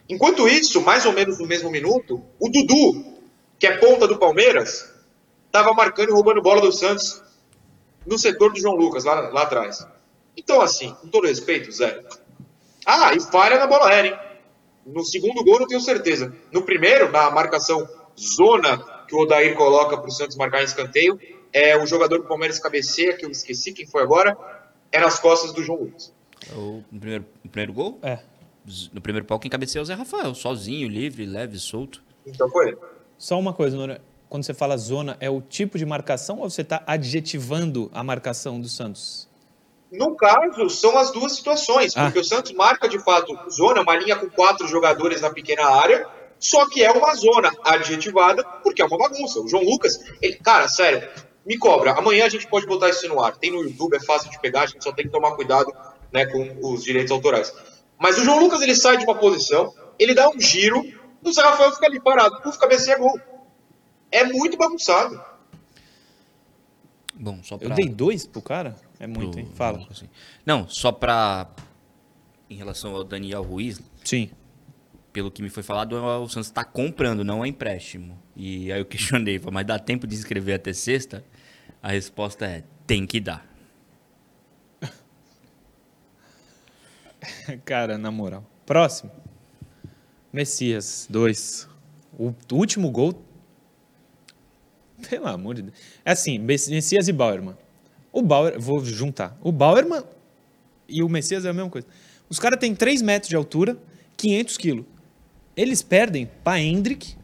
Enquanto 0.09 0.49
isso, 0.49 0.81
mais 0.83 1.07
ou 1.07 1.13
menos 1.13 1.39
no 1.39 1.47
mesmo 1.47 1.71
minuto, 1.71 2.23
o 2.39 2.49
Dudu, 2.49 3.19
que 3.59 3.67
é 3.67 3.77
ponta 3.79 4.07
do 4.07 4.19
Palmeiras, 4.19 4.93
estava 5.47 5.73
marcando 5.73 6.11
e 6.11 6.13
roubando 6.13 6.43
bola 6.43 6.61
do 6.61 6.73
Santos 6.73 7.23
no 8.07 8.19
setor 8.19 8.53
do 8.53 8.61
João 8.61 8.77
Lucas, 8.77 9.05
lá, 9.05 9.31
lá 9.31 9.43
atrás. 9.43 9.87
Então, 10.37 10.61
assim, 10.61 10.93
com 11.01 11.09
todo 11.09 11.27
respeito, 11.27 11.73
Zé. 11.73 12.03
Ah, 12.85 13.15
e 13.15 13.21
falha 13.21 13.59
na 13.59 13.67
bola 13.67 13.89
aérea, 13.89 14.11
hein? 14.11 14.19
No 14.87 15.05
segundo 15.05 15.43
gol, 15.43 15.61
não 15.61 15.67
tenho 15.67 15.81
certeza. 15.81 16.33
No 16.53 16.63
primeiro, 16.63 17.11
na 17.11 17.31
marcação 17.31 17.89
zona 18.19 18.79
que 19.09 19.15
o 19.15 19.21
Odair 19.21 19.57
coloca 19.57 19.97
para 19.97 20.07
o 20.07 20.13
Santos 20.13 20.37
marcar 20.37 20.61
em 20.61 20.65
escanteio, 20.65 21.19
é 21.53 21.77
o 21.77 21.87
jogador 21.87 22.19
do 22.19 22.29
Palmeiras 22.29 22.59
cabeceia, 22.59 23.17
que 23.17 23.25
eu 23.25 23.31
esqueci 23.31 23.73
quem 23.73 23.87
foi 23.87 24.03
agora, 24.03 24.37
é 24.93 25.01
nas 25.01 25.19
costas 25.19 25.53
do 25.53 25.63
João 25.63 25.81
Lucas. 25.81 26.13
O, 26.53 26.83
no, 26.93 27.01
primeiro, 27.01 27.25
no 27.43 27.51
primeiro 27.51 27.73
gol? 27.73 27.99
É. 28.03 28.19
No 28.93 29.01
primeiro 29.01 29.27
pau, 29.27 29.39
quem 29.39 29.51
cabeceou 29.51 29.81
é 29.81 29.85
o 29.85 29.87
Zé 29.87 29.95
Rafael, 29.95 30.35
sozinho, 30.35 30.89
livre, 30.89 31.25
leve, 31.25 31.59
solto. 31.59 32.03
Então 32.27 32.49
foi 32.51 32.69
ele. 32.69 32.79
Só 33.17 33.39
uma 33.39 33.53
coisa, 33.53 33.77
Noronha. 33.77 34.01
Quando 34.29 34.45
você 34.45 34.53
fala 34.53 34.77
zona, 34.77 35.17
é 35.21 35.31
o 35.31 35.41
tipo 35.41 35.79
de 35.79 35.87
marcação 35.87 36.41
ou 36.41 36.51
você 36.51 36.63
está 36.63 36.83
adjetivando 36.87 37.89
a 37.95 38.03
marcação 38.03 38.61
do 38.61 38.69
Santos? 38.69 39.29
No 39.91 40.17
caso, 40.17 40.69
são 40.69 40.99
as 40.99 41.13
duas 41.13 41.33
situações, 41.33 41.97
Ah. 41.97 42.05
porque 42.05 42.19
o 42.19 42.25
Santos 42.25 42.53
marca 42.53 42.89
de 42.89 42.99
fato 42.99 43.37
zona, 43.51 43.83
uma 43.83 43.97
linha 43.97 44.17
com 44.17 44.29
quatro 44.29 44.67
jogadores 44.67 45.21
na 45.21 45.31
pequena 45.31 45.65
área, 45.65 46.07
só 46.39 46.69
que 46.69 46.83
é 46.83 46.91
uma 46.91 47.15
zona 47.15 47.53
adjetivada, 47.65 48.45
porque 48.63 48.83
é 48.83 48.85
uma 48.85 48.99
bagunça. 48.99 49.41
O 49.41 49.49
João 49.49 49.63
Lucas, 49.63 49.99
ele, 50.21 50.37
cara, 50.37 50.69
sério, 50.69 51.09
me 51.47 51.57
cobra. 51.57 51.93
Amanhã 51.93 52.27
a 52.27 52.29
gente 52.29 52.47
pode 52.49 52.67
botar 52.67 52.91
isso 52.91 53.09
no 53.09 53.23
ar. 53.23 53.37
Tem 53.37 53.51
no 53.53 53.63
YouTube, 53.63 53.97
é 53.97 54.01
fácil 54.01 54.31
de 54.31 54.41
pegar, 54.41 54.63
a 54.63 54.67
gente 54.67 54.83
só 54.83 54.93
tem 54.93 55.07
que 55.07 55.13
tomar 55.13 55.37
cuidado 55.37 55.73
né, 56.13 56.27
com 56.27 56.59
os 56.73 56.83
direitos 56.83 57.13
autorais. 57.13 57.55
Mas 57.99 58.19
o 58.19 58.25
João 58.25 58.41
Lucas 58.41 58.61
ele 58.61 58.75
sai 58.75 58.97
de 58.97 59.05
uma 59.05 59.15
posição, 59.15 59.73
ele 59.99 60.15
dá 60.15 60.29
um 60.29 60.41
giro, 60.41 60.83
o 61.23 61.33
Zé 61.33 61.41
Rafael 61.43 61.73
fica 61.73 61.87
ali 61.87 62.01
parado, 62.01 62.43
puf, 62.43 62.59
cabeceia 62.59 62.99
gol. 62.99 63.19
É 64.11 64.25
muito 64.25 64.57
bagunçado. 64.57 65.21
Bom, 67.15 67.41
só 67.43 67.57
pra... 67.57 67.69
Eu 67.69 67.75
dei 67.75 67.89
dois 67.89 68.27
pro 68.27 68.43
cara? 68.43 68.77
É 68.99 69.07
muito, 69.07 69.33
pro- 69.33 69.41
hein? 69.41 69.51
Fala. 69.55 69.87
assim. 69.91 70.09
Não, 70.45 70.69
só 70.69 70.91
pra... 70.93 71.51
Em 72.49 72.55
relação 72.57 72.95
ao 72.95 73.03
Daniel 73.03 73.43
Ruiz, 73.43 73.81
Sim. 74.05 74.31
pelo 75.13 75.33
que 75.33 75.43
me 75.43 75.51
foi 75.51 75.65
falado, 75.65 75.95
o 75.97 76.29
Santos 76.29 76.47
está 76.47 76.63
comprando, 76.65 77.25
não 77.25 77.45
é 77.45 77.49
empréstimo. 77.49 78.17
E 78.37 78.71
aí 78.73 78.79
eu 78.81 78.85
questionei, 78.87 79.41
mas 79.53 79.67
dá 79.67 79.79
tempo 79.81 80.07
de 80.07 80.15
inscrever 80.15 80.55
até 80.55 80.73
sexta? 80.73 81.25
A 81.83 81.91
resposta 81.91 82.47
é, 82.47 82.63
tem 82.87 83.05
que 83.07 83.19
dar. 83.21 83.45
Cara, 87.65 87.99
na 87.99 88.11
moral. 88.11 88.45
Próximo. 88.65 89.11
Messias, 90.33 91.07
dois. 91.11 91.69
O 92.19 92.33
último 92.53 92.91
gol. 92.91 93.23
Pelo 95.09 95.27
amor 95.27 95.55
de 95.57 95.63
Deus. 95.63 95.77
É 96.05 96.13
assim, 96.13 96.39
Mess- 96.39 96.69
Messias 96.69 97.09
e 97.09 97.13
Bauerman. 97.13 97.57
O 98.17 98.23
Bauer, 98.23 98.59
vou 98.59 98.83
juntar. 98.83 99.37
O 99.43 99.53
Bauerman 99.53 100.03
e 100.89 101.03
o 101.03 101.09
Messias 101.09 101.45
é 101.45 101.51
a 101.51 101.53
mesma 101.53 101.69
coisa. 101.69 101.87
Os 102.31 102.39
caras 102.39 102.59
têm 102.59 102.75
3 102.75 103.03
metros 103.03 103.29
de 103.29 103.37
altura, 103.37 103.77
500 104.17 104.57
quilos. 104.57 104.87
Eles 105.55 105.83
perdem 105.83 106.27
para 106.43 106.59
Hendrick 106.59 107.15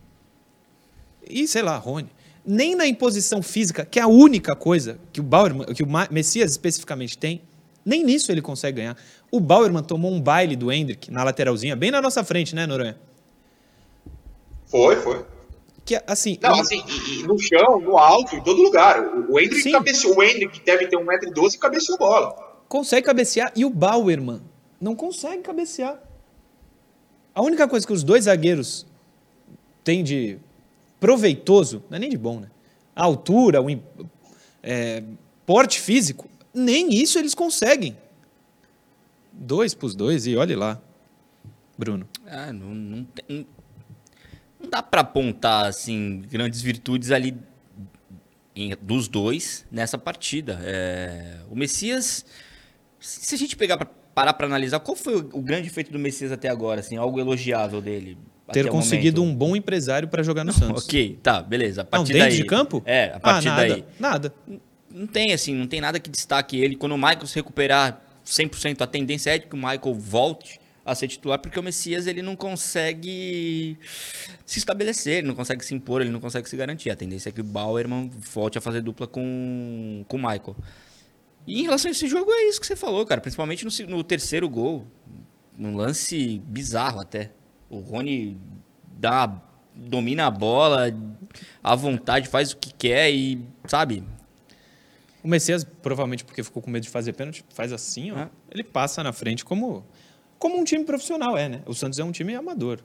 e, 1.27 1.49
sei 1.49 1.63
lá, 1.63 1.79
Rony. 1.79 2.11
Nem 2.45 2.75
na 2.75 2.87
imposição 2.87 3.43
física, 3.43 3.87
que 3.87 3.99
é 3.99 4.03
a 4.03 4.07
única 4.07 4.55
coisa 4.55 4.99
que 5.15 5.19
o 5.19 5.23
Bauerman, 5.23 5.65
que 5.69 5.83
o 5.83 5.89
Messias 6.11 6.51
especificamente 6.51 7.17
tem, 7.17 7.41
nem 7.83 8.05
nisso 8.05 8.31
ele 8.31 8.43
consegue 8.43 8.77
ganhar. 8.77 8.97
O 9.31 9.41
Bauerman 9.41 9.83
tomou 9.83 10.13
um 10.13 10.21
baile 10.21 10.57
do 10.57 10.71
Hendrick 10.71 11.11
na 11.11 11.25
lateralzinha, 11.25 11.75
bem 11.75 11.91
na 11.91 12.03
nossa 12.03 12.23
frente, 12.23 12.55
né, 12.55 12.67
Noronha? 12.67 12.99
Foi, 14.67 14.97
foi. 14.97 15.25
Que 15.85 16.01
assim, 16.07 16.39
Não, 16.41 16.61
assim, 16.61 16.83
e, 16.87 17.21
e 17.21 17.23
no 17.25 17.39
chão, 17.39 17.81
no 17.81 17.99
alto, 17.99 18.37
em 18.37 18.43
todo 18.43 18.63
lugar. 18.63 19.01
O, 19.03 19.33
o 19.33 19.41
Hendrick 19.41 19.63
Sim. 19.63 19.73
cabeceou. 19.73 20.17
O 20.17 20.23
Hendrick 20.23 20.61
que 20.61 20.65
deve 20.65 20.87
ter 20.87 20.97
1,12m 20.97 21.59
cabeceou 21.59 21.99
bola. 21.99 22.63
consegue 22.69 23.07
cabecear 23.07 23.53
e 23.57 23.65
o 23.65 23.71
Bauerman 23.71 24.41
não 24.81 24.95
consegue 24.95 25.43
cabecear. 25.43 26.01
A 27.35 27.43
única 27.43 27.67
coisa 27.67 27.87
que 27.87 27.93
os 27.93 28.03
dois 28.05 28.25
zagueiros 28.25 28.87
têm 29.83 30.05
de 30.05 30.39
proveitoso, 31.01 31.83
não 31.91 31.97
é 31.97 31.99
nem 31.99 32.11
de 32.11 32.17
bom, 32.19 32.39
né? 32.41 32.49
A 32.95 33.03
altura, 33.03 33.61
o 33.61 33.67
é, 34.63 35.03
porte 35.45 35.81
físico, 35.81 36.29
nem 36.55 36.93
isso 36.95 37.19
eles 37.19 37.35
conseguem. 37.35 37.97
Dois 39.33 39.75
pros 39.75 39.95
dois 39.95 40.27
e 40.27 40.37
olhe 40.37 40.55
lá, 40.55 40.79
Bruno. 41.77 42.07
Ah, 42.27 42.53
não, 42.53 42.69
não, 42.69 43.05
tem- 43.05 43.47
dá 44.73 44.83
pra 44.83 45.03
apontar, 45.03 45.67
assim, 45.67 46.23
grandes 46.31 46.63
virtudes 46.63 47.11
ali 47.11 47.37
em- 48.57 48.75
dos 48.81 49.07
dois 49.07 49.67
nessa 49.71 49.99
partida. 49.99 50.59
É, 50.65 51.41
o 51.51 51.55
Messias, 51.55 52.25
se 52.99 53.35
a 53.35 53.39
gente 53.39 53.55
pegar 53.55 53.77
pra, 53.77 53.87
parar 54.15 54.33
pra 54.33 54.47
analisar, 54.47 54.81
qual 54.81 54.97
foi 54.97 55.17
o, 55.17 55.31
o 55.35 55.43
grande 55.43 55.69
feito 55.69 55.93
do 55.93 55.99
Messias 55.99 56.33
até 56.33 56.49
agora, 56.49 56.81
assim, 56.81 56.97
algo 56.97 57.21
elogiável 57.21 57.83
dele? 57.83 58.17
Ter 58.51 58.69
conseguido 58.69 59.21
momento? 59.21 59.35
um 59.35 59.39
bom 59.39 59.55
empresário 59.55 60.09
para 60.09 60.23
jogar 60.23 60.43
no 60.43 60.53
Santos. 60.55 60.85
Ok, 60.85 61.19
tá, 61.23 61.43
beleza. 61.43 61.83
A 61.83 61.85
Não, 61.85 61.91
partir 61.91 62.15
dentro 62.15 62.29
daí, 62.31 62.37
de 62.39 62.45
campo? 62.45 62.83
É, 62.87 63.13
a 63.15 63.21
partir 63.21 63.49
ah, 63.49 63.57
nada, 63.57 63.69
daí. 63.69 63.85
Nada. 64.01 64.35
Não 64.91 65.07
tem, 65.07 65.33
assim, 65.35 65.55
não 65.55 65.67
tem 65.67 65.81
nada 65.83 66.01
que 66.01 66.09
destaque 66.11 66.59
ele. 66.59 66.77
Quando 66.77 66.93
o 66.93 66.99
Michael 66.99 67.27
se 67.27 67.35
recuperar 67.35 68.03
100%, 68.27 68.81
a 68.81 68.87
tendência 68.87 69.35
é 69.35 69.39
de 69.39 69.47
que 69.47 69.55
o 69.55 69.59
Michael 69.59 69.95
volte 69.95 70.61
a 70.85 70.95
ser 70.95 71.09
titular, 71.09 71.39
porque 71.39 71.59
o 71.59 71.63
Messias 71.63 72.07
ele 72.07 72.23
não 72.23 72.35
consegue 72.35 73.79
se 74.45 74.59
estabelecer, 74.59 75.19
ele 75.19 75.29
não 75.29 75.35
consegue 75.35 75.65
se 75.65 75.75
impor, 75.75 76.01
ele 76.01 76.11
não 76.11 76.21
consegue 76.21 76.49
se 76.49 76.57
garantir. 76.57 76.91
A 76.91 76.97
tendência 76.97 77.29
é 77.29 77.33
que 77.33 77.41
o 77.41 77.45
Bauerman 77.45 78.11
volte 78.11 78.59
a 78.59 78.61
fazer 78.61 78.81
dupla 78.81 79.07
com, 79.07 80.05
com 80.09 80.17
o 80.17 80.21
Michael. 80.21 80.57
E 81.47 81.61
em 81.61 81.65
relação 81.65 81.89
a 81.89 81.93
esse 81.93 82.07
jogo, 82.07 82.31
é 82.33 82.49
isso 82.49 82.61
que 82.61 82.67
você 82.67 82.77
falou, 82.77 83.05
cara. 83.05 83.21
Principalmente 83.21 83.65
no, 83.65 83.97
no 83.97 84.05
terceiro 84.05 84.49
gol. 84.49 84.87
Um 85.59 85.77
lance 85.77 86.41
bizarro 86.47 87.01
até. 87.01 87.31
O 87.69 87.79
Rony 87.79 88.39
dá, 88.99 89.41
domina 89.75 90.27
a 90.27 90.31
bola 90.31 90.87
à 91.63 91.75
vontade, 91.75 92.29
faz 92.29 92.53
o 92.53 92.57
que 92.57 92.73
quer 92.73 93.11
e, 93.11 93.45
sabe, 93.67 94.05
O 95.23 95.29
Messias, 95.29 95.65
provavelmente 95.65 96.25
porque 96.25 96.43
ficou 96.43 96.63
com 96.63 96.71
medo 96.71 96.83
de 96.83 96.89
fazer 96.89 97.13
pênalti, 97.13 97.45
faz 97.51 97.73
assim, 97.73 98.11
ó. 98.13 98.29
Ele 98.51 98.65
passa 98.65 99.03
na 99.03 99.13
frente 99.13 99.45
como, 99.45 99.87
como 100.43 100.59
um 100.59 100.65
time 100.65 100.85
profissional 100.85 101.39
é, 101.39 101.49
né? 101.49 101.63
O 101.67 101.73
Santos 101.73 102.01
é 102.01 102.05
um 102.05 102.11
time 102.11 102.35
amador. 102.35 102.81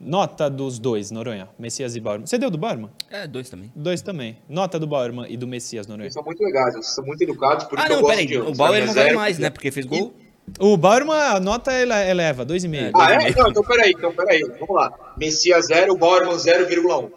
Nota 0.00 0.48
dos 0.48 0.78
dois, 0.78 1.10
Noronha. 1.10 1.48
Messias 1.58 1.94
e 1.94 2.00
Bauerman. 2.00 2.26
Você 2.26 2.38
deu 2.38 2.50
do 2.50 2.56
Bauerman? 2.56 2.90
É, 3.10 3.26
dois 3.26 3.50
também. 3.50 3.70
Dois 3.76 4.00
também. 4.00 4.38
Nota 4.48 4.78
do 4.78 4.86
Bauerman 4.86 5.26
e 5.30 5.36
do 5.36 5.46
Messias, 5.46 5.86
Noronha. 5.86 6.04
Vocês 6.10 6.14
são 6.14 6.24
muito 6.24 6.42
legais, 6.42 6.72
vocês 6.72 6.94
são 6.94 7.04
muito 7.04 7.22
educados, 7.22 7.66
por 7.66 7.78
isso 7.78 7.86
Ah, 7.86 7.90
não, 7.90 8.00
gosto 8.00 8.10
peraí. 8.10 8.26
de 8.26 8.38
O 8.38 8.42
ambos. 8.44 8.56
Bauer 8.58 8.78
Pra 8.82 8.86
não 8.86 8.94
mim 8.94 8.98
é 9.00 9.02
vale 9.04 9.16
mais, 9.16 9.38
né? 9.38 9.50
Porque 9.50 9.70
fez 9.70 9.84
gol. 9.84 10.14
O 10.58 10.76
Bauerman, 10.78 11.14
a 11.14 11.38
nota 11.40 11.72
ele 11.74 11.92
eleva, 11.92 12.44
2,5. 12.44 12.74
É, 12.74 12.90
Ah, 12.94 13.12
é? 13.12 13.18
2,5. 13.18 13.36
Não, 13.42 13.50
então 13.50 13.62
peraí, 13.62 13.90
então 13.96 14.12
peraí. 14.14 14.40
Vamos 14.58 14.74
lá. 14.74 15.14
Messias 15.18 15.66
0, 15.66 15.94
Bauerman 15.96 16.36
0,1. 16.36 17.10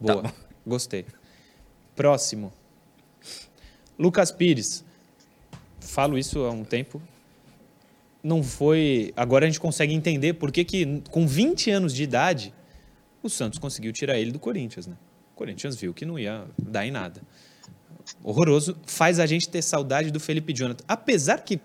Boa. 0.00 0.22
Tá 0.22 0.32
Gostei. 0.66 1.06
Próximo. 1.94 2.52
Lucas 3.98 4.30
Pires. 4.32 4.84
Falo 5.80 6.18
isso 6.18 6.40
há 6.44 6.50
um 6.50 6.64
tempo. 6.64 7.00
Não 8.22 8.42
foi. 8.42 9.12
Agora 9.16 9.46
a 9.46 9.48
gente 9.48 9.60
consegue 9.60 9.92
entender 9.92 10.34
por 10.34 10.52
que, 10.52 10.64
que 10.64 11.02
com 11.10 11.26
20 11.26 11.70
anos 11.70 11.94
de 11.94 12.02
idade, 12.02 12.54
o 13.22 13.28
Santos 13.28 13.58
conseguiu 13.58 13.92
tirar 13.92 14.18
ele 14.18 14.30
do 14.30 14.38
Corinthians, 14.38 14.86
né? 14.86 14.96
O 15.32 15.36
Corinthians 15.36 15.76
viu 15.76 15.94
que 15.94 16.04
não 16.04 16.18
ia 16.18 16.44
dar 16.58 16.86
em 16.86 16.90
nada. 16.90 17.22
Horroroso, 18.22 18.76
faz 18.86 19.18
a 19.18 19.26
gente 19.26 19.48
ter 19.48 19.62
saudade 19.62 20.10
do 20.10 20.20
Felipe 20.20 20.52
Jonathan. 20.52 20.84
Apesar 20.86 21.38
que, 21.38 21.60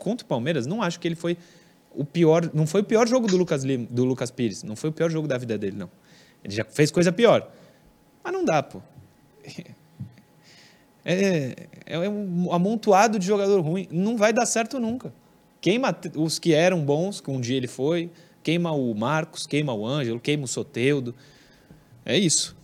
contra 0.00 0.24
o 0.24 0.28
Palmeiras, 0.28 0.66
não 0.66 0.82
acho 0.82 0.98
que 0.98 1.06
ele 1.06 1.14
foi 1.14 1.36
o 1.94 2.04
pior. 2.04 2.50
Não 2.52 2.66
foi 2.66 2.80
o 2.80 2.84
pior 2.84 3.06
jogo 3.06 3.26
do 3.26 3.36
Lucas, 3.36 3.64
Lima, 3.64 3.86
do 3.90 4.04
Lucas 4.04 4.30
Pires. 4.30 4.62
Não 4.62 4.76
foi 4.76 4.90
o 4.90 4.92
pior 4.92 5.10
jogo 5.10 5.28
da 5.28 5.38
vida 5.38 5.56
dele, 5.56 5.76
não. 5.76 5.90
Ele 6.42 6.54
já 6.54 6.64
fez 6.64 6.90
coisa 6.90 7.12
pior. 7.12 7.50
Mas 8.22 8.32
não 8.32 8.44
dá, 8.44 8.62
pô. 8.62 8.80
É, 11.08 11.68
é 11.86 11.96
um 12.08 12.52
amontoado 12.52 13.16
de 13.16 13.24
jogador 13.24 13.60
ruim. 13.60 13.86
Não 13.92 14.16
vai 14.16 14.32
dar 14.32 14.44
certo 14.44 14.80
nunca. 14.80 15.12
Queima 15.66 15.92
os 16.14 16.38
que 16.38 16.54
eram 16.54 16.84
bons, 16.84 17.20
que 17.20 17.28
um 17.28 17.40
dia 17.40 17.56
ele 17.56 17.66
foi, 17.66 18.08
queima 18.40 18.70
o 18.70 18.94
Marcos, 18.94 19.48
queima 19.48 19.74
o 19.74 19.84
Ângelo, 19.84 20.20
queima 20.20 20.44
o 20.44 20.46
Soteudo. 20.46 21.12
É 22.04 22.16
isso. 22.16 22.56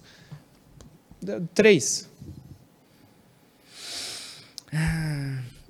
Três. 1.53 2.09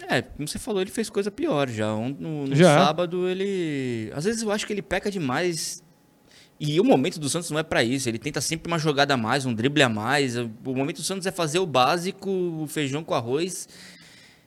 É, 0.06 0.20
como 0.20 0.46
você 0.46 0.58
falou, 0.58 0.82
ele 0.82 0.90
fez 0.90 1.08
coisa 1.08 1.30
pior 1.30 1.70
já. 1.70 1.86
No, 1.96 2.48
no 2.48 2.54
Já. 2.54 2.84
sábado 2.84 3.26
ele. 3.26 4.12
Às 4.14 4.24
vezes 4.24 4.42
eu 4.42 4.50
acho 4.50 4.66
que 4.66 4.74
ele 4.74 4.82
peca 4.82 5.10
demais. 5.10 5.82
E 6.60 6.78
o 6.78 6.84
momento 6.84 7.18
do 7.18 7.30
Santos 7.30 7.50
não 7.50 7.58
é 7.58 7.62
pra 7.62 7.82
isso. 7.82 8.10
Ele 8.10 8.18
tenta 8.18 8.42
sempre 8.42 8.70
uma 8.70 8.78
jogada 8.78 9.14
a 9.14 9.16
mais, 9.16 9.46
um 9.46 9.54
drible 9.54 9.82
a 9.82 9.88
mais. 9.88 10.36
O 10.36 10.50
momento 10.66 10.96
do 10.96 11.02
Santos 11.02 11.26
é 11.26 11.30
fazer 11.30 11.60
o 11.60 11.66
básico, 11.66 12.28
o 12.30 12.66
feijão 12.66 13.02
com 13.02 13.14
arroz. 13.14 13.66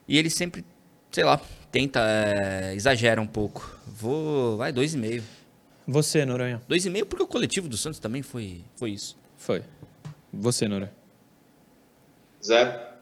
E 0.07 0.19
ele 0.19 0.29
sempre, 0.29 0.63
sei 1.11 1.23
lá, 1.23 1.41
tenta, 1.75 1.99
é, 1.99 2.73
exagera 2.73 3.21
um 3.21 3.27
pouco. 3.27 3.69
Vou. 3.85 4.55
Vai, 4.55 4.71
dois 4.71 4.93
e 4.93 4.97
meio. 4.97 5.21
Você, 5.85 6.25
Noronha. 6.25 6.61
Dois 6.69 6.85
e 6.85 6.89
meio 6.89 7.05
porque 7.05 7.21
o 7.21 7.27
coletivo 7.27 7.67
do 7.67 7.75
Santos 7.75 7.99
também 7.99 8.21
foi, 8.21 8.63
foi 8.77 8.91
isso. 8.91 9.17
Foi. 9.35 9.61
Você, 10.31 10.69
Noronha. 10.69 10.93
Zé. 12.41 12.93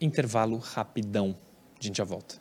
Intervalo 0.00 0.58
rapidão. 0.58 1.36
A 1.80 1.84
gente 1.84 1.98
já 1.98 2.04
volta. 2.04 2.34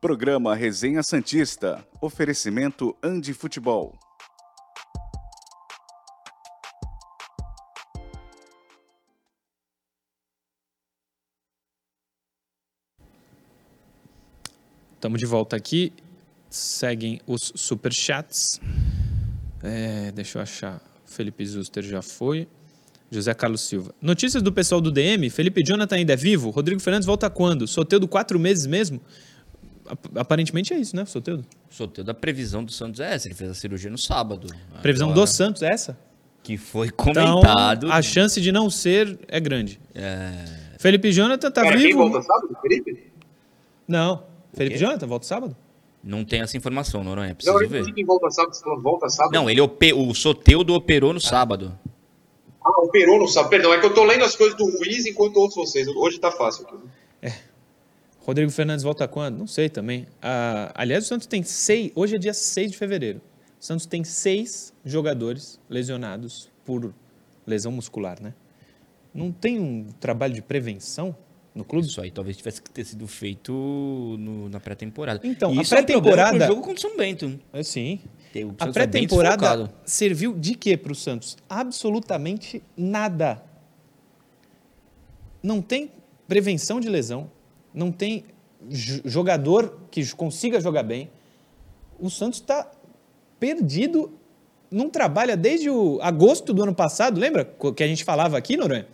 Programa 0.00 0.54
Resenha 0.54 1.02
Santista. 1.02 1.86
Oferecimento 2.00 2.96
Andi 3.02 3.34
Futebol. 3.34 3.94
Estamos 14.98 15.20
de 15.20 15.26
volta 15.26 15.54
aqui. 15.54 15.92
Seguem 16.50 17.20
os 17.24 17.52
superchats. 17.54 18.60
É, 19.62 20.10
deixa 20.12 20.38
eu 20.38 20.42
achar. 20.42 20.82
Felipe 21.06 21.46
Zuster 21.46 21.84
já 21.84 22.02
foi. 22.02 22.48
José 23.10 23.32
Carlos 23.32 23.60
Silva. 23.62 23.94
Notícias 24.02 24.42
do 24.42 24.52
pessoal 24.52 24.80
do 24.80 24.90
DM. 24.90 25.30
Felipe 25.30 25.62
Jonathan 25.64 25.96
ainda 25.96 26.12
é 26.14 26.16
vivo? 26.16 26.50
Rodrigo 26.50 26.80
Fernandes 26.80 27.06
volta 27.06 27.30
quando? 27.30 27.66
Soteudo 27.66 28.06
quatro 28.08 28.38
meses 28.38 28.66
mesmo? 28.66 29.00
Ap- 29.86 30.18
Aparentemente 30.18 30.74
é 30.74 30.78
isso, 30.78 30.94
né, 30.96 31.06
Soteudo? 31.06 31.44
Sorteio 31.70 32.04
da 32.04 32.12
previsão 32.12 32.62
do 32.64 32.72
Santos 32.72 33.00
é 33.00 33.14
essa. 33.14 33.28
Ele 33.28 33.34
fez 33.34 33.50
a 33.50 33.54
cirurgia 33.54 33.90
no 33.90 33.96
sábado. 33.96 34.48
Previsão 34.82 35.10
Agora, 35.10 35.24
do 35.26 35.30
Santos 35.30 35.62
é 35.62 35.72
essa? 35.72 35.96
Que 36.42 36.56
foi 36.58 36.88
Então, 36.88 37.14
comentado. 37.40 37.90
a 37.90 38.02
chance 38.02 38.40
de 38.40 38.50
não 38.52 38.68
ser 38.68 39.18
é 39.28 39.40
grande. 39.40 39.80
É, 39.94 40.44
Felipe 40.78 41.10
Jonathan 41.12 41.50
tá 41.50 41.62
Cara, 41.62 41.76
quem 41.78 41.86
vivo? 41.88 41.98
volta 42.00 42.20
sábado? 42.22 42.54
Felipe? 42.60 43.04
Não. 43.86 44.22
Felipe? 44.52 44.78
Jonathan 44.78 45.06
volta 45.06 45.26
sábado? 45.26 45.56
não 46.02 46.24
tem 46.24 46.40
essa 46.40 46.56
informação, 46.56 47.02
Noronha. 47.02 47.28
Não, 47.28 47.34
Preciso 47.34 47.62
eu 47.62 47.68
ver. 47.68 47.92
quem 47.92 48.04
volta 48.04 48.30
sábado. 48.30 48.82
Volta 48.82 49.08
sábado? 49.08 49.34
Não, 49.34 49.50
ele 49.50 49.60
ope... 49.60 49.92
o 49.92 50.14
Soteudo 50.14 50.74
operou 50.74 51.12
no 51.12 51.20
sábado. 51.20 51.78
Ah, 52.64 52.80
operou 52.82 53.18
no 53.18 53.28
sábado. 53.28 53.50
Perdão, 53.50 53.72
é 53.72 53.80
que 53.80 53.86
eu 53.86 53.92
tô 53.92 54.04
lendo 54.04 54.24
as 54.24 54.36
coisas 54.36 54.56
do 54.56 54.64
Ruiz 54.64 55.06
enquanto 55.06 55.36
ouço 55.36 55.56
vocês. 55.56 55.86
Hoje 55.88 56.18
tá 56.18 56.30
fácil 56.30 56.66
aqui. 56.66 57.32
Rodrigo 58.20 58.50
Fernandes 58.50 58.82
volta 58.82 59.08
quando? 59.08 59.38
Não 59.38 59.46
sei 59.46 59.68
também. 59.68 60.06
Ah, 60.20 60.70
aliás, 60.74 61.04
o 61.04 61.08
Santos 61.08 61.26
tem 61.26 61.42
seis. 61.42 61.90
Hoje 61.94 62.16
é 62.16 62.18
dia 62.18 62.34
6 62.34 62.72
de 62.72 62.76
fevereiro. 62.76 63.20
O 63.60 63.64
Santos 63.64 63.86
tem 63.86 64.04
seis 64.04 64.72
jogadores 64.84 65.58
lesionados 65.68 66.50
por 66.64 66.92
lesão 67.46 67.72
muscular, 67.72 68.22
né? 68.22 68.34
Não 69.12 69.32
tem 69.32 69.58
um 69.58 69.86
trabalho 69.98 70.34
de 70.34 70.42
prevenção 70.42 71.16
no 71.54 71.64
clube? 71.64 71.86
Isso 71.86 72.00
aí 72.00 72.10
talvez 72.10 72.36
tivesse 72.36 72.60
que 72.62 72.70
ter 72.70 72.84
sido 72.84 73.06
feito 73.06 73.52
no- 74.18 74.48
na 74.48 74.60
pré-temporada. 74.60 75.20
Então, 75.24 75.52
E 75.54 75.58
a 75.58 75.62
isso 75.62 75.74
é 75.74 75.80
um 75.80 75.84
pré-temporada- 75.84 76.46
jogo 76.46 76.60
contra 76.62 76.78
o 76.78 76.80
São 76.80 76.96
Bento. 76.96 77.38
É, 77.52 77.62
sim. 77.62 78.00
A 78.60 78.68
é 78.68 78.72
pré-temporada 78.72 79.36
desfocado. 79.56 79.70
serviu 79.84 80.34
de 80.34 80.54
quê 80.54 80.76
para 80.76 80.92
o 80.92 80.94
Santos? 80.94 81.36
Absolutamente 81.48 82.62
nada. 82.76 83.42
Não 85.42 85.62
tem 85.62 85.90
prevenção 86.26 86.78
de 86.80 86.88
lesão, 86.88 87.30
não 87.72 87.90
tem 87.90 88.24
jo- 88.68 89.00
jogador 89.04 89.78
que 89.90 90.04
consiga 90.14 90.60
jogar 90.60 90.82
bem. 90.82 91.10
O 91.98 92.10
Santos 92.10 92.38
está 92.40 92.70
perdido, 93.40 94.12
não 94.70 94.90
trabalha 94.90 95.36
desde 95.36 95.70
o 95.70 95.98
agosto 96.02 96.52
do 96.52 96.62
ano 96.62 96.74
passado, 96.74 97.18
lembra 97.18 97.44
que 97.44 97.82
a 97.82 97.86
gente 97.86 98.04
falava 98.04 98.36
aqui, 98.36 98.56
Noronha? 98.56 98.86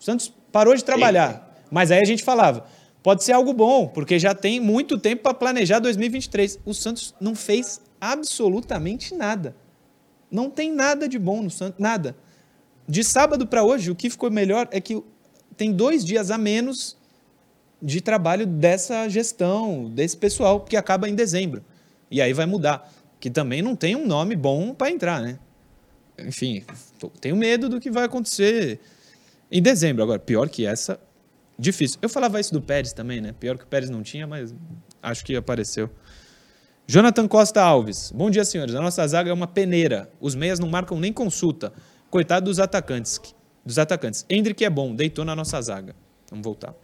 O 0.00 0.02
Santos 0.04 0.32
parou 0.50 0.74
de 0.74 0.82
trabalhar, 0.84 1.45
mas 1.70 1.90
aí 1.90 2.00
a 2.00 2.04
gente 2.04 2.22
falava, 2.22 2.66
pode 3.02 3.24
ser 3.24 3.32
algo 3.32 3.52
bom, 3.52 3.88
porque 3.88 4.18
já 4.18 4.34
tem 4.34 4.60
muito 4.60 4.98
tempo 4.98 5.22
para 5.22 5.34
planejar 5.34 5.78
2023. 5.78 6.60
O 6.64 6.74
Santos 6.74 7.14
não 7.20 7.34
fez 7.34 7.80
absolutamente 8.00 9.14
nada. 9.14 9.54
Não 10.30 10.50
tem 10.50 10.72
nada 10.72 11.08
de 11.08 11.18
bom 11.18 11.42
no 11.42 11.50
Santos, 11.50 11.78
nada. 11.78 12.16
De 12.88 13.02
sábado 13.02 13.46
para 13.46 13.62
hoje, 13.64 13.90
o 13.90 13.94
que 13.94 14.10
ficou 14.10 14.30
melhor 14.30 14.68
é 14.70 14.80
que 14.80 15.02
tem 15.56 15.72
dois 15.72 16.04
dias 16.04 16.30
a 16.30 16.38
menos 16.38 16.96
de 17.80 18.00
trabalho 18.00 18.46
dessa 18.46 19.08
gestão, 19.08 19.90
desse 19.90 20.16
pessoal, 20.16 20.60
que 20.60 20.76
acaba 20.76 21.08
em 21.08 21.14
dezembro. 21.14 21.64
E 22.10 22.20
aí 22.20 22.32
vai 22.32 22.46
mudar. 22.46 22.92
Que 23.18 23.30
também 23.30 23.62
não 23.62 23.74
tem 23.74 23.96
um 23.96 24.06
nome 24.06 24.36
bom 24.36 24.74
para 24.74 24.90
entrar, 24.90 25.20
né? 25.20 25.38
Enfim, 26.18 26.64
tenho 27.20 27.36
medo 27.36 27.68
do 27.68 27.80
que 27.80 27.90
vai 27.90 28.04
acontecer 28.04 28.80
em 29.50 29.60
dezembro. 29.60 30.02
Agora, 30.02 30.18
pior 30.18 30.48
que 30.48 30.64
essa, 30.64 31.00
difícil. 31.58 31.98
Eu 32.02 32.08
falava 32.08 32.40
isso 32.40 32.52
do 32.52 32.60
Pérez 32.60 32.92
também, 32.92 33.20
né? 33.20 33.32
Pior 33.32 33.56
que 33.56 33.64
o 33.64 33.66
Pérez 33.66 33.90
não 33.90 34.02
tinha, 34.02 34.26
mas 34.26 34.54
acho 35.02 35.24
que 35.24 35.36
apareceu. 35.36 35.90
Jonathan 36.86 37.26
Costa 37.26 37.62
Alves. 37.62 38.12
Bom 38.12 38.30
dia, 38.30 38.44
senhores. 38.44 38.74
A 38.74 38.80
nossa 38.80 39.06
zaga 39.06 39.30
é 39.30 39.32
uma 39.32 39.48
peneira. 39.48 40.10
Os 40.20 40.34
meias 40.34 40.60
não 40.60 40.68
marcam 40.68 41.00
nem 41.00 41.12
consulta. 41.12 41.72
Coitado 42.08 42.46
dos 42.46 42.60
atacantes. 42.60 43.20
Dos 43.64 43.78
atacantes. 43.78 44.24
Hendrick 44.30 44.64
é 44.64 44.70
bom, 44.70 44.94
deitou 44.94 45.24
na 45.24 45.34
nossa 45.34 45.60
zaga. 45.60 45.96
Vamos 46.30 46.44
voltar. 46.44 46.74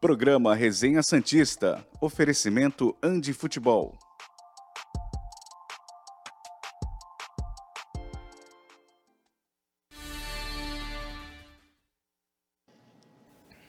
Programa 0.00 0.54
Resenha 0.54 1.02
Santista. 1.02 1.84
Oferecimento 2.00 2.94
Andi 3.02 3.32
Futebol. 3.32 3.98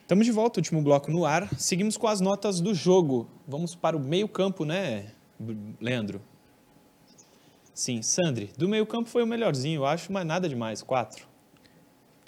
Estamos 0.06 0.24
de 0.24 0.30
volta, 0.30 0.60
último 0.60 0.80
bloco 0.80 1.10
no 1.10 1.26
ar. 1.26 1.52
Seguimos 1.58 1.96
com 1.96 2.06
as 2.06 2.20
notas 2.20 2.60
do 2.60 2.72
jogo. 2.72 3.28
Vamos 3.44 3.74
para 3.74 3.96
o 3.96 3.98
meio-campo, 3.98 4.64
né, 4.64 5.10
Leandro? 5.80 6.22
Sim, 7.74 8.00
Sandri. 8.02 8.52
Do 8.56 8.68
meio-campo 8.68 9.08
foi 9.08 9.24
o 9.24 9.26
melhorzinho, 9.26 9.80
eu 9.80 9.84
acho, 9.84 10.12
mas 10.12 10.24
nada 10.24 10.48
demais. 10.48 10.80
Quatro. 10.80 11.26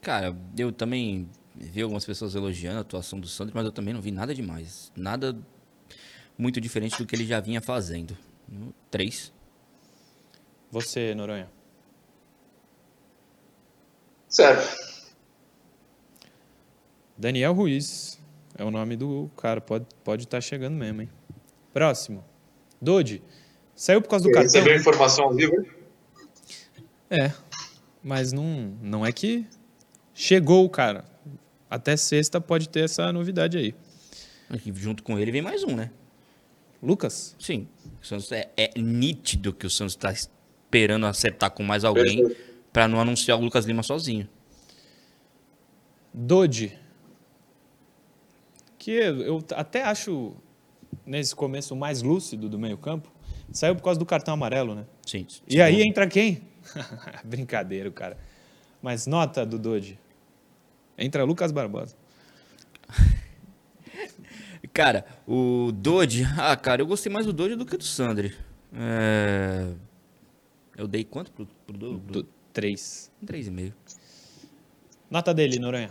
Cara, 0.02 0.36
eu 0.56 0.72
também 0.72 1.28
vi 1.54 1.80
algumas 1.80 2.04
pessoas 2.04 2.34
elogiando 2.34 2.78
a 2.78 2.80
atuação 2.80 3.20
do 3.20 3.28
Santos, 3.28 3.54
mas 3.54 3.64
eu 3.64 3.70
também 3.70 3.94
não 3.94 4.00
vi 4.00 4.10
nada 4.10 4.34
demais. 4.34 4.90
Nada 4.96 5.38
muito 6.36 6.60
diferente 6.60 6.98
do 6.98 7.06
que 7.06 7.14
ele 7.14 7.24
já 7.24 7.38
vinha 7.38 7.60
fazendo. 7.60 8.18
Três. 8.90 9.32
Você, 10.68 11.14
Noronha. 11.14 11.48
Certo. 14.28 14.87
Daniel 17.18 17.52
Ruiz. 17.52 18.18
É 18.56 18.64
o 18.64 18.70
nome 18.70 18.96
do 18.96 19.28
cara. 19.36 19.60
Pode 19.60 19.84
estar 19.84 19.96
pode 20.04 20.28
tá 20.28 20.40
chegando 20.40 20.74
mesmo, 20.74 21.02
hein? 21.02 21.08
Próximo. 21.72 22.24
Dodi. 22.80 23.22
Saiu 23.74 24.00
por 24.00 24.08
causa 24.08 24.24
do 24.24 24.30
cartão. 24.32 24.52
Recebeu 24.52 24.76
informação 24.76 25.24
ao 25.26 25.34
vivo? 25.34 25.66
É. 27.10 27.32
Mas 28.02 28.32
não, 28.32 28.76
não 28.80 29.04
é 29.04 29.12
que 29.12 29.46
chegou 30.14 30.64
o 30.64 30.70
cara. 30.70 31.04
Até 31.70 31.96
sexta 31.96 32.40
pode 32.40 32.68
ter 32.68 32.84
essa 32.84 33.12
novidade 33.12 33.58
aí. 33.58 33.74
Aqui, 34.48 34.72
junto 34.74 35.02
com 35.02 35.18
ele 35.18 35.30
vem 35.30 35.42
mais 35.42 35.62
um, 35.62 35.76
né? 35.76 35.90
Lucas? 36.82 37.36
Sim. 37.38 37.68
É, 38.30 38.48
é 38.56 38.80
nítido 38.80 39.52
que 39.52 39.66
o 39.66 39.70
Santos 39.70 39.94
está 39.94 40.12
esperando 40.12 41.06
acertar 41.06 41.50
com 41.50 41.62
mais 41.62 41.84
alguém. 41.84 42.34
Pra 42.72 42.86
não 42.86 43.00
anunciar 43.00 43.38
o 43.38 43.40
Lucas 43.40 43.64
Lima 43.64 43.82
sozinho. 43.82 44.28
Dodge. 46.12 46.78
Que 48.78 48.92
eu 48.92 49.44
até 49.56 49.82
acho, 49.82 50.34
nesse 51.04 51.34
começo, 51.34 51.74
o 51.74 51.76
mais 51.76 52.02
lúcido 52.02 52.48
do 52.48 52.58
meio-campo. 52.58 53.10
Saiu 53.52 53.74
por 53.74 53.82
causa 53.82 53.98
do 53.98 54.06
cartão 54.06 54.34
amarelo, 54.34 54.74
né? 54.74 54.86
Sim. 55.04 55.26
E 55.48 55.60
aí 55.60 55.82
entra 55.82 56.06
quem? 56.06 56.42
Brincadeira, 57.24 57.90
cara. 57.90 58.16
Mas 58.82 59.06
nota 59.06 59.44
do 59.44 59.58
Dodge. 59.58 59.98
Entra 60.96 61.24
Lucas 61.24 61.50
Barbosa. 61.52 61.96
Cara, 64.72 65.04
o 65.26 65.72
Dodge, 65.72 66.24
ah, 66.36 66.56
cara, 66.56 66.82
eu 66.82 66.86
gostei 66.86 67.10
mais 67.10 67.26
do 67.26 67.32
Dodge 67.32 67.56
do 67.56 67.66
que 67.66 67.76
do 67.76 67.82
Sandri. 67.82 68.32
É... 68.72 69.72
Eu 70.76 70.86
dei 70.86 71.02
quanto 71.02 71.32
pro, 71.32 71.46
pro 71.66 71.76
Dodge? 71.76 72.00
Do 72.00 72.22
3. 72.52 73.12
Um 73.22 73.26
3,5. 73.26 73.72
Nota 75.10 75.34
dele, 75.34 75.58
Noronha. 75.58 75.90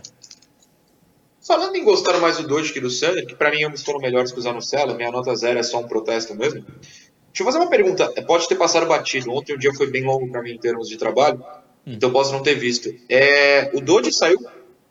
Falando 1.48 1.74
em 1.76 1.82
gostar 1.82 2.18
mais 2.20 2.36
do 2.36 2.46
Doge 2.46 2.74
que 2.74 2.80
do 2.80 2.90
Sander, 2.90 3.26
que 3.26 3.34
pra 3.34 3.50
mim 3.50 3.64
ambos 3.64 3.82
foram 3.82 3.98
melhores 4.00 4.30
que 4.30 4.38
o 4.38 4.42
Zanocelo, 4.42 4.94
minha 4.94 5.10
nota 5.10 5.34
zero 5.34 5.58
é 5.58 5.62
só 5.62 5.80
um 5.80 5.88
protesto 5.88 6.34
mesmo. 6.34 6.60
Deixa 6.60 7.40
eu 7.40 7.44
fazer 7.46 7.56
uma 7.56 7.70
pergunta. 7.70 8.06
Pode 8.26 8.46
ter 8.46 8.54
passado 8.56 8.86
batido. 8.86 9.32
Ontem 9.32 9.54
o 9.54 9.58
dia 9.58 9.72
foi 9.72 9.90
bem 9.90 10.04
longo 10.04 10.30
pra 10.30 10.42
mim 10.42 10.50
em 10.52 10.58
termos 10.58 10.88
de 10.90 10.98
trabalho, 10.98 11.42
então 11.86 12.10
posso 12.12 12.32
não 12.34 12.42
ter 12.42 12.54
visto. 12.54 12.94
É, 13.08 13.70
o 13.74 13.80
Doge 13.80 14.12
saiu 14.12 14.38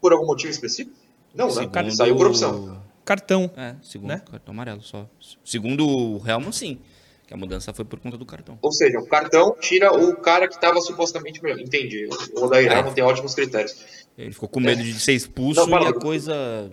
por 0.01 0.11
algum 0.13 0.25
motivo 0.25 0.49
específico? 0.49 0.97
Não, 1.35 1.45
né? 1.45 1.51
Segundo- 1.53 1.91
Saiu 1.95 2.15
por 2.15 2.25
opção. 2.27 2.81
Cartão. 3.05 3.51
É, 3.55 3.75
segundo 3.83 4.09
Né? 4.09 4.21
cartão 4.29 4.51
amarelo 4.51 4.81
só. 4.81 5.07
Segundo 5.45 5.87
o 5.87 6.27
Helman, 6.27 6.51
sim. 6.51 6.79
Que 7.27 7.33
a 7.33 7.37
mudança 7.37 7.73
foi 7.73 7.83
por 7.83 7.99
conta 7.99 8.17
do 8.17 8.25
cartão. 8.25 8.57
Ou 8.61 8.71
seja, 8.71 8.97
o 8.99 9.05
cartão 9.05 9.53
tira 9.59 9.91
o 9.91 10.15
cara 10.15 10.47
que 10.47 10.55
estava 10.55 10.79
supostamente 10.79 11.43
melhor. 11.43 11.59
Entendi. 11.59 12.07
O 12.33 12.45
Odair 12.45 12.71
É. 12.71 12.81
não 12.81 12.93
tem 12.93 13.03
ótimos 13.03 13.35
critérios. 13.35 13.75
Ele 14.17 14.31
ficou 14.31 14.47
com 14.47 14.61
medo 14.61 14.81
de 14.81 14.97
ser 14.99 15.11
expulso 15.13 15.65
Não, 15.67 15.83
e 15.83 15.87
a 15.87 15.93
coisa. 15.93 16.71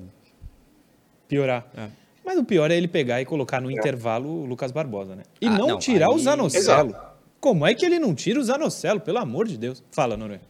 Piorar. 1.26 1.66
É. 1.76 1.88
Mas 2.24 2.38
o 2.38 2.44
pior 2.44 2.70
é 2.70 2.76
ele 2.76 2.86
pegar 2.88 3.20
e 3.20 3.24
colocar 3.24 3.60
no 3.60 3.70
intervalo 3.70 4.28
o 4.28 4.46
Lucas 4.46 4.70
Barbosa, 4.70 5.16
né? 5.16 5.24
E 5.40 5.46
Ah, 5.48 5.50
não, 5.50 5.66
não, 5.66 5.78
tirar 5.78 6.08
o 6.08 6.14
aí- 6.14 6.20
Zanocelo. 6.22 6.62
Exato. 6.90 7.14
Como 7.40 7.66
é 7.66 7.74
que 7.74 7.84
ele 7.84 7.98
não 7.98 8.14
tira 8.14 8.38
o 8.38 8.42
Zanocelo? 8.44 9.00
Pelo 9.00 9.18
amor 9.18 9.46
de 9.48 9.58
Deus. 9.58 9.82
Fala, 9.90 10.16
Noronha. 10.16 10.40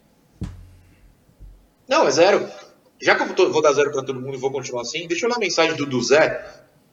Não, 1.88 2.06
é 2.06 2.10
zero. 2.10 2.48
Já 3.00 3.14
que 3.16 3.22
eu 3.22 3.34
tô- 3.34 3.50
vou 3.50 3.60
dar 3.62 3.72
zero 3.72 3.90
pra 3.90 4.02
todo 4.02 4.20
mundo 4.20 4.34
e 4.34 4.38
vou 4.38 4.50
continuar 4.52 4.82
assim, 4.82 5.06
deixa 5.08 5.26
eu 5.26 5.30
ler 5.30 5.36
a 5.36 5.38
mensagem 5.38 5.76
do 5.76 5.84
Duzé, 5.86 6.28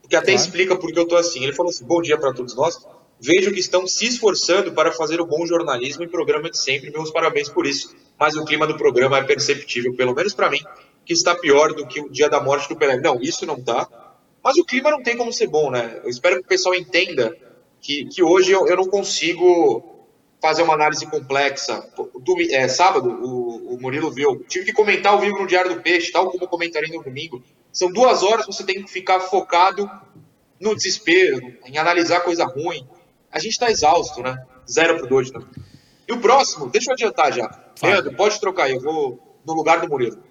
que 0.10 0.16
até 0.16 0.32
Claro. 0.32 0.42
explica 0.42 0.76
por 0.76 0.92
que 0.92 0.98
eu 1.00 1.08
tô 1.08 1.16
assim. 1.16 1.44
Ele 1.44 1.54
falou 1.54 1.70
assim: 1.70 1.86
bom 1.86 2.02
dia 2.02 2.18
pra 2.18 2.34
todos 2.34 2.56
nós. 2.56 2.86
Vejo 3.22 3.52
que 3.52 3.60
estão 3.60 3.86
se 3.86 4.08
esforçando 4.08 4.72
para 4.74 4.92
fazer 4.92 5.22
o 5.22 5.26
bom 5.26 5.46
jornalismo 5.46 6.04
e 6.04 6.08
programa 6.08 6.50
de 6.50 6.58
sempre. 6.58 6.90
Meus 6.90 7.12
parabéns 7.12 7.50
por 7.50 7.66
isso. 7.68 7.96
Mas 8.20 8.36
o 8.36 8.44
clima 8.44 8.66
do 8.66 8.78
programa 8.78 9.20
é 9.20 9.24
perceptível, 9.24 9.96
pelo 9.96 10.16
menos 10.16 10.34
pra 10.34 10.50
mim, 10.50 10.60
que 11.06 11.14
está 11.14 11.36
pior 11.36 11.74
do 11.74 11.86
que 11.86 12.02
o 12.02 12.10
dia 12.10 12.30
da 12.30 12.42
morte 12.42 12.68
do 12.68 12.76
Pelé. 12.76 12.98
Não, 13.00 13.22
isso 13.22 13.46
não 13.46 13.62
tá. 13.62 13.88
Mas 14.44 14.58
o 14.58 14.66
clima 14.66 14.90
não 14.90 15.04
tem 15.04 15.16
como 15.16 15.32
ser 15.32 15.48
bom, 15.48 15.70
né? 15.70 16.00
Eu 16.04 16.10
espero 16.10 16.38
que 16.38 16.42
o 16.46 16.48
pessoal 16.48 16.74
entenda 16.74 17.38
que, 17.80 18.06
que 18.06 18.24
hoje 18.24 18.52
eu, 18.52 18.68
eu 18.68 18.76
não 18.76 18.88
consigo 18.88 20.08
fazer 20.42 20.64
uma 20.64 20.74
análise 20.74 21.06
complexa. 21.06 21.88
Domi- 22.22 22.52
é, 22.52 22.68
sábado, 22.68 23.08
o, 23.10 23.76
o 23.76 23.80
Murilo 23.80 24.10
viu. 24.12 24.44
Tive 24.48 24.66
que 24.66 24.74
comentar 24.74 25.14
ao 25.14 25.20
vivo 25.20 25.38
no 25.38 25.48
Diário 25.48 25.76
do 25.76 25.82
Peixe, 25.82 26.12
tal 26.12 26.32
como 26.32 26.44
eu 26.44 26.48
comentaria 26.48 26.96
no 26.96 27.04
domingo. 27.04 27.44
São 27.72 27.92
duas 27.92 28.24
horas 28.24 28.48
você 28.48 28.64
tem 28.64 28.84
que 28.84 28.92
ficar 28.92 29.20
focado 29.20 29.90
no 30.60 30.76
desespero, 30.76 31.54
em 31.66 31.78
analisar 31.78 32.22
coisa 32.22 32.46
ruim. 32.46 32.88
A 33.32 33.40
gente 33.40 33.58
tá 33.58 33.72
exausto, 33.72 34.22
né? 34.22 34.44
Zero 34.70 34.98
pro 34.98 35.08
dois, 35.08 35.32
né? 35.32 35.40
E 36.08 36.14
o 36.14 36.20
próximo, 36.20 36.70
deixa 36.70 36.92
eu 36.92 36.94
adiantar 36.94 37.32
já. 37.32 37.48
Fala. 37.76 37.94
Leandro, 37.94 38.14
pode 38.16 38.40
trocar 38.40 38.66
aí, 38.66 38.74
eu 38.74 38.82
vou 38.82 39.40
no 39.46 39.54
lugar 39.54 39.80
do 39.80 39.88
Murilo. 39.88 40.22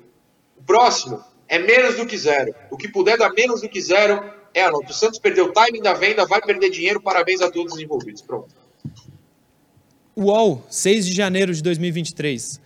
O 0.57 0.63
próximo 0.63 1.23
é 1.49 1.59
menos 1.59 1.97
do 1.97 2.07
que 2.07 2.17
zero. 2.19 2.55
O 2.71 2.77
que 2.77 2.89
puder 2.89 3.17
dar 3.17 3.33
menos 3.33 3.63
do 3.63 3.69
que 3.69 3.81
zero 3.81 4.23
é 4.53 4.63
a 4.63 4.71
nota. 4.71 4.91
O 4.91 4.95
Santos 4.95 5.19
perdeu 5.19 5.47
o 5.47 5.53
timing 5.53 5.81
da 5.81 5.95
venda, 5.95 6.27
vai 6.27 6.41
perder 6.41 6.71
dinheiro. 6.71 7.01
Parabéns 7.01 7.41
a 7.41 7.51
todos 7.51 7.75
os 7.75 7.81
envolvidos. 7.81 8.21
Pronto. 8.21 8.55
UOL, 10.17 10.63
6 10.69 11.07
de 11.07 11.15
janeiro 11.15 11.55
de 11.55 11.63
2023. 11.63 12.61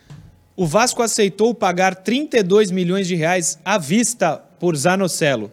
O 0.57 0.67
Vasco 0.67 1.03
aceitou 1.03 1.55
pagar 1.55 1.95
32 1.95 2.71
milhões 2.71 3.07
de 3.07 3.15
reais 3.15 3.59
à 3.65 3.79
vista 3.79 4.39
por 4.59 4.77
Zanocelo. 4.77 5.53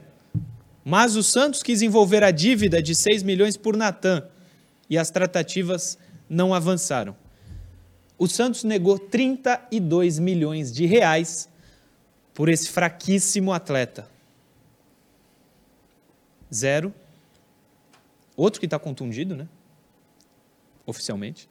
Mas 0.84 1.15
o 1.15 1.21
Santos 1.21 1.61
quis 1.61 1.82
envolver 1.82 2.23
a 2.23 2.32
dívida 2.32 2.82
de 2.82 2.95
6 2.95 3.21
milhões 3.21 3.55
por 3.55 3.77
Natan 3.77 4.27
e 4.92 4.98
as 4.98 5.10
tratativas 5.10 5.98
não 6.30 6.54
avançaram. 6.54 7.16
O 8.18 8.28
Santos 8.28 8.66
negou 8.66 9.00
32 9.00 10.20
milhões 10.20 10.70
de 10.70 10.86
reais 10.86 11.48
por 12.34 12.50
esse 12.50 12.68
fraquíssimo 12.68 13.54
atleta. 13.54 14.06
Zero. 16.54 16.94
Outro 18.36 18.60
que 18.60 18.66
está 18.66 18.78
contundido, 18.78 19.34
né? 19.34 19.48
Oficialmente. 20.86 21.50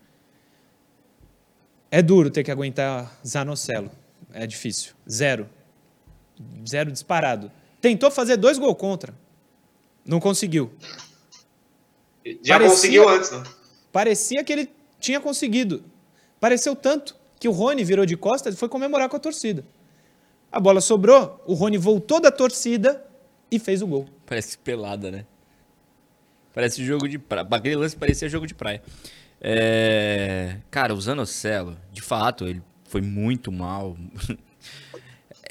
É 1.91 2.03
duro 2.03 2.31
ter 2.31 2.45
que 2.45 2.51
aguentar 2.51 3.19
Zanocelo. 3.27 3.91
É 4.35 4.47
difícil. 4.47 4.93
Zero. 5.11 5.49
Zero 6.69 6.93
disparado. 6.93 7.51
Tentou 7.81 8.11
fazer 8.11 8.37
dois 8.37 8.59
gols 8.59 8.77
contra. 8.77 9.15
Não 10.05 10.21
conseguiu. 10.21 10.71
Já 12.43 12.55
Parecia- 12.55 12.77
conseguiu 12.77 13.09
antes, 13.09 13.31
né? 13.31 13.43
Parecia 13.93 14.45
que 14.45 14.53
ele 14.53 14.71
tinha 14.99 15.21
conseguido. 15.21 15.83
Pareceu 16.39 16.77
tanto 16.77 17.17
que 17.39 17.49
o 17.49 17.53
Rony 17.53 17.83
virou 17.85 18.05
de 18.07 18.17
costas 18.17 18.55
e 18.55 18.57
foi 18.57 18.69
comemorar 18.69 19.09
com 19.09 19.17
a 19.17 19.21
torcida. 19.21 19.65
A 20.53 20.61
bola 20.61 20.81
sobrou, 20.81 21.43
o 21.47 21.55
Rony 21.55 21.79
voltou 21.79 22.21
da 22.21 22.31
torcida 22.31 23.05
e 23.51 23.59
fez 23.59 23.83
o 23.83 23.87
gol. 23.87 24.07
Parece 24.27 24.59
pelada, 24.59 25.11
né? 25.11 25.25
Parece 26.53 26.85
jogo 26.85 27.09
de 27.09 27.19
praia. 27.19 27.47
Aquele 27.51 27.77
lance 27.77 27.97
parecia 27.97 28.29
jogo 28.29 28.47
de 28.47 28.55
praia. 28.55 28.83
É... 29.41 30.57
Cara, 30.71 30.93
o 30.95 31.01
Zanocelo, 31.01 31.77
de 31.93 32.03
fato, 32.03 32.47
ele 32.47 32.63
foi 32.85 33.01
muito 33.01 33.51
mal. 33.53 33.97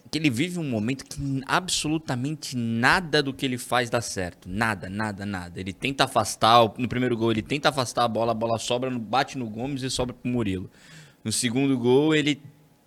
Que 0.10 0.18
ele 0.18 0.30
vive 0.30 0.60
um 0.60 0.64
momento 0.64 1.06
que 1.06 1.42
absolutamente 1.46 2.58
nada 2.58 3.22
do 3.22 3.34
que 3.34 3.46
ele 3.46 3.58
faz 3.58 3.90
dá 3.90 4.02
certo. 4.02 4.50
Nada, 4.50 4.90
nada, 4.90 5.26
nada. 5.26 5.60
Ele 5.60 5.72
tenta 5.72 6.06
afastar, 6.06 6.74
no 6.78 6.88
primeiro 6.88 7.16
gol 7.16 7.32
ele 7.32 7.42
tenta 7.42 7.70
afastar 7.70 8.06
a 8.06 8.08
bola, 8.08 8.32
a 8.32 8.36
bola 8.36 8.58
sobra, 8.58 8.90
bate 8.90 9.38
no 9.38 9.48
Gomes 9.50 9.84
e 9.84 9.90
sobra 9.90 10.14
pro 10.14 10.32
Murilo. 10.32 10.70
No 11.24 11.32
segundo 11.32 11.78
gol 11.78 12.16
ele, 12.16 12.42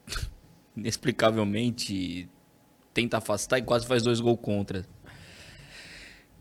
inexplicavelmente, 0.77 2.29
tenta 2.93 3.19
afastar 3.19 3.59
e 3.59 3.63
quase 3.63 3.87
faz 3.87 4.03
dois 4.03 4.21
gols 4.21 4.41
contra. 4.43 4.85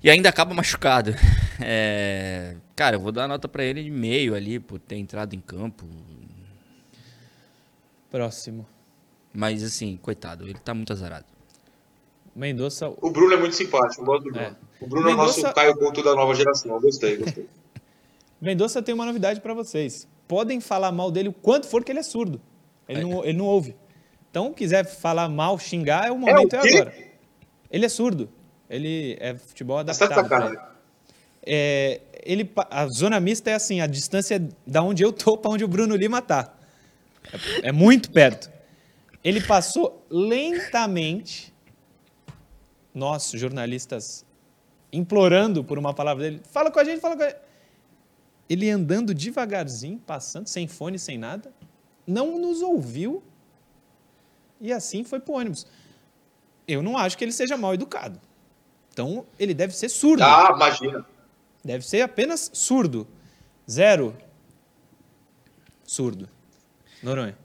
E 0.04 0.10
ainda 0.10 0.30
acaba 0.30 0.54
machucado. 0.54 1.14
É, 1.64 2.56
Cara, 2.82 2.96
eu 2.96 3.00
vou 3.00 3.12
dar 3.12 3.28
nota 3.28 3.48
pra 3.48 3.64
ele 3.64 3.84
de 3.84 3.92
meio 3.92 4.34
ali, 4.34 4.60
por 4.60 4.80
ter 4.80 4.96
entrado 4.96 5.36
em 5.36 5.40
campo. 5.40 5.86
Próximo. 8.10 8.66
Mas 9.34 9.64
assim, 9.64 9.98
coitado, 9.98 10.46
ele 10.46 10.60
tá 10.60 10.74
muito 10.74 10.92
azarado. 10.92 11.26
Mendonça. 12.36 12.90
O 13.02 13.10
Bruno 13.10 13.34
é 13.34 13.38
muito 13.38 13.56
simpático, 13.56 14.02
eu 14.02 14.06
gosto 14.06 14.24
do 14.24 14.32
Bruno. 14.32 14.48
É. 14.48 14.56
O 14.80 14.88
Bruno 14.88 15.10
é 15.10 15.14
o 15.14 15.18
nosso 15.18 15.54
Caio 15.54 15.76
Couto 15.76 16.02
da 16.04 16.16
nova 16.16 16.34
geração. 16.34 16.80
Gostei, 16.80 17.18
gostei. 17.18 17.48
Mendonça 18.42 18.82
tem 18.82 18.96
uma 18.96 19.06
novidade 19.06 19.40
para 19.42 19.54
vocês. 19.54 20.08
Podem 20.28 20.60
falar 20.60 20.92
mal 20.92 21.12
dele 21.12 21.30
o 21.30 21.34
quanto 21.34 21.68
for 21.68 21.84
que 21.84 21.92
ele 21.92 22.00
é 22.00 22.04
surdo. 22.04 22.42
Ele, 22.88 23.02
não, 23.02 23.24
ele 23.24 23.38
não 23.38 23.46
ouve. 23.46 23.76
Então, 24.30 24.54
quiser 24.54 24.86
falar 24.86 25.30
mal, 25.30 25.60
xingar, 25.60 26.08
é 26.08 26.12
o 26.12 26.18
momento, 26.18 26.56
é, 26.56 26.60
o 26.60 26.62
quê? 26.62 26.78
agora. 26.78 26.96
Ele 27.70 27.86
é 27.86 27.90
surdo. 27.90 28.30
Ele 28.70 29.18
é 29.20 29.36
futebol 29.36 29.78
tá 29.78 29.92
adaptado. 29.92 30.16
sacanagem. 30.16 30.58
É, 31.44 32.02
ele, 32.24 32.50
a 32.70 32.88
zona 32.88 33.20
mista 33.20 33.50
é 33.50 33.54
assim, 33.54 33.82
a 33.82 33.88
distância 33.88 34.48
da 34.66 34.82
onde 34.82 35.04
eu 35.04 35.12
tô 35.12 35.38
para 35.38 35.52
onde 35.52 35.64
o 35.64 35.68
Bruno 35.68 35.96
Lima 35.96 36.22
tá. 36.22 36.54
É, 37.62 37.70
é 37.70 37.72
muito 37.72 38.12
perto. 38.12 38.51
Ele 39.24 39.42
passou 39.42 40.06
lentamente, 40.10 41.54
nós, 42.94 43.32
jornalistas, 43.32 44.26
implorando 44.92 45.64
por 45.64 45.78
uma 45.78 45.94
palavra 45.94 46.24
dele, 46.24 46.42
fala 46.52 46.72
com 46.72 46.80
a 46.80 46.84
gente, 46.84 47.00
fala 47.00 47.16
com 47.16 47.24
a 47.24 47.30
gente. 47.30 47.40
Ele 48.50 48.70
andando 48.70 49.14
devagarzinho, 49.14 50.00
passando, 50.00 50.48
sem 50.48 50.68
fone, 50.68 51.00
sem 51.00 51.18
nada, 51.18 51.54
não 52.06 52.38
nos 52.40 52.62
ouviu 52.62 53.24
e 54.60 54.72
assim 54.72 55.04
foi 55.04 55.20
pro 55.20 55.34
ônibus. 55.34 55.66
Eu 56.68 56.84
não 56.84 56.98
acho 56.98 57.18
que 57.18 57.24
ele 57.24 57.32
seja 57.32 57.58
mal 57.58 57.74
educado. 57.74 58.22
Então, 58.94 59.26
ele 59.40 59.54
deve 59.54 59.76
ser 59.76 59.90
surdo. 59.90 60.24
Ah, 60.24 60.52
imagina. 60.56 61.06
Deve 61.64 61.86
ser 61.86 62.02
apenas 62.02 62.52
surdo. 62.54 63.08
Zero. 63.70 64.16
Surdo. 65.84 66.30
Noronha. 67.02 67.38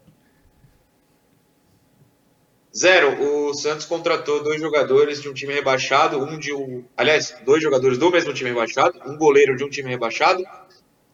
Zero. 2.77 3.49
O 3.49 3.55
Santos 3.55 3.87
contratou 3.87 4.43
dois 4.43 4.61
jogadores 4.61 5.23
de 5.23 5.29
um 5.29 5.33
time 5.33 5.55
rebaixado, 5.55 6.23
um 6.23 6.39
de 6.39 6.53
um. 6.53 6.85
Aliás, 6.95 7.35
dois 7.45 7.63
jogadores 7.63 7.97
do 7.97 8.11
mesmo 8.11 8.35
time 8.35 8.51
rebaixado, 8.51 9.01
um 9.07 9.17
goleiro 9.17 9.57
de 9.57 9.65
um 9.65 9.71
time 9.71 9.89
rebaixado 9.89 10.45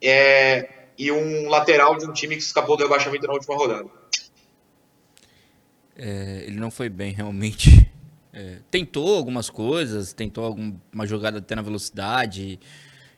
é, 0.02 0.68
e 0.98 1.12
um 1.12 1.48
lateral 1.48 1.96
de 1.96 2.04
um 2.04 2.12
time 2.12 2.34
que 2.34 2.42
escapou 2.42 2.76
do 2.76 2.82
rebaixamento 2.82 3.28
na 3.28 3.34
última 3.34 3.56
rodada. 3.56 3.88
É, 5.94 6.44
ele 6.46 6.58
não 6.58 6.70
foi 6.70 6.88
bem, 6.88 7.12
realmente. 7.12 7.88
É, 8.32 8.58
tentou 8.70 9.14
algumas 9.14 9.48
coisas, 9.48 10.12
tentou 10.12 10.44
alguma 10.44 11.06
jogada 11.06 11.38
até 11.38 11.54
na 11.54 11.62
velocidade, 11.62 12.58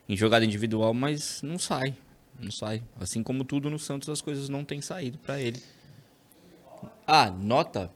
em 0.07 0.15
jogada 0.15 0.45
individual, 0.45 0.93
mas 0.93 1.41
não 1.41 1.57
sai. 1.57 1.95
Não 2.39 2.51
sai. 2.51 2.83
Assim 2.99 3.23
como 3.23 3.43
tudo 3.43 3.69
no 3.69 3.79
Santos, 3.79 4.09
as 4.09 4.21
coisas 4.21 4.49
não 4.49 4.63
têm 4.63 4.81
saído 4.81 5.17
para 5.17 5.39
ele. 5.41 5.63
Ah, 7.07 7.31
nota? 7.31 7.91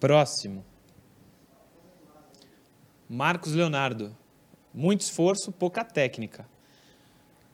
Próximo. 0.00 0.64
Marcos 3.08 3.52
Leonardo. 3.52 4.16
Muito 4.74 5.02
esforço, 5.02 5.52
pouca 5.52 5.84
técnica. 5.84 6.46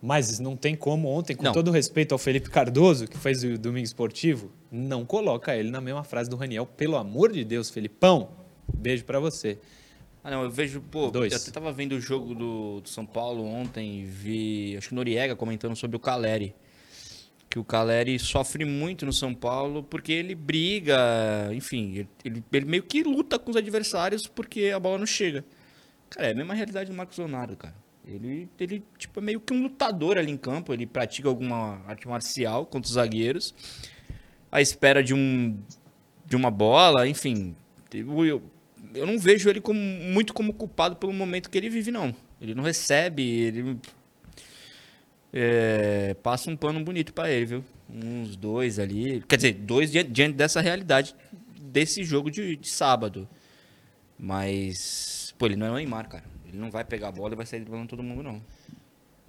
Mas 0.00 0.38
não 0.38 0.56
tem 0.56 0.76
como 0.76 1.08
ontem, 1.08 1.34
com 1.34 1.42
Não. 1.42 1.52
todo 1.52 1.72
respeito 1.72 2.12
ao 2.12 2.18
Felipe 2.18 2.48
Cardoso, 2.48 3.08
que 3.08 3.18
fez 3.18 3.42
o 3.42 3.58
Domingo 3.58 3.84
Esportivo, 3.84 4.52
não 4.70 5.04
coloca 5.04 5.56
ele 5.56 5.70
na 5.70 5.80
mesma 5.80 6.04
frase 6.04 6.30
do 6.30 6.36
Raniel. 6.36 6.64
Pelo 6.64 6.96
amor 6.96 7.32
de 7.32 7.44
Deus, 7.44 7.68
Felipão, 7.68 8.30
beijo 8.72 9.04
pra 9.04 9.18
você. 9.18 9.58
Ah, 10.22 10.30
não, 10.30 10.44
eu 10.44 10.50
vejo, 10.50 10.80
pô, 10.80 11.10
Dois. 11.10 11.32
eu 11.32 11.38
até 11.38 11.50
tava 11.50 11.72
vendo 11.72 11.92
o 11.92 12.00
jogo 12.00 12.34
do, 12.34 12.80
do 12.80 12.88
São 12.88 13.04
Paulo 13.04 13.44
ontem 13.44 14.00
e 14.00 14.04
vi, 14.04 14.76
acho 14.76 14.90
que 14.90 14.94
Noriega 14.94 15.34
comentando 15.34 15.74
sobre 15.74 15.96
o 15.96 16.00
Caleri. 16.00 16.54
Que 17.50 17.58
o 17.58 17.64
Caleri 17.64 18.18
sofre 18.18 18.64
muito 18.64 19.06
no 19.06 19.12
São 19.12 19.34
Paulo 19.34 19.82
porque 19.82 20.12
ele 20.12 20.34
briga, 20.34 20.98
enfim, 21.52 22.06
ele, 22.24 22.44
ele- 22.52 22.66
meio 22.66 22.82
que 22.82 23.02
luta 23.02 23.38
com 23.38 23.50
os 23.50 23.56
adversários 23.56 24.26
porque 24.26 24.70
a 24.74 24.78
bola 24.78 24.98
não 24.98 25.06
chega. 25.06 25.44
Cara, 26.10 26.28
é 26.28 26.32
a 26.32 26.34
mesma 26.34 26.54
realidade 26.54 26.90
do 26.90 26.96
Marcos 26.96 27.16
Leonardo, 27.18 27.56
cara. 27.56 27.74
Ele, 28.06 28.48
ele 28.58 28.82
tipo, 28.96 29.20
é 29.20 29.22
meio 29.22 29.40
que 29.40 29.52
um 29.52 29.62
lutador 29.62 30.16
ali 30.18 30.30
em 30.32 30.36
campo, 30.36 30.72
ele 30.72 30.86
pratica 30.86 31.28
alguma 31.28 31.82
arte 31.86 32.08
marcial 32.08 32.64
contra 32.64 32.86
os 32.88 32.94
zagueiros, 32.94 33.54
à 34.50 34.60
espera 34.62 35.02
de 35.02 35.12
um 35.14 35.58
de 36.24 36.36
uma 36.36 36.50
bola, 36.50 37.08
enfim. 37.08 37.54
Eu, 37.92 38.24
eu, 38.26 38.42
eu 38.94 39.06
não 39.06 39.18
vejo 39.18 39.48
ele 39.48 39.60
como, 39.60 39.78
muito 39.80 40.34
como 40.34 40.52
culpado 40.52 40.96
pelo 40.96 41.12
momento 41.12 41.48
que 41.50 41.56
ele 41.56 41.70
vive, 41.70 41.90
não. 41.90 42.14
Ele 42.40 42.54
não 42.54 42.62
recebe, 42.62 43.22
ele 43.22 43.78
é, 45.32 46.14
passa 46.22 46.50
um 46.50 46.56
pano 46.56 46.82
bonito 46.84 47.12
pra 47.12 47.30
ele, 47.30 47.46
viu? 47.46 47.64
Uns 47.88 48.36
dois 48.36 48.78
ali. 48.78 49.22
Quer 49.28 49.36
dizer, 49.36 49.52
dois 49.54 49.90
diante, 49.90 50.10
diante 50.10 50.34
dessa 50.36 50.60
realidade 50.60 51.14
desse 51.60 52.02
jogo 52.04 52.30
de, 52.30 52.56
de 52.56 52.68
sábado. 52.68 53.28
Mas, 54.18 55.34
pô, 55.38 55.46
ele 55.46 55.56
não 55.56 55.66
é 55.66 55.70
o 55.70 55.74
Neymar, 55.74 56.08
cara. 56.08 56.24
Ele 56.46 56.58
não 56.58 56.70
vai 56.70 56.84
pegar 56.84 57.08
a 57.08 57.12
bola 57.12 57.34
e 57.34 57.36
vai 57.36 57.46
sair 57.46 57.60
driblando 57.60 57.88
todo 57.88 58.02
mundo, 58.02 58.22
não. 58.22 58.42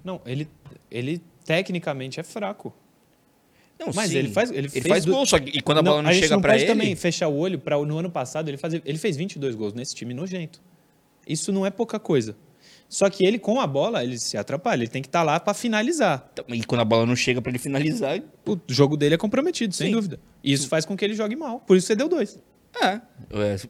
Não, 0.04 0.22
ele, 0.26 0.48
ele 0.90 1.22
tecnicamente 1.46 2.20
é 2.20 2.24
fraco. 2.24 2.74
Não, 3.78 3.92
Mas 3.94 4.10
sim, 4.12 4.18
ele 4.18 4.30
faz- 4.30 4.52
ele 4.52 4.70
ele 4.74 4.90
faz 4.90 5.06
do- 5.06 5.12
gol, 5.14 5.26
só 5.26 5.40
que 5.40 5.58
e 5.58 5.62
quando 5.62 5.78
a 5.78 5.82
bola 5.82 6.02
não, 6.02 6.10
a 6.10 6.14
gente 6.14 6.24
chega 6.24 6.36
não 6.36 6.42
pode 6.42 6.56
ele. 6.64 6.66
também 6.66 6.96
fechar 6.96 7.28
o 7.30 7.36
olho 7.38 7.58
para 7.60 7.78
no 7.86 7.98
ano 7.98 8.10
passado 8.10 8.50
ele 8.50 8.58
fazer, 8.58 8.82
ele 8.86 8.98
fez 8.98 9.16
22 9.16 9.56
gols 9.56 9.74
nesse 9.74 9.96
time 9.96 10.14
nojento. 10.14 10.62
Isso 11.28 11.52
não 11.52 11.66
é 11.66 11.70
pouca 11.70 11.98
coisa. 12.00 12.36
Só 12.90 13.08
que 13.10 13.24
ele 13.24 13.38
com 13.38 13.62
a 13.62 13.68
bola, 13.68 14.04
ele 14.04 14.18
se 14.18 14.36
atrapalha, 14.36 14.82
ele 14.82 14.90
tem 14.90 15.02
que 15.02 15.08
estar 15.08 15.22
lá 15.22 15.40
para 15.40 15.54
finalizar. 15.54 16.28
E 16.48 16.64
quando 16.64 16.82
a 16.82 16.86
bola 16.86 17.06
não 17.06 17.16
chega 17.16 17.40
pra 17.40 17.52
ele 17.52 17.60
finalizar, 17.60 18.20
O 18.48 18.58
jogo 18.68 18.98
dele 18.98 19.14
é 19.14 19.18
comprometido, 19.18 19.74
sem 19.76 19.88
Sim. 19.90 19.94
dúvida. 19.94 20.20
E 20.44 20.52
isso 20.52 20.68
faz 20.68 20.86
com 20.86 20.98
que 20.98 21.06
ele 21.06 21.14
jogue 21.14 21.36
mal. 21.36 21.60
Por 21.60 21.78
isso 21.78 21.86
você 21.86 21.96
deu 21.96 22.10
dois. 22.10 22.40
É. 22.82 22.86
É, 22.96 23.02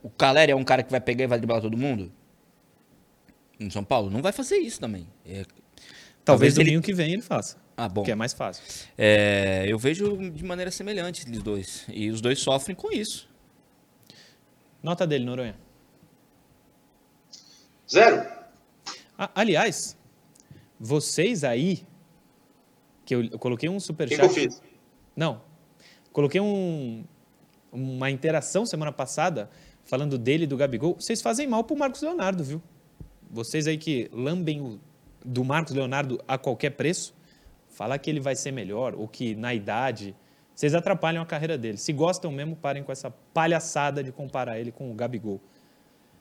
O 0.02 0.10
Caleri 0.10 0.54
é 0.54 0.56
um 0.56 0.64
cara 0.64 0.84
que 0.84 0.90
vai 0.92 1.02
pegar 1.02 1.26
e 1.26 1.28
vai 1.28 1.38
driblar 1.38 1.62
todo 1.62 1.76
mundo? 1.76 2.10
Em 3.60 3.70
São 3.70 3.84
Paulo? 3.84 4.10
Não 4.10 4.22
vai 4.22 4.32
fazer 4.32 4.56
isso 4.58 4.80
também. 4.80 5.06
É- 5.26 5.44
Talvez, 5.44 5.54
Talvez 6.24 6.58
ele- 6.58 6.66
domingo 6.66 6.84
que 6.84 6.94
vem 6.94 7.12
ele 7.12 7.22
faça, 7.22 7.58
Ah, 7.76 7.90
bom. 7.90 8.04
que 8.04 8.12
é 8.12 8.16
mais 8.16 8.32
fácil. 8.34 8.64
É, 8.98 9.66
eu 9.68 9.78
vejo 9.78 10.16
de 10.32 10.44
maneira 10.46 10.70
semelhante 10.72 11.26
eles 11.28 11.42
dois. 11.44 11.86
E 11.90 12.10
os 12.10 12.22
dois 12.22 12.40
sofrem 12.40 12.76
com 12.76 12.90
isso. 12.92 13.28
Nota 14.82 15.06
dele, 15.06 15.26
Noronha. 15.26 15.56
Zero. 17.92 18.39
Aliás, 19.36 19.98
vocês 20.80 21.44
aí 21.44 21.86
que 23.06 23.14
eu, 23.14 23.24
eu 23.26 23.40
coloquei 23.40 23.68
um 23.68 23.80
superchat. 23.80 24.24
eu 24.24 24.30
fiz? 24.30 24.62
Não. 25.16 25.42
Coloquei 26.14 26.40
um, 26.40 27.04
uma 27.72 28.10
interação 28.10 28.66
semana 28.66 28.92
passada 28.92 29.50
falando 29.84 30.18
dele 30.18 30.44
e 30.46 30.48
do 30.48 30.56
Gabigol. 30.56 30.96
Vocês 30.96 31.22
fazem 31.22 31.48
mal 31.48 31.64
pro 31.64 31.76
Marcos 31.76 32.02
Leonardo, 32.02 32.44
viu? 32.44 32.62
Vocês 33.30 33.68
aí 33.68 33.78
que 33.78 34.10
lambem 34.14 34.62
o, 34.62 34.80
do 35.26 35.44
Marcos 35.44 35.74
Leonardo 35.74 36.24
a 36.28 36.38
qualquer 36.38 36.72
preço, 36.72 37.14
falar 37.68 37.98
que 37.98 38.10
ele 38.10 38.20
vai 38.20 38.36
ser 38.36 38.52
melhor 38.52 38.96
ou 38.96 39.08
que 39.08 39.36
na 39.36 39.54
idade. 39.54 40.16
Vocês 40.56 40.74
atrapalham 40.74 41.22
a 41.22 41.26
carreira 41.26 41.58
dele. 41.58 41.78
Se 41.78 41.92
gostam 41.92 42.32
mesmo, 42.32 42.56
parem 42.56 42.84
com 42.84 42.92
essa 42.92 43.12
palhaçada 43.34 44.04
de 44.04 44.12
comparar 44.12 44.60
ele 44.60 44.72
com 44.72 44.92
o 44.92 44.94
Gabigol. 44.94 45.42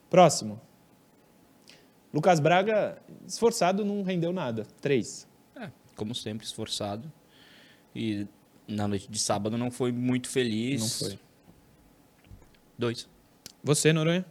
Próximo. 0.09 0.61
Lucas 2.13 2.41
Braga, 2.41 2.99
esforçado, 3.27 3.85
não 3.85 4.03
rendeu 4.03 4.33
nada. 4.33 4.67
Três. 4.81 5.27
É, 5.57 5.71
como 5.95 6.15
sempre, 6.15 6.47
esforçado. 6.47 7.11
E 7.95 8.27
na 8.67 8.89
noite 8.89 9.11
de 9.11 9.19
sábado 9.19 9.59
não 9.59 9.71
foi 9.71 9.93
muito 9.93 10.29
feliz. 10.29 10.81
Não 10.81 11.09
foi. 11.09 11.19
Dois. 12.79 13.09
Você, 13.63 13.93
Noronha? 13.93 14.25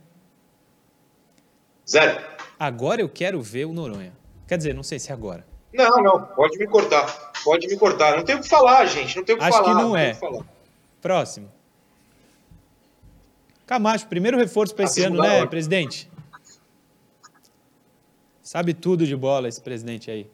Zero. 1.87 2.21
Agora 2.59 3.01
eu 3.01 3.09
quero 3.09 3.41
ver 3.41 3.65
o 3.65 3.73
Noronha. 3.73 4.13
Quer 4.47 4.57
dizer, 4.57 4.73
não 4.73 4.83
sei 4.83 4.97
se 4.99 5.11
é 5.11 5.13
agora. 5.13 5.45
Não, 5.73 5.89
não, 6.01 6.25
pode 6.27 6.57
me 6.57 6.65
cortar. 6.67 7.31
Pode 7.43 7.67
me 7.67 7.77
cortar. 7.77 8.17
Não 8.17 8.23
tem 8.23 8.35
o 8.35 8.41
que 8.41 8.47
falar, 8.49 8.85
gente. 8.85 9.15
Não 9.17 9.23
tem 9.23 9.35
o 9.35 9.37
que 9.37 9.43
Acho 9.43 9.57
falar. 9.57 9.75
que 9.75 9.81
não 9.83 9.95
é. 9.95 10.11
o 10.11 10.13
que 10.13 10.19
falar. 10.19 10.45
Próximo. 11.01 11.51
Camacho, 13.65 14.07
primeiro 14.07 14.37
reforço 14.37 14.73
para 14.73 14.85
esse 14.85 15.03
Ah, 15.03 15.07
ano, 15.07 15.15
segunda 15.17 15.29
né, 15.33 15.39
hora. 15.39 15.47
presidente? 15.49 16.09
Sabe 18.47 18.73
tudo 18.73 19.05
de 19.05 19.13
bola 19.13 19.49
esse 19.49 19.59
presidente 19.59 20.09
aí. 20.09 20.25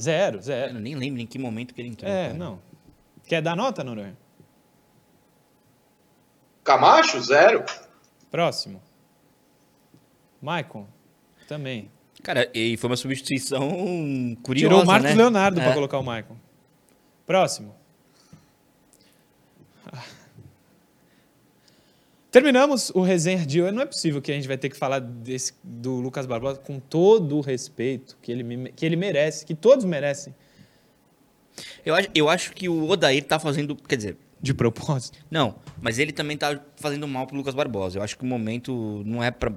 Zero, 0.00 0.36
Eu 0.38 0.42
zero. 0.42 0.78
nem 0.78 0.94
lembro 0.94 1.20
em 1.20 1.26
que 1.26 1.36
momento 1.36 1.74
que 1.74 1.80
ele 1.80 1.88
entrou. 1.88 2.08
É, 2.08 2.26
cara. 2.28 2.34
não. 2.38 2.60
Quer 3.26 3.42
dar 3.42 3.56
nota, 3.56 3.82
Noronha? 3.82 4.16
Camacho, 6.62 7.20
zero. 7.20 7.64
Próximo. 8.30 8.80
Maicon, 10.40 10.86
também. 11.48 11.90
Cara, 12.22 12.48
e 12.54 12.76
foi 12.76 12.88
uma 12.88 12.96
substituição 12.96 13.68
curiosa, 14.40 14.68
Tirou 14.68 14.82
o 14.84 14.86
Marcos 14.86 15.10
né? 15.10 15.16
Leonardo 15.16 15.60
É. 15.60 15.64
para 15.64 15.74
colocar 15.74 15.98
o 15.98 16.04
Maicon. 16.04 16.36
Próximo. 17.26 17.74
Terminamos 22.34 22.90
o 22.90 23.00
resenha 23.00 23.46
de 23.46 23.62
hoje. 23.62 23.70
Não 23.70 23.82
é 23.82 23.86
possível 23.86 24.20
que 24.20 24.32
a 24.32 24.34
gente 24.34 24.48
vai 24.48 24.58
ter 24.58 24.68
que 24.68 24.76
falar 24.76 24.98
desse, 24.98 25.52
do 25.62 26.00
Lucas 26.00 26.26
Barbosa 26.26 26.58
com 26.58 26.80
todo 26.80 27.36
o 27.36 27.40
respeito 27.40 28.18
que 28.20 28.32
ele, 28.32 28.72
que 28.72 28.84
ele 28.84 28.96
merece, 28.96 29.46
que 29.46 29.54
todos 29.54 29.84
merecem, 29.84 30.34
Eu, 31.86 31.94
acho, 31.94 32.08
eu 32.12 32.28
acho 32.28 32.52
que 32.52 32.68
o 32.68 32.88
Odair 32.90 33.22
tá 33.22 33.38
fazendo. 33.38 33.76
Quer 33.76 33.94
dizer, 33.94 34.16
de 34.42 34.52
propósito. 34.52 35.16
Não, 35.30 35.54
mas 35.80 36.00
ele 36.00 36.10
também 36.10 36.36
tá 36.36 36.60
fazendo 36.74 37.06
mal 37.06 37.24
pro 37.24 37.36
Lucas 37.36 37.54
Barbosa. 37.54 38.00
Eu 38.00 38.02
acho 38.02 38.18
que 38.18 38.24
o 38.24 38.26
momento 38.26 39.04
não 39.06 39.22
é 39.22 39.30
pra. 39.30 39.52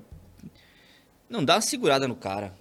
Não, 1.27 1.43
dá 1.43 1.55
uma 1.55 1.61
segurada 1.61 2.07
no 2.07 2.15
cara. 2.15 2.53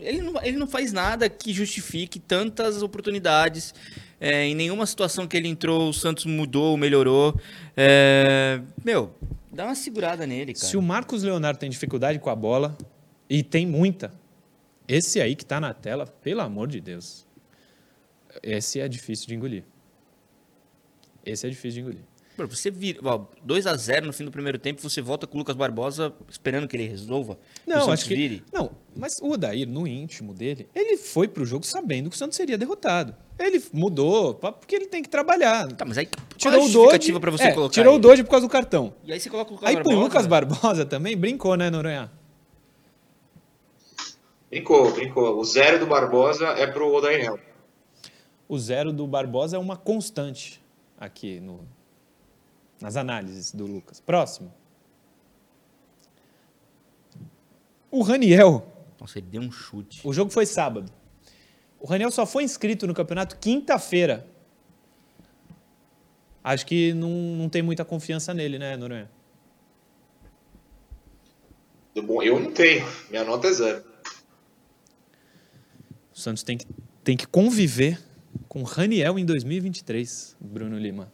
Ele 0.00 0.20
não, 0.20 0.42
ele 0.42 0.56
não 0.56 0.66
faz 0.66 0.92
nada 0.92 1.28
que 1.28 1.52
justifique 1.52 2.18
tantas 2.18 2.82
oportunidades. 2.82 3.72
É, 4.20 4.46
em 4.46 4.54
nenhuma 4.56 4.84
situação 4.84 5.28
que 5.28 5.36
ele 5.36 5.46
entrou, 5.46 5.90
o 5.90 5.94
Santos 5.94 6.24
mudou, 6.24 6.76
melhorou. 6.76 7.38
É, 7.76 8.60
meu, 8.84 9.14
dá 9.54 9.66
uma 9.66 9.74
segurada 9.74 10.26
nele, 10.26 10.54
cara. 10.54 10.66
Se 10.66 10.76
o 10.76 10.82
Marcos 10.82 11.22
Leonardo 11.22 11.58
tem 11.58 11.70
dificuldade 11.70 12.18
com 12.18 12.30
a 12.30 12.36
bola, 12.36 12.76
e 13.28 13.42
tem 13.42 13.66
muita, 13.66 14.12
esse 14.86 15.20
aí 15.20 15.34
que 15.34 15.44
tá 15.44 15.60
na 15.60 15.72
tela, 15.72 16.06
pelo 16.06 16.40
amor 16.40 16.68
de 16.68 16.80
Deus, 16.80 17.26
esse 18.42 18.80
é 18.80 18.88
difícil 18.88 19.26
de 19.26 19.34
engolir. 19.34 19.64
Esse 21.24 21.46
é 21.46 21.50
difícil 21.50 21.70
de 21.72 21.80
engolir. 21.80 22.04
Pô, 22.36 22.46
Você 22.46 22.70
vira, 22.70 22.98
ó, 23.04 23.26
2x0 23.46 24.02
no 24.02 24.12
fim 24.12 24.24
do 24.24 24.30
primeiro 24.30 24.58
tempo, 24.58 24.82
você 24.82 25.00
volta 25.00 25.26
com 25.26 25.36
o 25.36 25.38
Lucas 25.38 25.56
Barbosa 25.56 26.12
esperando 26.28 26.66
que 26.66 26.76
ele 26.76 26.86
resolva. 26.88 27.38
Não, 27.66 27.90
acho 27.90 28.06
que. 28.06 28.14
vire. 28.14 28.42
Não, 28.52 28.72
mas 28.94 29.18
o 29.22 29.30
Odair, 29.30 29.68
no 29.68 29.86
íntimo 29.86 30.34
dele, 30.34 30.68
ele 30.74 30.96
foi 30.96 31.28
pro 31.28 31.46
jogo 31.46 31.64
sabendo 31.64 32.10
que 32.10 32.16
o 32.16 32.18
Santos 32.18 32.36
seria 32.36 32.58
derrotado. 32.58 33.14
Ele 33.38 33.62
mudou, 33.72 34.34
porque 34.34 34.76
ele 34.76 34.86
tem 34.86 35.02
que 35.02 35.08
trabalhar. 35.08 35.66
Tá, 35.72 35.84
mas 35.84 35.98
aí 35.98 36.08
Tirou 36.36 36.64
o 36.64 37.20
pra 37.20 37.30
você 37.30 37.44
é, 37.44 37.52
colocar 37.52 37.72
tirou 37.72 37.94
ele? 37.94 37.98
o 37.98 38.00
por 38.24 38.30
causa 38.30 38.46
do 38.46 38.50
cartão. 38.50 38.94
E 39.04 39.12
aí 39.12 39.18
você 39.18 39.28
coloca 39.28 39.50
o 39.50 39.54
Lucas 39.54 39.68
Aí 39.68 39.74
Barbosa. 39.74 39.94
põe 39.94 40.00
o 40.00 40.04
Lucas 40.04 40.26
Barbosa 40.26 40.86
também, 40.86 41.16
brincou, 41.16 41.56
né, 41.56 41.68
Noronha? 41.70 42.10
Brincou, 44.50 44.92
brincou. 44.92 45.36
O 45.38 45.44
zero 45.44 45.80
do 45.80 45.86
Barbosa 45.86 46.46
é 46.48 46.66
pro 46.66 46.92
Odair 46.94 47.24
Helm. 47.24 47.38
O 48.48 48.58
zero 48.58 48.92
do 48.92 49.06
Barbosa 49.06 49.56
é 49.56 49.58
uma 49.58 49.76
constante 49.76 50.62
aqui 50.98 51.40
no, 51.40 51.66
nas 52.80 52.96
análises 52.96 53.52
do 53.52 53.66
Lucas. 53.66 53.98
Próximo. 54.00 54.52
O 57.90 58.02
Raniel. 58.02 58.66
Nossa, 59.00 59.18
ele 59.18 59.26
deu 59.28 59.42
um 59.42 59.50
chute. 59.50 60.00
O 60.06 60.12
jogo 60.12 60.30
foi 60.30 60.46
sábado. 60.46 60.90
O 61.84 61.86
Raniel 61.86 62.10
só 62.10 62.24
foi 62.24 62.44
inscrito 62.44 62.86
no 62.86 62.94
campeonato 62.94 63.36
quinta-feira. 63.36 64.26
acho 66.42 66.64
que 66.64 66.94
não, 66.94 67.10
não 67.10 67.46
tem 67.46 67.60
muita 67.60 67.84
confiança 67.84 68.32
nele, 68.32 68.58
né, 68.58 68.74
Noronha? 68.74 69.10
Bom, 71.94 72.22
eu 72.22 72.40
não 72.40 72.50
tenho. 72.50 72.86
Minha 73.10 73.22
nota 73.22 73.48
é 73.48 73.52
zero. 73.52 73.84
O 76.10 76.18
Santos 76.18 76.42
tem 76.42 76.56
que, 76.56 76.66
tem 77.04 77.18
que 77.18 77.26
conviver 77.26 78.02
com 78.48 78.62
Raniel 78.62 79.18
em 79.18 79.26
2023, 79.26 80.38
Bruno 80.40 80.78
Lima. 80.78 81.12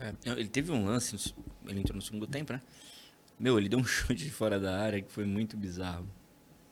É, 0.00 0.14
ele 0.24 0.48
teve 0.48 0.72
um 0.72 0.86
lance, 0.86 1.34
ele 1.68 1.80
entrou 1.80 1.96
no 1.96 2.02
segundo 2.02 2.26
tempo, 2.26 2.54
né? 2.54 2.62
Meu, 3.38 3.58
ele 3.58 3.68
deu 3.68 3.78
um 3.78 3.84
chute 3.84 4.24
de 4.24 4.30
fora 4.30 4.58
da 4.58 4.80
área 4.80 5.02
que 5.02 5.12
foi 5.12 5.26
muito 5.26 5.54
bizarro. 5.54 6.08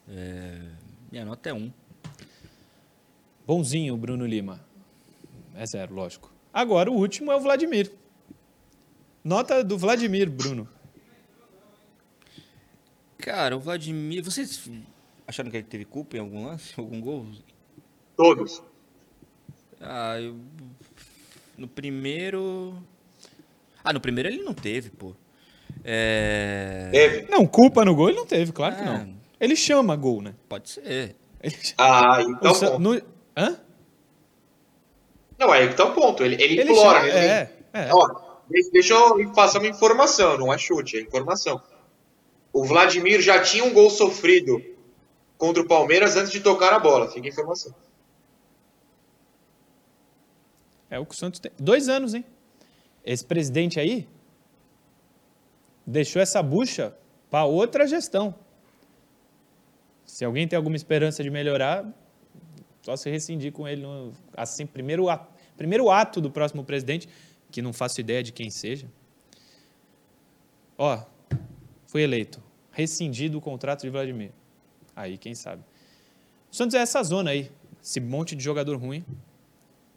É, 0.08 0.58
minha 1.12 1.26
nota 1.26 1.50
é 1.50 1.52
um. 1.52 1.70
Bonzinho, 3.54 3.96
Bruno 3.96 4.24
Lima. 4.24 4.60
É 5.56 5.66
zero, 5.66 5.92
lógico. 5.92 6.30
Agora 6.54 6.88
o 6.88 6.94
último 6.94 7.32
é 7.32 7.36
o 7.36 7.40
Vladimir. 7.40 7.90
Nota 9.24 9.64
do 9.64 9.76
Vladimir, 9.76 10.30
Bruno. 10.30 10.68
Cara, 13.18 13.56
o 13.56 13.60
Vladimir. 13.60 14.22
Vocês 14.22 14.70
acharam 15.26 15.50
que 15.50 15.56
ele 15.56 15.66
teve 15.66 15.84
culpa 15.84 16.16
em 16.16 16.20
algum 16.20 16.46
lance? 16.46 16.72
Algum 16.78 17.00
gol? 17.00 17.26
Todos. 18.16 18.62
Ah, 19.80 20.20
eu. 20.20 20.36
No 21.58 21.66
primeiro. 21.66 22.80
Ah, 23.82 23.92
no 23.92 24.00
primeiro 24.00 24.28
ele 24.28 24.44
não 24.44 24.54
teve, 24.54 24.90
pô. 24.90 25.12
É. 25.82 26.88
Teve. 26.92 27.28
Não, 27.28 27.44
culpa 27.48 27.84
no 27.84 27.96
gol 27.96 28.10
ele 28.10 28.18
não 28.18 28.26
teve, 28.26 28.52
claro 28.52 28.76
que 28.76 28.82
É. 28.82 28.84
não. 28.84 29.12
Ele 29.40 29.56
chama 29.56 29.96
gol, 29.96 30.22
né? 30.22 30.36
Pode 30.48 30.70
ser. 30.70 31.16
Ele- 31.42 31.56
Ah, 31.76 32.18
então 32.22 32.76
o 32.76 32.78
no- 32.78 33.02
Hã? 33.36 33.60
Não, 35.38 35.50
aí 35.50 35.68
que 35.68 35.74
tá 35.74 35.84
o 35.84 35.94
ponto. 35.94 36.22
Ele, 36.24 36.34
ele, 36.42 36.60
Ele 36.60 36.70
implora. 36.72 37.00
chama, 37.00 37.08
ele- 37.08 37.18
é, 37.26 37.56
é. 37.72 37.88
Ó, 37.94 38.06
de- 38.50 38.70
deixa 38.72 38.94
eu 38.94 39.32
passar 39.32 39.58
uma 39.58 39.68
informação, 39.68 40.36
não 40.36 40.52
é 40.52 40.58
chute, 40.58 40.96
é 40.98 41.00
informação. 41.00 41.62
O 42.52 42.64
Vladimir 42.64 43.20
já 43.20 43.40
tinha 43.42 43.64
um 43.64 43.72
gol 43.72 43.88
sofrido 43.90 44.62
contra 45.38 45.62
o 45.62 45.66
Palmeiras 45.68 46.16
antes 46.16 46.30
de 46.32 46.40
tocar 46.40 46.72
a 46.72 46.78
bola. 46.78 47.08
Fica 47.10 47.26
a 47.26 47.30
informação. 47.30 47.74
É 50.90 50.98
o 50.98 51.06
que 51.06 51.14
o 51.14 51.16
Santos 51.16 51.38
tem. 51.40 51.52
Dois 51.58 51.88
anos, 51.88 52.14
hein? 52.14 52.24
Esse 53.04 53.24
presidente 53.24 53.78
aí 53.78 54.08
deixou 55.86 56.20
essa 56.20 56.42
bucha 56.42 56.94
para 57.30 57.44
outra 57.44 57.86
gestão. 57.86 58.34
Se 60.04 60.24
alguém 60.24 60.46
tem 60.48 60.56
alguma 60.56 60.74
esperança 60.76 61.22
de 61.22 61.30
melhorar, 61.30 61.86
só 62.82 62.96
se 62.96 63.10
rescindir 63.10 63.52
com 63.52 63.66
ele. 63.66 63.82
No, 63.82 64.12
assim, 64.36 64.66
primeiro, 64.66 65.06
primeiro 65.56 65.90
ato 65.90 66.20
do 66.20 66.30
próximo 66.30 66.64
presidente, 66.64 67.08
que 67.50 67.60
não 67.60 67.72
faço 67.72 68.00
ideia 68.00 68.22
de 68.22 68.32
quem 68.32 68.50
seja. 68.50 68.86
Ó, 70.78 71.02
foi 71.86 72.02
eleito. 72.02 72.42
Rescindido 72.72 73.38
o 73.38 73.40
contrato 73.40 73.82
de 73.82 73.90
Vladimir. 73.90 74.30
Aí, 74.94 75.18
quem 75.18 75.34
sabe. 75.34 75.62
O 76.50 76.56
Santos 76.56 76.74
é 76.74 76.78
essa 76.78 77.02
zona 77.02 77.30
aí. 77.30 77.50
Esse 77.82 78.00
monte 78.00 78.34
de 78.34 78.42
jogador 78.42 78.76
ruim 78.76 79.04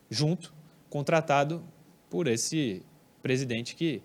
junto, 0.09 0.53
contratado 0.89 1.63
por 2.09 2.27
esse 2.27 2.83
presidente 3.21 3.75
que 3.75 4.01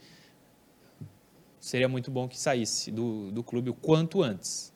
seria 1.61 1.89
muito 1.89 2.11
bom 2.11 2.27
que 2.27 2.39
saísse 2.39 2.91
do, 2.91 3.31
do 3.31 3.43
clube 3.43 3.71
o 3.71 3.75
quanto 3.75 4.23
antes. 4.23 4.73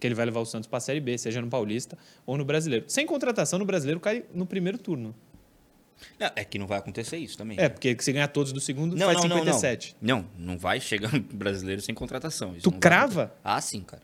Que 0.00 0.06
ele 0.06 0.14
vai 0.14 0.24
levar 0.24 0.40
o 0.40 0.46
Santos 0.46 0.66
para 0.66 0.78
a 0.78 0.80
Série 0.80 0.98
B, 1.00 1.16
seja 1.18 1.40
no 1.40 1.48
Paulista 1.48 1.96
ou 2.26 2.36
no 2.36 2.44
Brasileiro. 2.44 2.86
Sem 2.88 3.06
contratação, 3.06 3.58
no 3.58 3.64
Brasileiro 3.64 4.00
cai 4.00 4.24
no 4.34 4.46
primeiro 4.46 4.78
turno. 4.78 5.14
Não, 6.18 6.30
é 6.34 6.44
que 6.44 6.58
não 6.58 6.66
vai 6.66 6.78
acontecer 6.78 7.18
isso 7.18 7.36
também. 7.36 7.58
É, 7.60 7.68
porque 7.68 7.94
se 8.00 8.10
ganhar 8.10 8.28
todos 8.28 8.52
do 8.52 8.60
segundo, 8.60 8.96
Não, 8.96 9.06
faz 9.06 9.18
não, 9.18 9.28
não, 9.28 9.36
57. 9.38 9.96
não. 10.00 10.16
Não, 10.38 10.52
não 10.52 10.58
vai 10.58 10.80
chegar 10.80 11.12
no 11.12 11.20
brasileiro 11.20 11.82
sem 11.82 11.94
contratação. 11.94 12.56
Isso 12.56 12.62
Tu 12.62 12.72
crava? 12.72 13.34
Ah, 13.44 13.60
sim, 13.60 13.82
cara. 13.82 14.02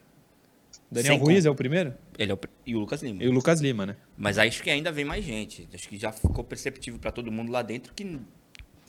Daniel 0.90 1.14
Sem 1.14 1.20
Ruiz 1.20 1.38
conta. 1.38 1.48
é 1.48 1.50
o 1.50 1.54
primeiro? 1.54 1.94
Ele 2.18 2.30
é 2.30 2.34
o, 2.34 2.38
e 2.66 2.76
o 2.76 2.78
Lucas 2.78 3.02
Lima. 3.02 3.22
E 3.24 3.26
o 3.26 3.32
Lucas 3.32 3.60
Lima, 3.60 3.86
né? 3.86 3.96
Mas 4.16 4.38
acho 4.38 4.62
que 4.62 4.70
ainda 4.70 4.92
vem 4.92 5.04
mais 5.04 5.24
gente. 5.24 5.66
Acho 5.74 5.88
que 5.88 5.98
já 5.98 6.12
ficou 6.12 6.44
perceptível 6.44 7.00
para 7.00 7.10
todo 7.10 7.32
mundo 7.32 7.50
lá 7.50 7.62
dentro 7.62 7.92
que 7.94 8.20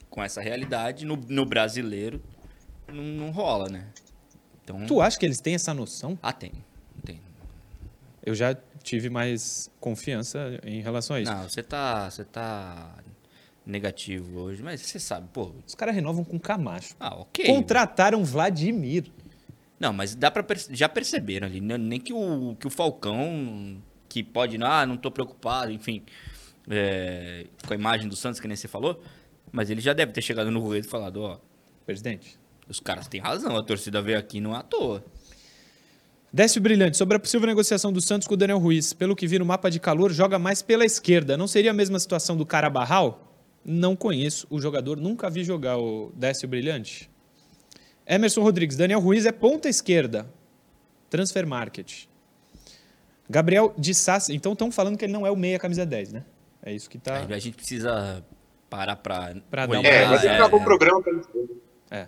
com 0.09 0.23
essa 0.23 0.41
realidade, 0.41 1.05
no, 1.05 1.15
no 1.15 1.45
brasileiro, 1.45 2.21
não, 2.87 3.03
não 3.03 3.31
rola, 3.31 3.67
né? 3.69 3.87
Então, 4.63 4.85
Tu 4.85 5.01
acha 5.01 5.17
que 5.17 5.25
eles 5.25 5.39
têm 5.39 5.55
essa 5.55 5.73
noção? 5.73 6.19
Ah, 6.21 6.33
tem. 6.33 6.51
Eu 8.27 8.35
já 8.35 8.53
tive 8.83 9.09
mais 9.09 9.71
confiança 9.79 10.59
em 10.61 10.81
relação 10.81 11.15
a 11.15 11.21
isso. 11.21 11.31
Não, 11.31 11.47
você 11.47 11.63
tá, 11.63 12.09
você 12.09 12.25
tá 12.25 12.93
negativo 13.65 14.41
hoje, 14.41 14.61
mas 14.61 14.81
você 14.81 14.99
sabe, 14.99 15.29
pô. 15.31 15.53
Os 15.65 15.73
caras 15.73 15.95
renovam 15.95 16.25
com 16.25 16.37
Camacho. 16.37 16.93
Ah, 16.99 17.15
ok. 17.15 17.45
Contrataram 17.45 18.25
Vladimir. 18.25 19.05
Não, 19.79 19.93
mas 19.93 20.13
dá 20.13 20.29
para 20.29 20.45
já 20.71 20.89
perceberam 20.89 21.47
ali, 21.47 21.61
né? 21.61 21.77
nem 21.77 22.01
que 22.01 22.11
o 22.11 22.57
que 22.59 22.67
o 22.67 22.69
Falcão 22.69 23.81
que 24.09 24.21
pode, 24.21 24.61
ah, 24.61 24.85
não 24.85 24.97
tô 24.97 25.09
preocupado, 25.09 25.71
enfim, 25.71 26.03
é, 26.69 27.45
com 27.65 27.71
a 27.71 27.77
imagem 27.77 28.09
do 28.09 28.15
Santos 28.17 28.41
que 28.41 28.47
nem 28.49 28.57
você 28.57 28.67
falou, 28.67 29.01
mas 29.53 29.69
ele 29.69 29.79
já 29.79 29.93
deve 29.93 30.11
ter 30.11 30.21
chegado 30.21 30.51
no 30.51 30.59
Rueda 30.59 30.85
e 30.85 30.89
falado, 30.89 31.21
ó, 31.21 31.39
Presidente. 31.85 32.37
os 32.67 32.81
caras 32.81 33.07
têm 33.07 33.21
razão, 33.21 33.55
a 33.55 33.63
torcida 33.63 34.01
veio 34.01 34.19
aqui 34.19 34.41
não 34.41 34.53
é 34.53 34.57
à 34.57 34.63
toa. 34.63 35.01
Décio 36.37 36.61
Brilhante, 36.61 36.95
sobre 36.97 37.17
a 37.17 37.19
possível 37.19 37.47
negociação 37.47 37.91
do 37.91 37.99
Santos 37.99 38.27
com 38.27 38.35
o 38.35 38.37
Daniel 38.37 38.59
Ruiz. 38.59 38.93
Pelo 38.93 39.15
que 39.15 39.25
vi 39.25 39.39
no 39.39 39.45
mapa 39.45 39.71
de 39.71 39.79
calor, 39.79 40.11
joga 40.13 40.37
mais 40.37 40.61
pela 40.61 40.85
esquerda. 40.85 41.35
Não 41.35 41.47
seria 41.47 41.71
a 41.71 41.73
mesma 41.73 41.97
situação 41.97 42.37
do 42.37 42.45
Carabarral? 42.45 43.33
Não 43.65 43.95
conheço 43.95 44.45
o 44.51 44.61
jogador, 44.61 44.97
nunca 44.97 45.31
vi 45.31 45.43
jogar 45.43 45.79
o 45.79 46.11
Décio 46.15 46.47
Brilhante. 46.47 47.09
Emerson 48.05 48.43
Rodrigues, 48.43 48.77
Daniel 48.77 48.99
Ruiz 48.99 49.25
é 49.25 49.31
ponta 49.31 49.67
esquerda. 49.67 50.27
Transfer 51.09 51.47
Market. 51.47 52.03
Gabriel 53.27 53.73
de 53.75 53.95
Sassi, 53.95 54.35
então 54.35 54.53
estão 54.53 54.71
falando 54.71 54.95
que 54.95 55.05
ele 55.05 55.13
não 55.13 55.25
é 55.25 55.31
o 55.31 55.35
meia 55.35 55.57
camisa 55.57 55.87
10, 55.87 56.13
né? 56.13 56.23
É 56.61 56.71
isso 56.71 56.87
que 56.87 56.99
tá. 56.99 57.17
A 57.27 57.39
gente 57.39 57.55
precisa 57.55 58.23
parar 58.69 58.95
pra, 58.97 59.33
Pra 59.49 59.65
dar 59.65 59.79
uma- 59.79 59.87
É, 59.89 60.05
mas 60.05 60.23
ele 60.23 60.33
é, 60.33 60.35
acabou 60.35 60.59
o 60.59 60.63
programa 60.63 61.01
pra 61.01 61.11
eles. 61.13 61.25
É. 61.89 62.07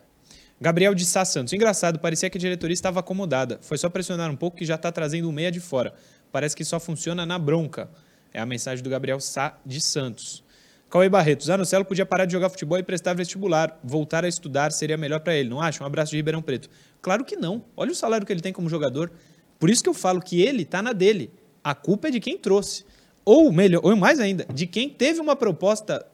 Gabriel 0.62 0.93
de 0.93 1.05
Sá 1.05 1.24
Santos. 1.24 1.53
Engraçado, 1.53 1.99
parecia 1.99 2.30
que 2.30 2.38
a 2.38 2.41
diretoria 2.41 2.74
estava 2.74 2.99
acomodada. 2.99 3.60
Foi 3.62 3.78
só 3.78 3.89
pressionar 3.89 4.30
um 4.30 4.36
pouco 4.36 4.57
que 4.57 4.66
já 4.66 4.76
está 4.76 4.91
trazendo 4.91 5.30
o 5.30 5.32
meia 5.32 5.49
de 5.49 5.62
fora. 5.62 5.93
Parece 6.34 6.53
que 6.53 6.66
só 6.66 6.80
funciona 6.82 7.26
na 7.26 7.39
bronca. 7.39 7.89
É 8.34 8.41
a 8.41 8.45
mensagem 8.45 8.84
do 8.84 8.89
Gabriel 8.89 9.22
Sá 9.22 9.57
de 9.66 9.80
Santos. 9.80 10.43
Cauê 10.89 11.07
Barreto. 11.07 11.45
Zanocelo 11.45 11.86
podia 11.86 12.05
parar 12.05 12.26
de 12.26 12.34
jogar 12.34 12.49
futebol 12.49 12.78
e 12.78 12.84
prestar 12.84 13.14
vestibular. 13.14 13.80
Voltar 13.84 14.26
a 14.26 14.28
estudar 14.28 14.72
seria 14.74 14.97
melhor 14.97 15.22
para 15.22 15.34
ele, 15.34 15.47
não 15.47 15.62
acha? 15.62 15.82
Um 15.82 15.88
abraço 15.88 16.12
de 16.12 16.18
Ribeirão 16.18 16.41
Preto. 16.41 16.70
Claro 17.01 17.24
que 17.24 17.38
não. 17.38 17.64
Olha 17.78 17.91
o 17.91 17.95
salário 17.95 18.26
que 18.26 18.34
ele 18.34 18.41
tem 18.41 18.51
como 18.51 18.68
jogador. 18.68 19.12
Por 19.57 19.70
isso 19.70 19.82
que 19.82 19.89
eu 19.89 19.93
falo 19.93 20.20
que 20.20 20.41
ele 20.41 20.64
está 20.64 20.82
na 20.82 20.91
dele. 20.91 21.32
A 21.64 21.74
culpa 21.74 22.10
é 22.10 22.12
de 22.12 22.20
quem 22.20 22.38
trouxe. 22.38 22.84
Ou 23.24 23.49
melhor, 23.51 23.82
ou 23.84 23.95
mais 23.95 24.20
ainda, 24.20 24.45
de 24.53 24.68
quem 24.68 24.89
teve 24.89 25.22
uma 25.22 25.36
proposta 25.36 26.05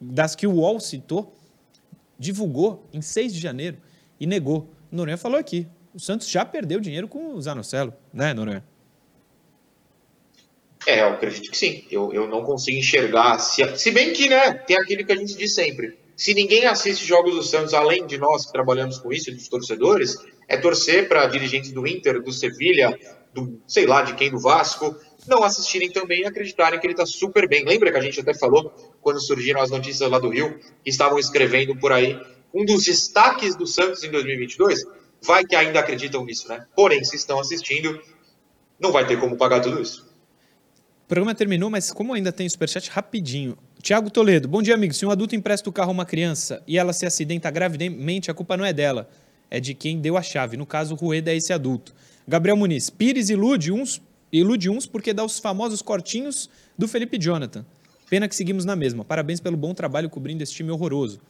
das 0.00 0.36
que 0.36 0.46
o 0.46 0.52
UOL 0.52 0.78
citou 0.78 1.34
divulgou 2.18 2.88
em 2.92 3.02
6 3.02 3.34
de 3.34 3.40
janeiro 3.40 3.78
e 4.18 4.26
negou. 4.26 4.70
Noronha 4.90 5.16
falou 5.16 5.38
aqui. 5.38 5.66
O 5.94 6.00
Santos 6.00 6.28
já 6.28 6.44
perdeu 6.44 6.80
dinheiro 6.80 7.08
com 7.08 7.34
o 7.34 7.40
Zanocelo, 7.40 7.94
né, 8.12 8.34
Noronha? 8.34 8.64
É, 10.86 11.00
eu 11.00 11.08
acredito 11.08 11.50
que 11.50 11.56
sim. 11.56 11.84
Eu, 11.90 12.12
eu 12.12 12.28
não 12.28 12.44
consigo 12.44 12.78
enxergar. 12.78 13.38
Se, 13.38 13.76
se 13.76 13.90
bem 13.90 14.12
que, 14.12 14.28
né, 14.28 14.52
tem 14.52 14.76
aquilo 14.76 15.04
que 15.04 15.12
a 15.12 15.16
gente 15.16 15.36
diz 15.36 15.54
sempre. 15.54 15.98
Se 16.16 16.32
ninguém 16.32 16.64
assiste 16.64 17.04
jogos 17.04 17.34
do 17.34 17.42
Santos, 17.42 17.74
além 17.74 18.06
de 18.06 18.16
nós 18.16 18.46
que 18.46 18.52
trabalhamos 18.52 18.98
com 18.98 19.12
isso, 19.12 19.30
dos 19.32 19.48
torcedores, 19.48 20.16
é 20.48 20.56
torcer 20.56 21.08
para 21.08 21.26
dirigentes 21.26 21.72
do 21.72 21.86
Inter, 21.86 22.22
do 22.22 22.32
Sevilha, 22.32 22.98
do 23.36 23.60
sei 23.66 23.86
lá 23.86 24.02
de 24.02 24.14
quem, 24.14 24.30
do 24.30 24.38
Vasco, 24.38 24.96
não 25.28 25.44
assistirem 25.44 25.90
também 25.90 26.22
e 26.22 26.24
acreditarem 26.24 26.80
que 26.80 26.86
ele 26.86 26.94
está 26.94 27.04
super 27.04 27.48
bem. 27.48 27.64
Lembra 27.64 27.92
que 27.92 27.98
a 27.98 28.00
gente 28.00 28.20
até 28.20 28.34
falou, 28.34 28.72
quando 29.00 29.20
surgiram 29.20 29.60
as 29.60 29.70
notícias 29.70 30.10
lá 30.10 30.18
do 30.18 30.30
Rio, 30.30 30.58
que 30.82 30.90
estavam 30.90 31.18
escrevendo 31.18 31.76
por 31.76 31.92
aí, 31.92 32.18
um 32.54 32.64
dos 32.64 32.84
destaques 32.84 33.54
do 33.54 33.66
Santos 33.66 34.02
em 34.02 34.10
2022? 34.10 34.84
Vai 35.22 35.44
que 35.44 35.54
ainda 35.54 35.80
acreditam 35.80 36.24
nisso, 36.24 36.48
né? 36.48 36.66
Porém, 36.74 37.04
se 37.04 37.16
estão 37.16 37.38
assistindo, 37.38 38.00
não 38.80 38.92
vai 38.92 39.06
ter 39.06 39.18
como 39.18 39.36
pagar 39.36 39.60
tudo 39.60 39.80
isso. 39.80 40.06
O 41.04 41.08
programa 41.08 41.34
terminou, 41.34 41.70
mas 41.70 41.92
como 41.92 42.12
ainda 42.14 42.32
tem 42.32 42.48
superchat, 42.48 42.90
rapidinho. 42.90 43.56
Tiago 43.80 44.10
Toledo, 44.10 44.48
bom 44.48 44.60
dia, 44.60 44.74
amigo. 44.74 44.92
Se 44.92 45.06
um 45.06 45.10
adulto 45.10 45.36
empresta 45.36 45.68
o 45.70 45.72
carro 45.72 45.90
a 45.90 45.92
uma 45.92 46.04
criança 46.04 46.62
e 46.66 46.76
ela 46.76 46.92
se 46.92 47.06
acidenta 47.06 47.50
gravemente, 47.50 48.30
a 48.30 48.34
culpa 48.34 48.56
não 48.56 48.64
é 48.64 48.72
dela, 48.72 49.08
é 49.50 49.60
de 49.60 49.74
quem 49.74 50.00
deu 50.00 50.16
a 50.16 50.22
chave. 50.22 50.56
No 50.56 50.66
caso, 50.66 50.94
o 50.94 50.96
Rueda 50.96 51.32
é 51.32 51.36
esse 51.36 51.52
adulto. 51.52 51.94
Gabriel 52.26 52.56
Muniz, 52.56 52.90
Pires 52.90 53.28
ilude 53.30 53.70
uns, 53.72 54.02
ilude 54.32 54.68
uns 54.68 54.86
porque 54.86 55.12
dá 55.12 55.24
os 55.24 55.38
famosos 55.38 55.80
cortinhos 55.82 56.50
do 56.76 56.88
Felipe 56.88 57.18
Jonathan. 57.18 57.64
Pena 58.10 58.28
que 58.28 58.34
seguimos 58.36 58.64
na 58.64 58.74
mesma. 58.76 59.04
Parabéns 59.04 59.40
pelo 59.40 59.56
bom 59.56 59.72
trabalho 59.74 60.08
cobrindo 60.10 60.42
esse 60.42 60.52
time 60.52 60.70
horroroso. 60.70 61.20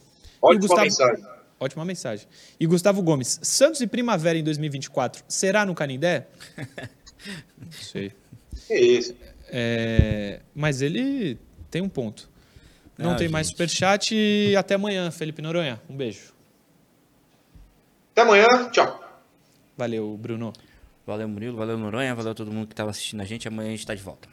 Ótima 0.41 0.61
Gustavo- 0.61 0.83
mensagem. 0.83 1.25
Ótima 1.59 1.85
mensagem. 1.87 2.27
E 2.61 2.67
Gustavo 2.67 3.03
Gomes, 3.03 3.39
Santos 3.43 3.81
e 3.81 3.87
Primavera 3.87 4.37
em 4.39 4.45
2024, 4.45 5.25
será 5.27 5.65
no 5.65 5.75
Canindé? 5.75 6.27
Não 7.59 7.73
sei. 7.73 8.13
Que 8.67 8.75
isso. 8.75 9.15
É, 9.49 10.41
mas 10.55 10.83
ele 10.83 11.39
tem 11.71 11.81
um 11.81 11.89
ponto. 11.89 12.29
Não, 12.99 13.11
Não, 13.11 13.17
tem 13.17 13.29
mais 13.29 13.47
gente. 13.47 13.55
superchat 13.57 14.15
e 14.15 14.55
até 14.57 14.75
amanhã, 14.75 15.11
Felipe 15.11 15.41
Noronha. 15.41 15.81
Um 15.89 15.97
beijo. 15.97 16.35
Até 18.17 18.23
amanhã, 18.23 18.47
tchau. 18.73 18.99
Valeu, 19.77 20.17
Bruno. 20.17 20.51
Valeu, 21.07 21.29
Murilo. 21.29 21.55
Valeu, 21.55 21.77
Noronha. 21.77 22.15
Valeu 22.15 22.35
todo 22.35 22.51
mundo 22.51 22.67
que 22.67 22.73
estava 22.73 22.89
assistindo 22.89 23.21
a 23.21 23.27
gente. 23.27 23.47
Amanhã 23.47 23.67
a 23.69 23.71
gente 23.73 23.81
está 23.81 23.95
de 23.95 24.03
volta. 24.03 24.27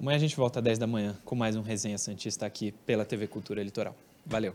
Amanhã 0.00 0.14
a 0.14 0.20
gente 0.20 0.36
volta 0.36 0.60
às 0.60 0.64
10 0.64 0.78
da 0.78 0.86
manhã 0.86 1.18
com 1.24 1.34
mais 1.34 1.56
um 1.56 1.60
Resenha 1.60 1.98
Santista 1.98 2.46
aqui 2.46 2.70
pela 2.86 3.04
TV 3.04 3.26
Cultura 3.26 3.64
Litoral. 3.64 3.96
Valeu. 4.24 4.54